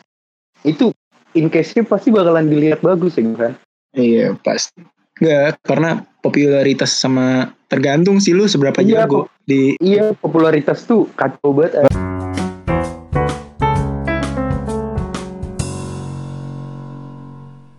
itu 0.62 0.93
in 1.34 1.49
case-nya 1.49 1.82
pasti 1.89 2.14
bakalan 2.14 2.45
dilihat 2.45 2.86
bagus 2.86 3.18
ya 3.18 3.26
kan? 3.34 3.53
iya 3.97 4.38
pasti 4.45 4.86
Enggak, 5.18 5.57
karena 5.66 6.05
popularitas 6.22 6.93
sama 6.93 7.51
tergantung 7.65 8.22
sih 8.22 8.32
lu 8.32 8.45
seberapa 8.45 8.80
Iya, 8.80 9.03
jago 9.03 9.28
di 9.43 9.76
Iya, 9.82 10.13
popularitas 10.15 10.86
tuh 10.86 11.09
kacau 11.17 11.51
banget. 11.51 11.89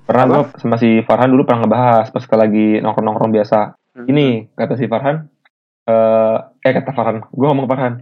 pernah 0.02 0.24
Apa? 0.28 0.34
gue 0.52 0.60
sama 0.60 0.76
si 0.76 1.00
Farhan 1.02 1.32
dulu 1.32 1.48
pernah 1.48 1.64
ngebahas 1.64 2.06
pas 2.12 2.24
lagi 2.36 2.78
nongkrong-nongkrong 2.78 3.32
biasa 3.32 3.78
Hmm. 3.92 4.08
ini 4.08 4.48
kata 4.56 4.72
si 4.74 4.88
Farhan 4.88 5.28
eh 5.84 6.36
eh 6.64 6.72
kata 6.72 6.96
Farhan 6.96 7.20
gue 7.22 7.44
ngomong 7.44 7.68
ke 7.68 7.70
Farhan 7.70 7.94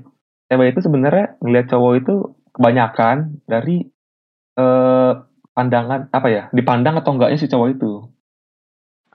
cewek 0.47 0.71
itu 0.71 0.87
sebenarnya 0.87 1.35
ngelihat 1.43 1.67
cowok 1.67 1.93
itu 1.99 2.15
kebanyakan 2.55 3.43
dari 3.43 3.91
eh 4.55 5.13
pandangan 5.51 6.07
apa 6.09 6.29
ya 6.31 6.43
dipandang 6.51 6.95
atau 6.95 7.11
enggaknya 7.11 7.39
si 7.39 7.51
cowok 7.51 7.69
itu 7.75 7.93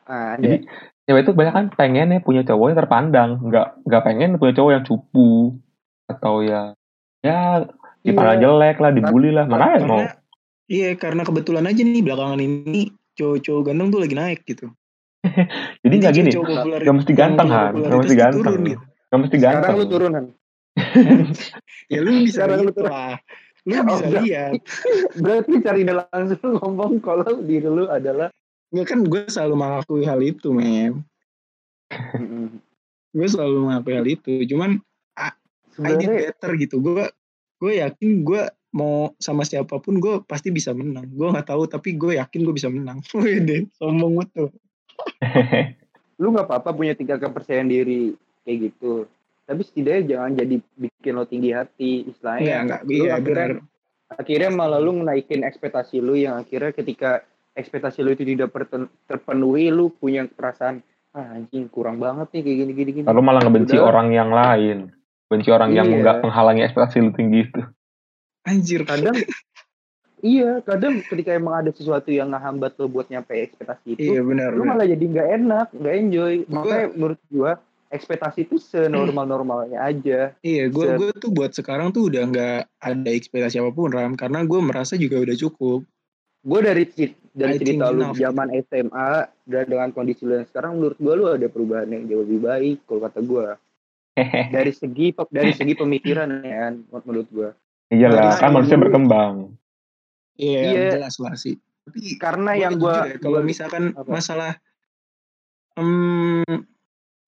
Ah, 0.05 0.35
Jadi 0.37 0.67
cewek 1.05 1.21
itu 1.25 1.31
banyak 1.31 1.53
kan 1.53 1.65
pengen 1.73 2.13
ya 2.13 2.19
punya 2.19 2.41
cowok 2.41 2.65
yang 2.73 2.79
terpandang 2.81 3.29
nggak 3.41 3.67
nggak 3.85 4.01
pengen 4.03 4.29
punya 4.41 4.53
cowok 4.57 4.71
yang 4.73 4.83
cupu 4.83 5.53
atau 6.09 6.41
ya 6.41 6.73
ya 7.21 7.65
dipandang 8.01 8.41
jelek 8.41 8.77
lah 8.81 8.89
dibully 8.89 9.29
lah 9.29 9.45
mana 9.45 9.77
ya 9.77 9.85
mau 9.85 10.01
Karena 10.01 10.13
iya 10.65 10.89
karena 10.97 11.21
kebetulan 11.21 11.65
aja 11.69 11.81
nih 11.81 12.01
belakangan 12.01 12.41
ini 12.41 12.89
cowok-cowok 13.15 13.61
ganteng 13.69 13.87
tuh 13.93 14.01
lagi 14.01 14.15
naik 14.17 14.39
gitu. 14.43 14.67
jadi 15.85 15.95
nggak 16.01 16.13
gini 16.13 16.29
cowok 16.33 16.47
populer- 16.51 16.81
nggak 16.85 16.97
mesti 16.97 17.13
ganteng 17.13 17.47
han 17.49 17.73
nggak 17.77 17.99
mesti 18.01 18.15
ganteng 18.17 18.41
turun 18.43 18.61
gitu. 18.65 18.81
nggak 18.83 19.19
mesti 19.21 19.35
Sekarang 19.37 19.61
ganteng 19.61 19.75
lu 19.77 19.85
turunan. 19.87 20.25
Ya 21.93 21.99
lu 22.01 22.11
bisa 22.25 22.43
Sekarang 22.43 22.59
lu 22.65 22.71
turun. 22.73 22.89
lah. 22.91 23.13
Lu 23.65 23.73
Oh, 23.77 23.85
bisa 23.97 24.05
lihat. 24.21 24.51
Berarti 25.23 25.53
cari 25.61 25.81
langsung 25.85 26.51
ngomong 26.59 26.93
kalau 26.99 27.41
diri 27.41 27.65
lu 27.65 27.85
adalah 27.87 28.29
Nggak 28.75 28.87
kan 28.91 28.99
gue 29.07 29.21
selalu 29.31 29.55
mengakui 29.55 30.03
hal 30.03 30.19
itu, 30.19 30.51
men. 30.51 31.07
Gue 33.15 33.27
selalu 33.31 33.63
mengakui 33.63 33.95
hal 33.95 34.03
itu. 34.03 34.43
Cuman 34.51 34.83
I 35.15 35.31
did 35.95 36.11
sebenarnya 36.11 36.35
better 36.35 36.51
gitu. 36.59 36.75
Gue 36.83 37.07
gue 37.63 37.73
yakin 37.79 38.27
gue 38.27 38.51
mau 38.75 39.15
sama 39.23 39.47
siapa 39.47 39.79
pun 39.79 40.03
gue 40.03 40.19
pasti 40.27 40.51
bisa 40.51 40.75
menang. 40.75 41.07
Gue 41.15 41.31
nggak 41.31 41.47
tahu 41.47 41.63
tapi 41.71 41.95
gue 41.95 42.19
yakin 42.19 42.43
gue 42.43 42.55
bisa 42.55 42.67
menang. 42.67 42.99
Wede, 43.15 43.71
sombong 43.79 44.27
tuh. 44.35 44.51
lu 46.21 46.31
nggak 46.31 46.47
apa-apa 46.47 46.75
punya 46.75 46.95
tingkat 46.95 47.23
kepercayaan 47.23 47.71
diri 47.71 48.11
kayak 48.43 48.71
gitu. 48.71 49.07
Tapi 49.45 49.61
setidaknya 49.63 50.03
jangan 50.15 50.31
jadi 50.35 50.55
bikin 50.79 51.13
lo 51.15 51.23
tinggi 51.23 51.51
hati 51.55 51.91
istilahnya. 52.11 52.43
Iya, 52.43 52.57
enggak. 52.65 52.81
Iya, 52.87 53.11
akhirnya, 53.19 53.47
benar. 53.47 53.51
akhirnya 54.15 54.49
malah 54.51 54.79
lu 54.83 54.91
naikin 54.99 55.43
ekspektasi 55.43 56.03
lu 56.03 56.17
yang 56.17 56.39
akhirnya 56.39 56.71
ketika 56.75 57.23
ekspektasi 57.55 58.03
lu 58.03 58.11
itu 58.11 58.23
tidak 58.23 58.51
terpenuhi 59.05 59.71
lu 59.71 59.89
punya 59.89 60.27
perasaan 60.27 60.83
ah, 61.11 61.39
anjing 61.39 61.65
kurang 61.67 61.97
banget 61.97 62.27
nih 62.31 62.41
kayak 62.43 62.57
gini 62.59 62.71
gini 62.73 62.91
gini. 62.93 63.05
lalu 63.07 63.21
malah 63.23 63.41
ngebenci 63.41 63.75
Udah. 63.75 63.87
orang 63.87 64.07
yang 64.11 64.29
lain 64.29 64.77
benci 65.25 65.49
orang 65.49 65.71
yang 65.71 65.87
Iya. 65.87 65.97
nggak 65.99 66.17
menghalangi 66.21 66.61
ekspektasi 66.61 66.97
lu 66.99 67.11
tinggi 67.11 67.39
itu 67.43 67.61
Anjir. 68.43 68.83
kadang 68.83 69.15
iya 70.21 70.59
kadang 70.61 71.01
ketika 71.01 71.33
emang 71.33 71.65
ada 71.65 71.71
sesuatu 71.71 72.09
yang 72.09 72.29
ngehambat 72.29 72.75
lo 72.75 72.85
buat 72.85 73.07
nyampe 73.07 73.33
ekspektasi 73.33 73.95
itu 73.95 74.05
Iya 74.05 74.21
benar. 74.21 74.53
lu 74.53 74.61
benar. 74.61 74.75
malah 74.75 74.85
jadi 74.85 75.05
nggak 75.07 75.29
enak 75.39 75.67
nggak 75.71 75.95
enjoy 75.97 76.33
Gua- 76.41 76.53
makanya 76.53 76.87
menurut 76.93 77.21
gua 77.27 77.51
ekspektasi 77.85 78.39
itu 78.43 78.59
senormal 78.59 79.23
normalnya 79.23 79.79
aja 79.79 80.35
Iya, 80.41 80.67
gue 80.67 80.83
Se- 80.83 80.97
gue 80.97 81.09
tuh 81.15 81.31
buat 81.31 81.53
sekarang 81.53 81.89
tuh 81.89 82.11
udah 82.11 82.27
nggak 82.27 82.59
ada 82.75 83.09
ekspektasi 83.09 83.61
apa 83.61 83.71
pun 83.71 83.87
ram, 83.87 84.13
karena 84.13 84.43
gue 84.43 84.59
merasa 84.59 84.97
juga 84.97 85.15
udah 85.15 85.31
cukup. 85.31 85.85
Gue 86.45 86.59
dari 86.61 86.83
dari 87.35 87.59
cerita 87.59 87.91
lu 87.91 88.15
zaman 88.15 88.47
SMA 88.63 89.11
dan 89.43 89.63
dengan 89.67 89.89
kondisi 89.91 90.23
lu 90.23 90.39
yang 90.39 90.47
sekarang 90.47 90.79
menurut 90.79 90.97
gua 91.03 91.13
lu 91.19 91.25
ada 91.27 91.47
perubahan 91.51 91.91
yang 91.91 92.07
jauh 92.07 92.23
lebih 92.23 92.39
baik 92.47 92.77
kalau 92.87 93.01
kata 93.03 93.19
gua 93.25 93.59
dari 94.55 94.71
segi 94.71 95.11
dari 95.27 95.51
segi 95.51 95.75
pemikiran 95.75 96.39
ya 96.47 96.71
kan, 96.71 96.73
menurut 97.03 97.27
gua 97.35 97.49
iyalah 97.91 98.39
Karena 98.39 98.39
kan 98.39 98.51
manusia 98.55 98.77
berkembang 98.79 99.35
Iya, 100.35 100.59
Iya. 100.67 100.99
jelas 100.99 101.15
lah 101.23 101.31
sih. 101.39 101.55
Tapi 101.87 102.19
karena 102.19 102.51
gua 102.55 102.59
yang 102.59 102.73
gua 102.75 102.95
ya, 103.07 103.15
kalau 103.23 103.39
misalkan 103.39 103.95
apa? 103.95 104.09
masalah 104.09 104.51
em, 105.79 106.43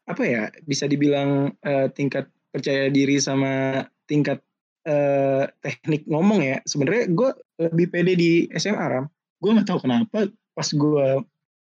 apa 0.08 0.24
ya 0.28 0.52
bisa 0.68 0.92
dibilang 0.92 1.56
eh, 1.64 1.88
tingkat 1.96 2.28
percaya 2.52 2.92
diri 2.92 3.16
sama 3.20 3.84
tingkat 4.08 4.44
eh, 4.88 5.44
teknik 5.60 6.08
ngomong 6.08 6.40
ya. 6.40 6.58
Sebenarnya 6.64 7.12
gue 7.12 7.30
lebih 7.60 7.88
pede 7.92 8.14
di 8.16 8.32
SMA 8.56 8.86
ram. 8.88 9.06
Gue 9.44 9.52
nggak 9.54 9.68
tahu 9.68 9.84
kenapa 9.84 10.32
pas 10.56 10.70
gue 10.72 11.08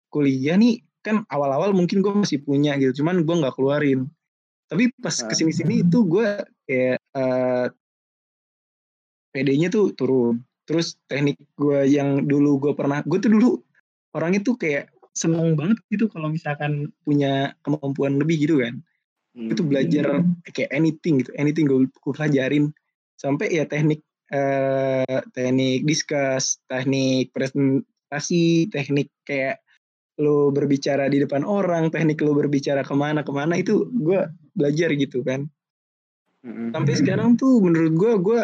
kuliah 0.09 0.57
nih 0.57 0.81
kan 1.05 1.23
awal-awal 1.29 1.71
mungkin 1.71 2.01
gue 2.01 2.11
masih 2.11 2.41
punya 2.41 2.75
gitu 2.81 3.03
cuman 3.03 3.27
gue 3.27 3.35
nggak 3.43 3.55
keluarin. 3.59 4.07
Tapi 4.71 4.89
pas 4.97 5.13
Ah. 5.13 5.27
ke 5.29 5.33
sini-sini 5.35 5.83
itu 5.85 6.07
gue 6.07 6.27
kayak 6.65 6.97
eh, 6.97 7.67
PD-nya 9.35 9.69
tuh 9.69 9.93
turun. 9.93 10.41
Terus 10.65 10.97
teknik 11.09 11.37
gue 11.59 11.85
yang 11.85 12.25
dulu 12.25 12.57
gue 12.69 12.73
pernah 12.73 13.03
gue 13.05 13.19
tuh 13.19 13.29
dulu 13.29 13.49
orangnya 14.15 14.41
tuh 14.41 14.57
kayak 14.57 14.89
seneng 15.13 15.57
banget 15.59 15.77
gitu 15.91 16.07
kalau 16.07 16.31
misalkan 16.31 16.89
punya 17.03 17.53
kemampuan 17.61 18.15
lebih 18.17 18.47
gitu 18.47 18.63
kan. 18.63 18.79
Hmm. 19.29 19.53
itu 19.53 19.61
belajar 19.61 20.25
kayak 20.57 20.73
anything 20.73 21.21
gitu 21.21 21.29
anything 21.37 21.69
gue, 21.69 21.85
gue 21.85 22.13
pelajarin 22.17 22.73
sampai 23.19 23.51
ya 23.51 23.67
teknik 23.67 23.99
eh 24.31 25.19
teknik 25.35 25.83
discuss 25.83 26.63
teknik 26.71 27.35
presentasi 27.35 28.71
teknik 28.71 29.11
kayak 29.27 29.59
lo 30.19 30.51
berbicara 30.51 31.07
di 31.11 31.23
depan 31.23 31.43
orang 31.43 31.91
teknik 31.91 32.23
lo 32.23 32.35
berbicara 32.35 32.83
ke 32.83 32.95
mana 32.95 33.23
ke 33.23 33.31
mana 33.31 33.59
itu 33.59 33.91
gue 33.91 34.23
belajar 34.55 34.89
gitu 34.95 35.23
kan. 35.23 35.47
Sampai 36.71 36.95
sekarang 36.95 37.35
tuh 37.35 37.59
menurut 37.59 37.93
gue 37.95 38.11
gue 38.23 38.41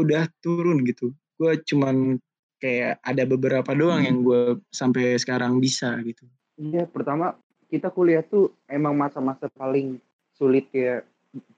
udah 0.00 0.24
turun 0.40 0.84
gitu. 0.88 1.12
Gue 1.36 1.60
cuman 1.64 2.16
kayak 2.60 3.00
ada 3.04 3.24
beberapa 3.28 3.76
doang 3.76 4.04
yang 4.04 4.18
gue 4.24 4.60
sampai 4.72 5.20
sekarang 5.20 5.60
bisa 5.60 5.96
gitu. 6.04 6.24
Iya, 6.56 6.86
pertama 6.88 7.36
kita 7.68 7.90
kuliah 7.90 8.22
tuh 8.22 8.54
emang 8.70 8.94
masa-masa 8.94 9.50
paling 9.50 9.98
sulit 10.32 10.70
kayak 10.70 11.04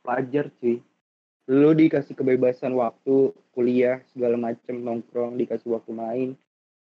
pelajar 0.00 0.48
cuy. 0.58 0.80
Lu 1.46 1.70
dikasih 1.72 2.18
kebebasan 2.18 2.74
waktu 2.74 3.30
kuliah 3.54 4.02
segala 4.10 4.34
macem 4.34 4.82
nongkrong, 4.82 5.38
dikasih 5.38 5.78
waktu 5.78 5.92
main. 5.94 6.28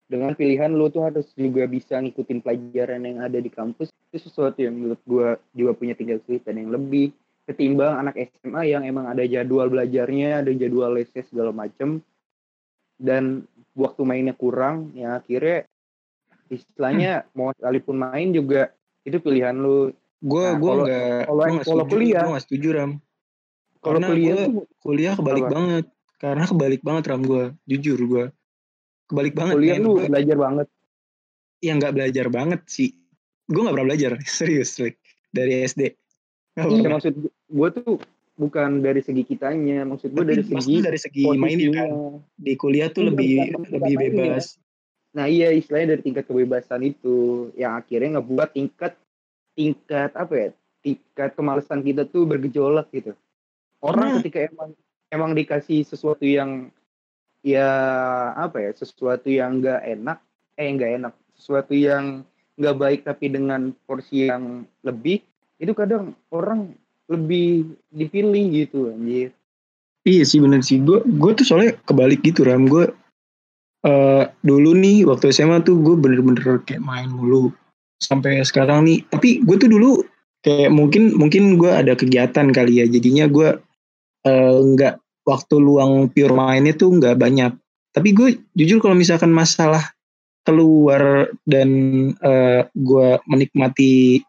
Dengan 0.10 0.34
pilihan 0.34 0.74
lu 0.74 0.90
tuh 0.90 1.06
harus 1.06 1.30
juga 1.38 1.64
bisa 1.64 2.02
ngikutin 2.02 2.42
pelajaran 2.42 3.06
yang 3.06 3.24
ada 3.24 3.38
di 3.38 3.48
kampus. 3.48 3.94
Itu 4.10 4.28
sesuatu 4.28 4.60
yang 4.60 4.76
menurut 4.76 5.02
gua 5.06 5.38
juga 5.54 5.72
punya 5.78 5.94
tingkat 5.94 6.26
kesulitan 6.26 6.60
yang 6.60 6.74
lebih 6.74 7.14
ketimbang 7.46 7.98
anak 7.98 8.18
SMA 8.30 8.62
yang 8.68 8.84
emang 8.84 9.06
ada 9.06 9.22
jadwal 9.24 9.70
belajarnya, 9.70 10.42
ada 10.44 10.52
jadwal 10.52 10.98
lesnya 10.98 11.24
segala 11.24 11.54
macem. 11.54 12.02
Dan 13.00 13.48
waktu 13.78 14.02
mainnya 14.04 14.36
kurang, 14.36 14.92
ya 14.92 15.22
akhirnya 15.22 15.64
istilahnya 16.50 17.30
mau 17.32 17.54
sekalipun 17.54 17.96
main 17.96 18.34
juga 18.34 18.74
itu 19.06 19.22
pilihan 19.22 19.54
lu 19.56 19.94
gue 20.20 20.44
Nah, 20.44 20.58
gue 20.60 20.68
kalau- 20.68 20.84
nggak 20.84 21.20
kalau- 21.24 21.46
gue 21.48 21.86
kuliah- 21.88 22.26
gue 22.26 22.34
nggak 22.34 22.46
setuju 22.50 22.70
ram 22.76 22.92
kalau 23.80 23.98
Karena 23.98 24.08
kuliah 24.10 24.36
gua- 24.36 24.46
tuh 24.46 24.64
kuliah 24.78 25.14
kebalik 25.16 25.44
Apa? 25.44 25.54
banget. 25.54 25.86
Karena 26.20 26.44
kebalik 26.44 26.82
banget 26.82 27.04
ram 27.08 27.22
gue 27.24 27.44
jujur 27.66 28.00
gue 28.02 28.26
kebalik 29.08 29.34
banget 29.34 29.54
kuliah 29.56 29.78
lu 29.78 29.90
Gua- 29.96 30.08
belajar 30.08 30.38
banget? 30.38 30.68
Yang 31.60 31.76
nggak 31.78 31.94
belajar 31.94 32.26
banget 32.28 32.62
sih. 32.66 32.90
Gue 33.46 33.62
nggak 33.62 33.74
pernah 33.74 33.88
belajar. 33.88 34.12
Serius 34.30 34.76
Rick. 34.78 35.00
dari 35.30 35.62
SD 35.62 35.94
iya 36.60 36.90
maksud 36.90 37.14
gue 37.30 37.70
tuh 37.72 38.02
bukan 38.36 38.82
dari 38.82 39.00
segi 39.00 39.24
kitanya. 39.24 39.86
Maksud 39.86 40.12
gue 40.12 40.26
dari 40.26 40.44
segi 40.44 40.76
dari 40.82 41.00
segi 41.00 41.24
mainnya 41.32 41.86
kan. 41.86 42.20
di 42.36 42.54
kuliah 42.56 42.90
tuh 42.90 43.04
Iya, 43.04 43.10
lebih 43.10 43.32
bukan- 43.32 43.54
bukan 43.56 43.72
lebih 43.80 43.96
mainnya. 43.96 44.24
bebas. 44.36 44.46
Nah 45.10 45.26
iya 45.26 45.48
istilahnya 45.50 45.96
dari 45.96 46.02
tingkat 46.04 46.26
kebebasan 46.26 46.82
itu 46.84 47.16
yang 47.56 47.78
akhirnya 47.78 48.20
ngebuat 48.20 48.50
tingkat 48.52 48.94
tingkat 49.54 50.12
apa 50.14 50.34
ya? 50.36 50.50
Tingkat 50.80 51.30
kemalasan 51.34 51.80
kita 51.80 52.04
tuh 52.04 52.26
bergejolak 52.26 52.90
gitu 52.90 53.14
orang 53.84 54.14
Karena- 54.14 54.18
ketika 54.22 54.40
emang 54.50 54.70
emang 55.10 55.32
dikasih 55.34 55.82
sesuatu 55.84 56.24
yang 56.24 56.70
ya 57.42 57.70
apa 58.36 58.60
ya 58.60 58.72
sesuatu 58.76 59.32
yang 59.32 59.64
enggak 59.64 59.80
enak 59.84 60.20
eh 60.60 60.68
enggak 60.68 60.92
enak 61.00 61.14
sesuatu 61.40 61.72
yang 61.72 62.28
nggak 62.60 62.76
baik 62.76 63.02
tapi 63.08 63.32
dengan 63.32 63.72
porsi 63.88 64.28
yang 64.28 64.68
lebih 64.84 65.24
itu 65.56 65.72
kadang 65.72 66.12
orang 66.36 66.76
lebih 67.08 67.74
dipilih 67.90 68.68
gitu 68.68 68.92
anjir 68.92 69.32
Iya 70.08 70.24
sih 70.24 70.40
bener 70.40 70.64
sih. 70.64 70.80
Gue 70.80 71.04
gue 71.04 71.32
tuh 71.36 71.44
soalnya 71.44 71.76
kebalik 71.84 72.24
gitu 72.24 72.48
Ram. 72.48 72.72
Gue 72.72 72.88
eh 73.84 74.24
dulu 74.42 74.72
nih 74.72 75.04
waktu 75.04 75.36
SMA 75.36 75.60
tuh 75.68 75.76
gue 75.84 75.96
bener-bener 76.00 76.64
kayak 76.64 76.80
main 76.80 77.12
mulu 77.12 77.52
sampai 78.00 78.40
sekarang 78.48 78.88
nih. 78.88 79.04
Tapi 79.12 79.44
gue 79.44 79.56
tuh 79.60 79.68
dulu 79.68 80.00
kayak 80.40 80.72
mungkin 80.72 81.20
mungkin 81.20 81.60
gue 81.60 81.68
ada 81.68 82.00
kegiatan 82.00 82.48
kali 82.56 82.80
ya. 82.80 82.86
Jadinya 82.88 83.28
gue 83.28 83.60
eh, 84.26 84.56
nggak 84.60 84.96
waktu 85.28 85.56
luang 85.62 86.10
pure 86.10 86.34
mainnya 86.34 86.74
tuh 86.74 86.96
nggak 86.98 87.16
banyak. 87.20 87.52
Tapi 87.94 88.10
gue 88.14 88.30
jujur 88.58 88.82
kalau 88.82 88.96
misalkan 88.98 89.30
masalah 89.30 89.94
keluar 90.44 91.30
dan 91.46 91.70
eh, 92.18 92.62
gue 92.74 93.10
menikmati 93.30 94.24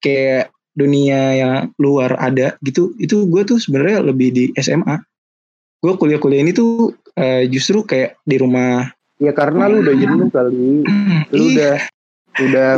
kayak 0.00 0.50
dunia 0.72 1.20
yang 1.36 1.54
luar 1.76 2.16
ada 2.16 2.56
gitu 2.64 2.96
itu 2.96 3.28
gue 3.28 3.44
tuh 3.44 3.60
sebenarnya 3.60 4.00
lebih 4.08 4.32
di 4.32 4.44
SMA 4.56 4.96
gue 5.84 5.92
kuliah-kuliah 6.00 6.40
ini 6.40 6.56
tuh 6.56 6.96
eh, 7.18 7.44
justru 7.50 7.82
kayak 7.84 8.16
di 8.24 8.38
rumah. 8.40 8.88
Ya 9.20 9.34
karena 9.36 9.68
lu 9.68 9.82
udah 9.84 9.94
jenuh 9.98 10.28
kali. 10.30 10.82
Lu 11.34 11.44
Iya. 11.52 11.52
udah 11.52 11.74
udah 12.32 12.68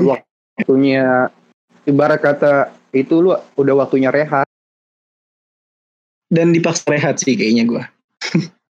waktunya 0.59 1.05
ibarat 1.87 2.21
kata 2.21 2.53
itu 2.91 3.15
lu 3.23 3.31
udah 3.37 3.75
waktunya 3.79 4.11
rehat 4.11 4.49
dan 6.35 6.51
dipaksa 6.51 6.91
rehat 6.91 7.23
sih 7.23 7.39
kayaknya 7.39 7.65
gue 7.71 7.83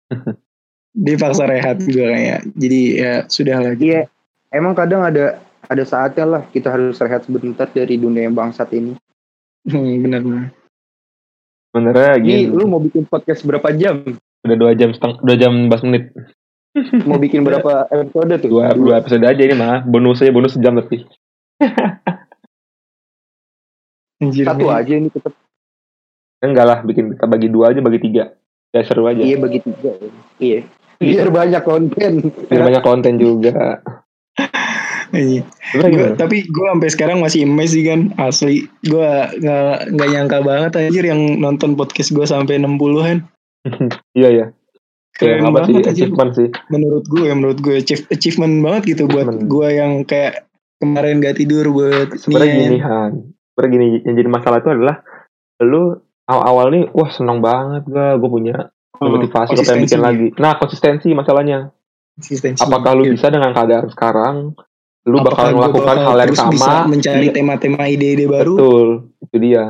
dipaksa 1.12 1.44
rehat 1.46 1.84
gue 1.84 2.06
kayak 2.08 2.48
jadi 2.56 2.82
ya 2.96 3.14
sudah 3.28 3.60
lagi 3.60 3.86
Iya, 4.00 4.02
emang 4.56 4.74
kadang 4.74 5.04
ada 5.04 5.44
ada 5.70 5.84
saatnya 5.86 6.26
lah 6.26 6.42
kita 6.50 6.72
harus 6.74 6.98
rehat 6.98 7.28
sebentar 7.28 7.70
dari 7.70 8.00
dunia 8.02 8.26
yang 8.26 8.34
bangsat 8.34 8.74
ini. 8.74 8.98
Hmm, 9.70 10.02
benar 10.02 10.22
benar. 10.26 10.46
Sebenarnya 11.70 12.14
Ini 12.18 12.26
gini, 12.26 12.44
lu 12.50 12.66
mau 12.66 12.82
bikin 12.82 13.06
podcast 13.06 13.46
berapa 13.46 13.70
jam? 13.78 14.02
udah 14.40 14.56
dua 14.56 14.72
jam 14.72 14.96
setengah, 14.96 15.20
dua 15.20 15.36
jam 15.36 15.52
14 15.68 15.86
menit. 15.92 16.04
Mau 17.04 17.20
bikin 17.20 17.44
berapa 17.44 17.92
episode 17.92 18.40
tuh? 18.40 18.50
Dua, 18.50 18.72
dua 18.72 19.04
episode 19.04 19.22
aja 19.28 19.42
ini 19.44 19.52
mah. 19.52 19.84
Bonusnya 19.84 20.32
bonus 20.32 20.56
sejam 20.56 20.80
lebih. 20.80 21.04
Anjir, 24.24 24.48
Satu 24.48 24.72
aja 24.72 24.94
ini 24.96 25.12
tetap. 25.12 25.36
Enggak 26.40 26.66
lah, 26.66 26.80
bikin 26.82 27.14
kita 27.14 27.26
bagi 27.28 27.48
dua 27.52 27.72
aja, 27.72 27.80
bagi 27.80 28.00
tiga. 28.00 28.32
Ya 28.72 28.82
seru 28.86 29.04
aja. 29.06 29.20
Iya 29.20 29.38
bagi 29.38 29.60
tiga. 29.60 29.92
Iya. 30.40 30.60
Biar 31.00 31.28
banyak 31.32 31.64
konten. 31.64 32.12
Biar 32.48 32.62
banyak 32.64 32.84
konten 32.84 33.14
juga. 33.18 33.80
Iya. 35.10 35.42
Gua, 35.74 36.14
tapi 36.14 36.46
gue 36.46 36.68
sampai 36.70 36.90
sekarang 36.90 37.18
masih 37.18 37.50
emes 37.50 37.74
sih 37.74 37.82
kan 37.82 38.14
asli 38.22 38.70
gue 38.86 39.10
nggak 39.42 39.74
nggak 39.90 40.10
nyangka 40.14 40.38
banget 40.46 40.72
anjir 40.78 41.02
yang 41.02 41.42
nonton 41.42 41.74
podcast 41.74 42.14
gue 42.14 42.26
sampai 42.26 42.62
60-an 42.62 43.26
Iya 44.20 44.30
ya. 44.30 44.46
keren 45.18 45.42
sih? 45.42 45.50
banget 45.50 45.70
anjir 45.90 46.08
Achievement 46.14 46.32
sih. 46.38 46.50
menurut 46.70 47.06
gue 47.10 47.26
menurut 47.34 47.58
gue 47.58 47.76
achieve- 47.82 48.06
achievement 48.08 48.54
banget 48.62 48.96
gitu 48.96 49.04
buat 49.10 49.28
gue 49.50 49.68
yang 49.74 50.06
kayak 50.06 50.46
kemarin 50.78 51.20
gak 51.20 51.42
tidur 51.42 51.66
buat 51.74 52.14
Sebenarnya 52.14 52.56
gini 52.70 52.78
Han. 52.80 53.12
Sebenarnya 53.58 53.72
gini, 53.74 53.88
yang 54.06 54.16
jadi 54.16 54.30
masalah 54.30 54.58
itu 54.62 54.70
adalah 54.70 54.96
lu 55.60 55.98
awal-awal 56.30 56.70
nih, 56.70 56.86
wah 56.92 57.10
seneng 57.10 57.42
banget 57.42 57.84
gua, 57.86 58.14
gue 58.16 58.30
punya 58.30 58.58
Oh, 58.96 59.08
motivasi 59.10 59.56
gue 59.56 59.64
pengen 59.64 59.84
bikin 59.84 60.02
lagi. 60.02 60.28
Nah 60.36 60.54
konsistensi 60.56 61.08
masalahnya. 61.10 61.72
Konsistensi. 62.14 62.60
Apakah 62.60 62.92
lu 62.94 63.04
Iya. 63.04 63.12
bisa 63.16 63.28
dengan 63.28 63.50
keadaan 63.50 63.88
sekarang, 63.88 64.36
lu 65.06 65.18
bakal 65.18 65.32
Apakah 65.40 65.46
gua 65.48 65.58
melakukan 65.58 65.88
bakal 65.90 66.04
hal 66.06 66.18
yang 66.18 66.28
terus 66.28 66.40
bisa 66.52 66.68
sama? 66.68 66.84
mencari 66.86 67.24
Iya, 67.24 67.32
tema-tema 67.32 67.82
ide-ide 67.86 68.26
baru 68.26 68.54
Betul, 68.54 68.88
itu 69.22 69.36
dia. 69.40 69.64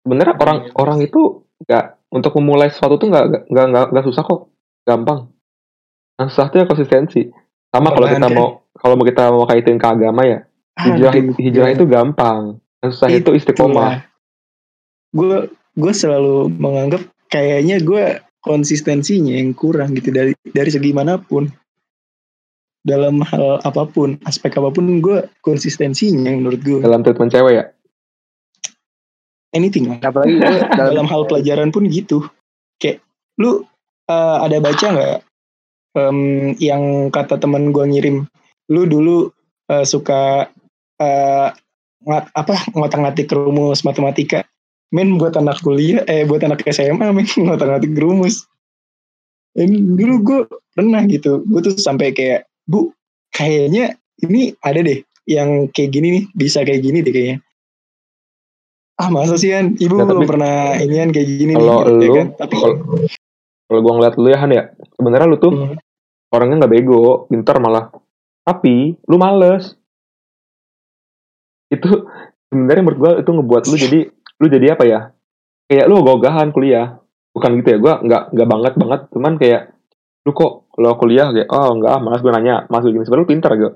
Sebenarnya 0.00 0.34
orang 0.36 0.58
orang 0.74 0.98
itu 1.00 1.20
nggak 1.60 1.84
untuk 2.08 2.32
memulai 2.34 2.68
sesuatu 2.68 2.96
tuh 2.96 3.06
nggak 3.06 3.24
nggak 3.46 3.66
nggak 3.92 4.04
susah 4.04 4.22
kok, 4.22 4.40
gampang. 4.82 5.28
Yang 6.16 6.28
susah 6.32 6.46
tuh 6.48 6.58
ya 6.58 6.66
konsistensi. 6.66 7.22
Sama 7.68 7.92
kalau 7.92 8.08
kita 8.08 8.24
Perlahan, 8.24 8.32
mau 8.32 8.48
kalau 8.72 8.94
mau 8.94 9.04
kita 9.04 9.22
mau 9.28 9.44
kaitin 9.44 9.76
ke 9.76 9.84
agama 9.84 10.24
ya, 10.24 10.38
hijrah 10.78 11.12
Aduh, 11.12 11.36
hijrah 11.36 11.68
gua- 11.68 11.76
itu 11.76 11.84
gampang. 11.84 12.42
Yang 12.78 12.90
susah 12.90 13.08
itu 13.10 13.30
istiqomah. 13.34 14.00
gue 15.12 15.48
gue 15.76 15.92
selalu 15.92 16.48
menganggap 16.56 17.04
kayaknya 17.28 17.78
gue 17.84 18.24
konsistensinya 18.40 19.36
yang 19.36 19.52
kurang 19.52 19.92
gitu 19.92 20.10
dari 20.10 20.32
dari 20.42 20.70
segi 20.72 20.90
mana 20.96 21.20
pun. 21.20 21.46
Dalam 22.86 23.18
hal 23.18 23.58
apa 23.66 23.82
pun 23.90 24.14
aspek 24.24 24.62
apa 24.62 24.70
pun 24.70 25.02
gue 25.02 25.26
konsistensinya 25.42 26.30
yang 26.30 26.46
menurut 26.46 26.60
gue 26.62 26.78
Dalam 26.80 27.02
treatment 27.02 27.34
cewek 27.34 27.54
ya. 27.58 27.64
anything 29.50 29.88
lah. 29.88 29.98
Apalagi 30.04 30.36
lu 30.36 30.46
dalam, 30.46 30.68
dalam 30.94 31.06
hal 31.08 31.22
pelajaran 31.26 31.74
pun 31.74 31.88
gitu. 31.90 32.22
Kayak 32.78 33.02
lu 33.42 33.66
eh, 34.06 34.36
ada 34.38 34.56
baca 34.62 34.86
nggak 34.86 35.18
em, 35.98 36.18
yang 36.62 37.10
kata 37.10 37.40
temen 37.42 37.74
gue 37.74 37.84
ngirim 37.90 38.16
lu 38.70 38.82
dulu 38.86 39.34
eh, 39.66 39.82
suka 39.82 40.46
eh, 41.02 41.48
ngat, 42.06 42.24
apa 42.38 42.54
ngotak-ngatik 42.70 43.26
rumus 43.34 43.82
matematika 43.82 44.46
men 44.90 45.18
buat 45.18 45.34
anak 45.34 45.58
kuliah 45.60 46.04
eh 46.06 46.22
buat 46.22 46.42
anak 46.42 46.62
SMA 46.66 47.10
men 47.10 47.26
ngotak-ngatik 47.42 47.94
rumus 47.96 48.46
ini 49.56 49.80
dulu 49.96 50.14
gue 50.20 50.40
pernah 50.72 51.02
gitu 51.04 51.42
gue 51.42 51.60
tuh 51.62 51.74
sampai 51.74 52.12
kayak 52.12 52.44
bu 52.64 52.92
kayaknya 53.32 53.96
ini 54.20 54.52
ada 54.60 54.80
deh 54.80 55.00
yang 55.24 55.66
kayak 55.70 55.90
gini 55.90 56.08
nih 56.12 56.24
bisa 56.32 56.62
kayak 56.62 56.82
gini 56.82 57.00
deh 57.00 57.10
kayaknya 57.10 57.38
ah 58.96 59.08
masa 59.08 59.36
sih 59.36 59.52
kan 59.52 59.76
ibu 59.76 59.96
Nah, 59.96 60.08
belum 60.08 60.22
tapi- 60.24 60.30
pernah 60.30 60.56
inian 60.76 61.12
kayak 61.12 61.28
gini 61.28 61.52
Kalau 61.52 61.64
nih 61.64 61.76
gitu, 61.76 61.92
ya 61.92 62.08
lu, 62.08 62.14
kan? 62.16 62.28
tapi 62.38 62.54
kalau 62.56 62.76
kalau 63.66 63.80
gua 63.82 63.92
ngeliat 63.98 64.14
lu 64.16 64.28
ya 64.30 64.38
Han 64.38 64.52
ya, 64.52 64.62
sebenarnya 64.94 65.26
lu 65.26 65.36
tuh 65.36 65.52
Hmm. 65.52 65.74
orangnya 66.30 66.56
nggak 66.62 66.72
bego, 66.72 67.26
pintar 67.26 67.58
malah. 67.58 67.90
Tapi 68.40 68.94
lu 69.04 69.16
males. 69.18 69.74
Itu 71.66 72.06
sebenarnya 72.46 72.82
menurut 72.86 72.98
gua 72.98 73.12
itu 73.18 73.26
ngebuat 73.26 73.62
lu 73.66 73.76
jadi 73.84 73.98
lu 74.42 74.46
jadi 74.48 74.66
apa 74.76 74.84
ya? 74.84 75.00
Kayak 75.66 75.86
lu 75.90 76.02
gogahan 76.04 76.50
kuliah. 76.54 77.00
Bukan 77.36 77.60
gitu 77.60 77.68
ya, 77.76 77.78
gua 77.78 77.94
nggak 78.00 78.22
nggak 78.32 78.48
banget 78.48 78.72
banget, 78.80 79.00
cuman 79.12 79.32
kayak 79.36 79.62
lu 80.24 80.32
kok 80.32 80.72
kalau 80.72 80.96
kuliah 80.96 81.28
kayak 81.30 81.48
oh 81.52 81.70
enggak 81.76 81.92
ah, 81.94 82.00
malas 82.00 82.24
gue 82.24 82.32
nanya 82.32 82.64
masuk 82.72 82.90
gini 82.90 83.04
sebenarnya 83.04 83.22
lu 83.22 83.30
pintar 83.30 83.52
gak? 83.54 83.74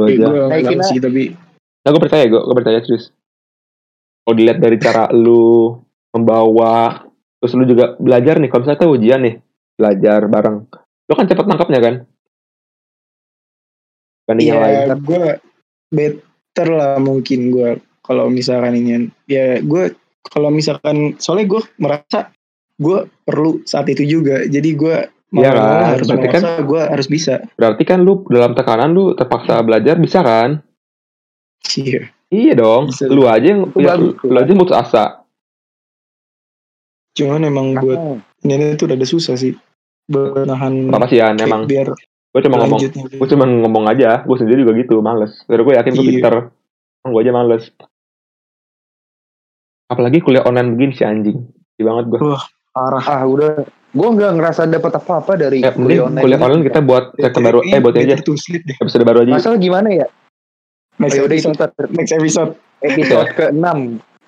Lu 0.00 0.02
aja. 0.08 0.26
gue 0.26 0.40
Naikin 0.48 0.80
enggak 0.80 0.80
lah. 0.80 0.88
sih 0.88 0.98
tapi 0.98 1.22
Nah, 1.80 1.88
gue 1.96 2.02
percaya 2.02 2.24
gue, 2.28 2.40
gue 2.44 2.56
percaya 2.56 2.78
serius. 2.84 3.08
Kalau 4.20 4.36
dilihat 4.36 4.60
dari 4.60 4.76
cara 4.76 5.08
lu 5.16 5.80
membawa, 6.12 7.08
terus 7.40 7.56
lu 7.56 7.64
juga 7.64 7.96
belajar 7.96 8.36
nih, 8.36 8.52
kalau 8.52 8.60
misalnya 8.68 8.92
ujian 8.92 9.20
nih, 9.24 9.34
belajar 9.80 10.20
bareng. 10.28 10.56
Lu 11.08 11.12
kan 11.16 11.24
cepet 11.24 11.46
nangkapnya 11.48 11.80
kan? 11.80 11.94
Banding 14.28 14.46
yang 14.52 14.60
lain. 14.60 14.76
ya 14.76 14.94
gue 14.94 15.24
better 15.90 16.68
lah 16.68 17.00
mungkin 17.00 17.40
gue 17.50 17.70
kalau 18.10 18.26
misalkan 18.26 18.74
ini 18.74 19.06
ya 19.24 19.62
gue 19.62 19.94
kalau 20.26 20.50
misalkan 20.50 21.14
soalnya 21.16 21.46
gue 21.46 21.62
merasa 21.78 22.34
gue 22.74 23.06
perlu 23.22 23.62
saat 23.62 23.86
itu 23.86 24.02
juga 24.02 24.42
jadi 24.44 24.70
gue 24.74 24.96
mau 25.30 25.46
Iya 25.46 25.52
kan, 25.54 25.94
harus 25.94 26.06
berarti 26.10 26.26
kan- 26.26 26.42
merasa 26.42 26.62
gue 26.66 26.82
harus 26.90 27.06
bisa 27.06 27.34
Berarti 27.54 27.82
kan 27.86 28.02
lu 28.02 28.26
dalam 28.26 28.50
tekanan 28.50 28.90
lu 28.90 29.14
terpaksa 29.14 29.62
belajar, 29.62 29.94
bisa 29.94 30.26
kan? 30.26 30.58
Iya. 31.78 32.10
Iya 32.30 32.52
dong, 32.58 32.90
Bisa. 32.90 33.06
lu 33.06 33.26
aja 33.26 33.46
yang, 33.46 33.70
ya, 33.74 33.94
bagus, 33.94 34.18
lu 34.22 34.34
aja 34.34 34.52
putus 34.54 34.74
asa. 34.74 35.04
cuman 37.10 37.42
emang 37.42 37.74
buat 37.74 37.98
Oh, 37.98 38.16
ini 38.42 38.74
tuh 38.74 38.86
udah 38.86 39.02
susah 39.02 39.34
sih 39.34 39.54
buat 40.06 40.46
nahan 40.46 40.88
Apa 40.90 41.06
sih 41.06 41.18
ya, 41.18 41.30
emang 41.30 41.66
biar 41.66 41.90
gue 42.30 42.40
cuma 42.46 42.62
ngomong, 42.62 42.78
gue 42.90 43.28
cuma 43.28 43.44
ngomong 43.46 43.84
aja, 43.86 44.22
gue 44.22 44.36
sendiri 44.38 44.62
juga 44.62 44.78
gitu, 44.78 45.02
males. 45.02 45.42
Tapi 45.46 45.58
gue 45.60 45.74
yakin 45.74 45.92
gue 45.92 46.04
Iya. 46.06 46.10
pinter, 46.14 46.34
gue 47.04 47.20
aja 47.20 47.32
males. 47.34 47.62
Apalagi 49.90 50.22
kuliah 50.22 50.46
online 50.46 50.78
begini 50.78 50.92
si 50.94 51.02
anjing, 51.02 51.38
Sedih 51.74 51.84
banget 51.90 52.04
gue. 52.08 52.20
parah 52.70 53.02
ah 53.02 53.22
udah 53.26 53.66
gue 53.66 54.08
nggak 54.14 54.32
ngerasa 54.38 54.70
dapat 54.70 55.02
apa-apa 55.02 55.34
dari 55.34 55.58
Ya, 55.58 55.74
kuliah 55.74 56.06
online. 56.06 56.22
kuliah 56.22 56.38
ini. 56.38 56.46
online 56.46 56.64
kita 56.70 56.80
buat 56.80 57.04
segmen 57.18 57.42
baru, 57.42 57.58
eh 57.66 57.78
buat 57.82 57.94
aja, 57.98 58.14
sleep 58.22 58.62
deh 58.62 58.76
episode 58.78 59.02
baru 59.02 59.18
aja. 59.26 59.32
Masalah 59.34 59.58
gimana 59.58 59.88
ya? 59.90 60.06
next 61.00 61.16
Oh, 61.16 61.26
itu 61.26 61.26
episode 61.26 61.72
next 61.90 62.12
episode 62.12 62.50
episode 62.78 63.28
ke-6 63.34 63.66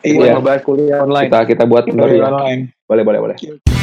iya 0.03 0.17
Buat 0.19 0.29
ngebahas 0.35 0.61
kuliah 0.67 0.99
online. 0.99 1.29
Kita 1.31 1.39
kita 1.47 1.65
buat 1.71 1.85
baru 1.87 1.95
Kuliah 1.95 2.19
ya. 2.19 2.27
online 2.27 2.61
Boleh 2.91 3.03
boleh 3.07 3.19
boleh. 3.23 3.82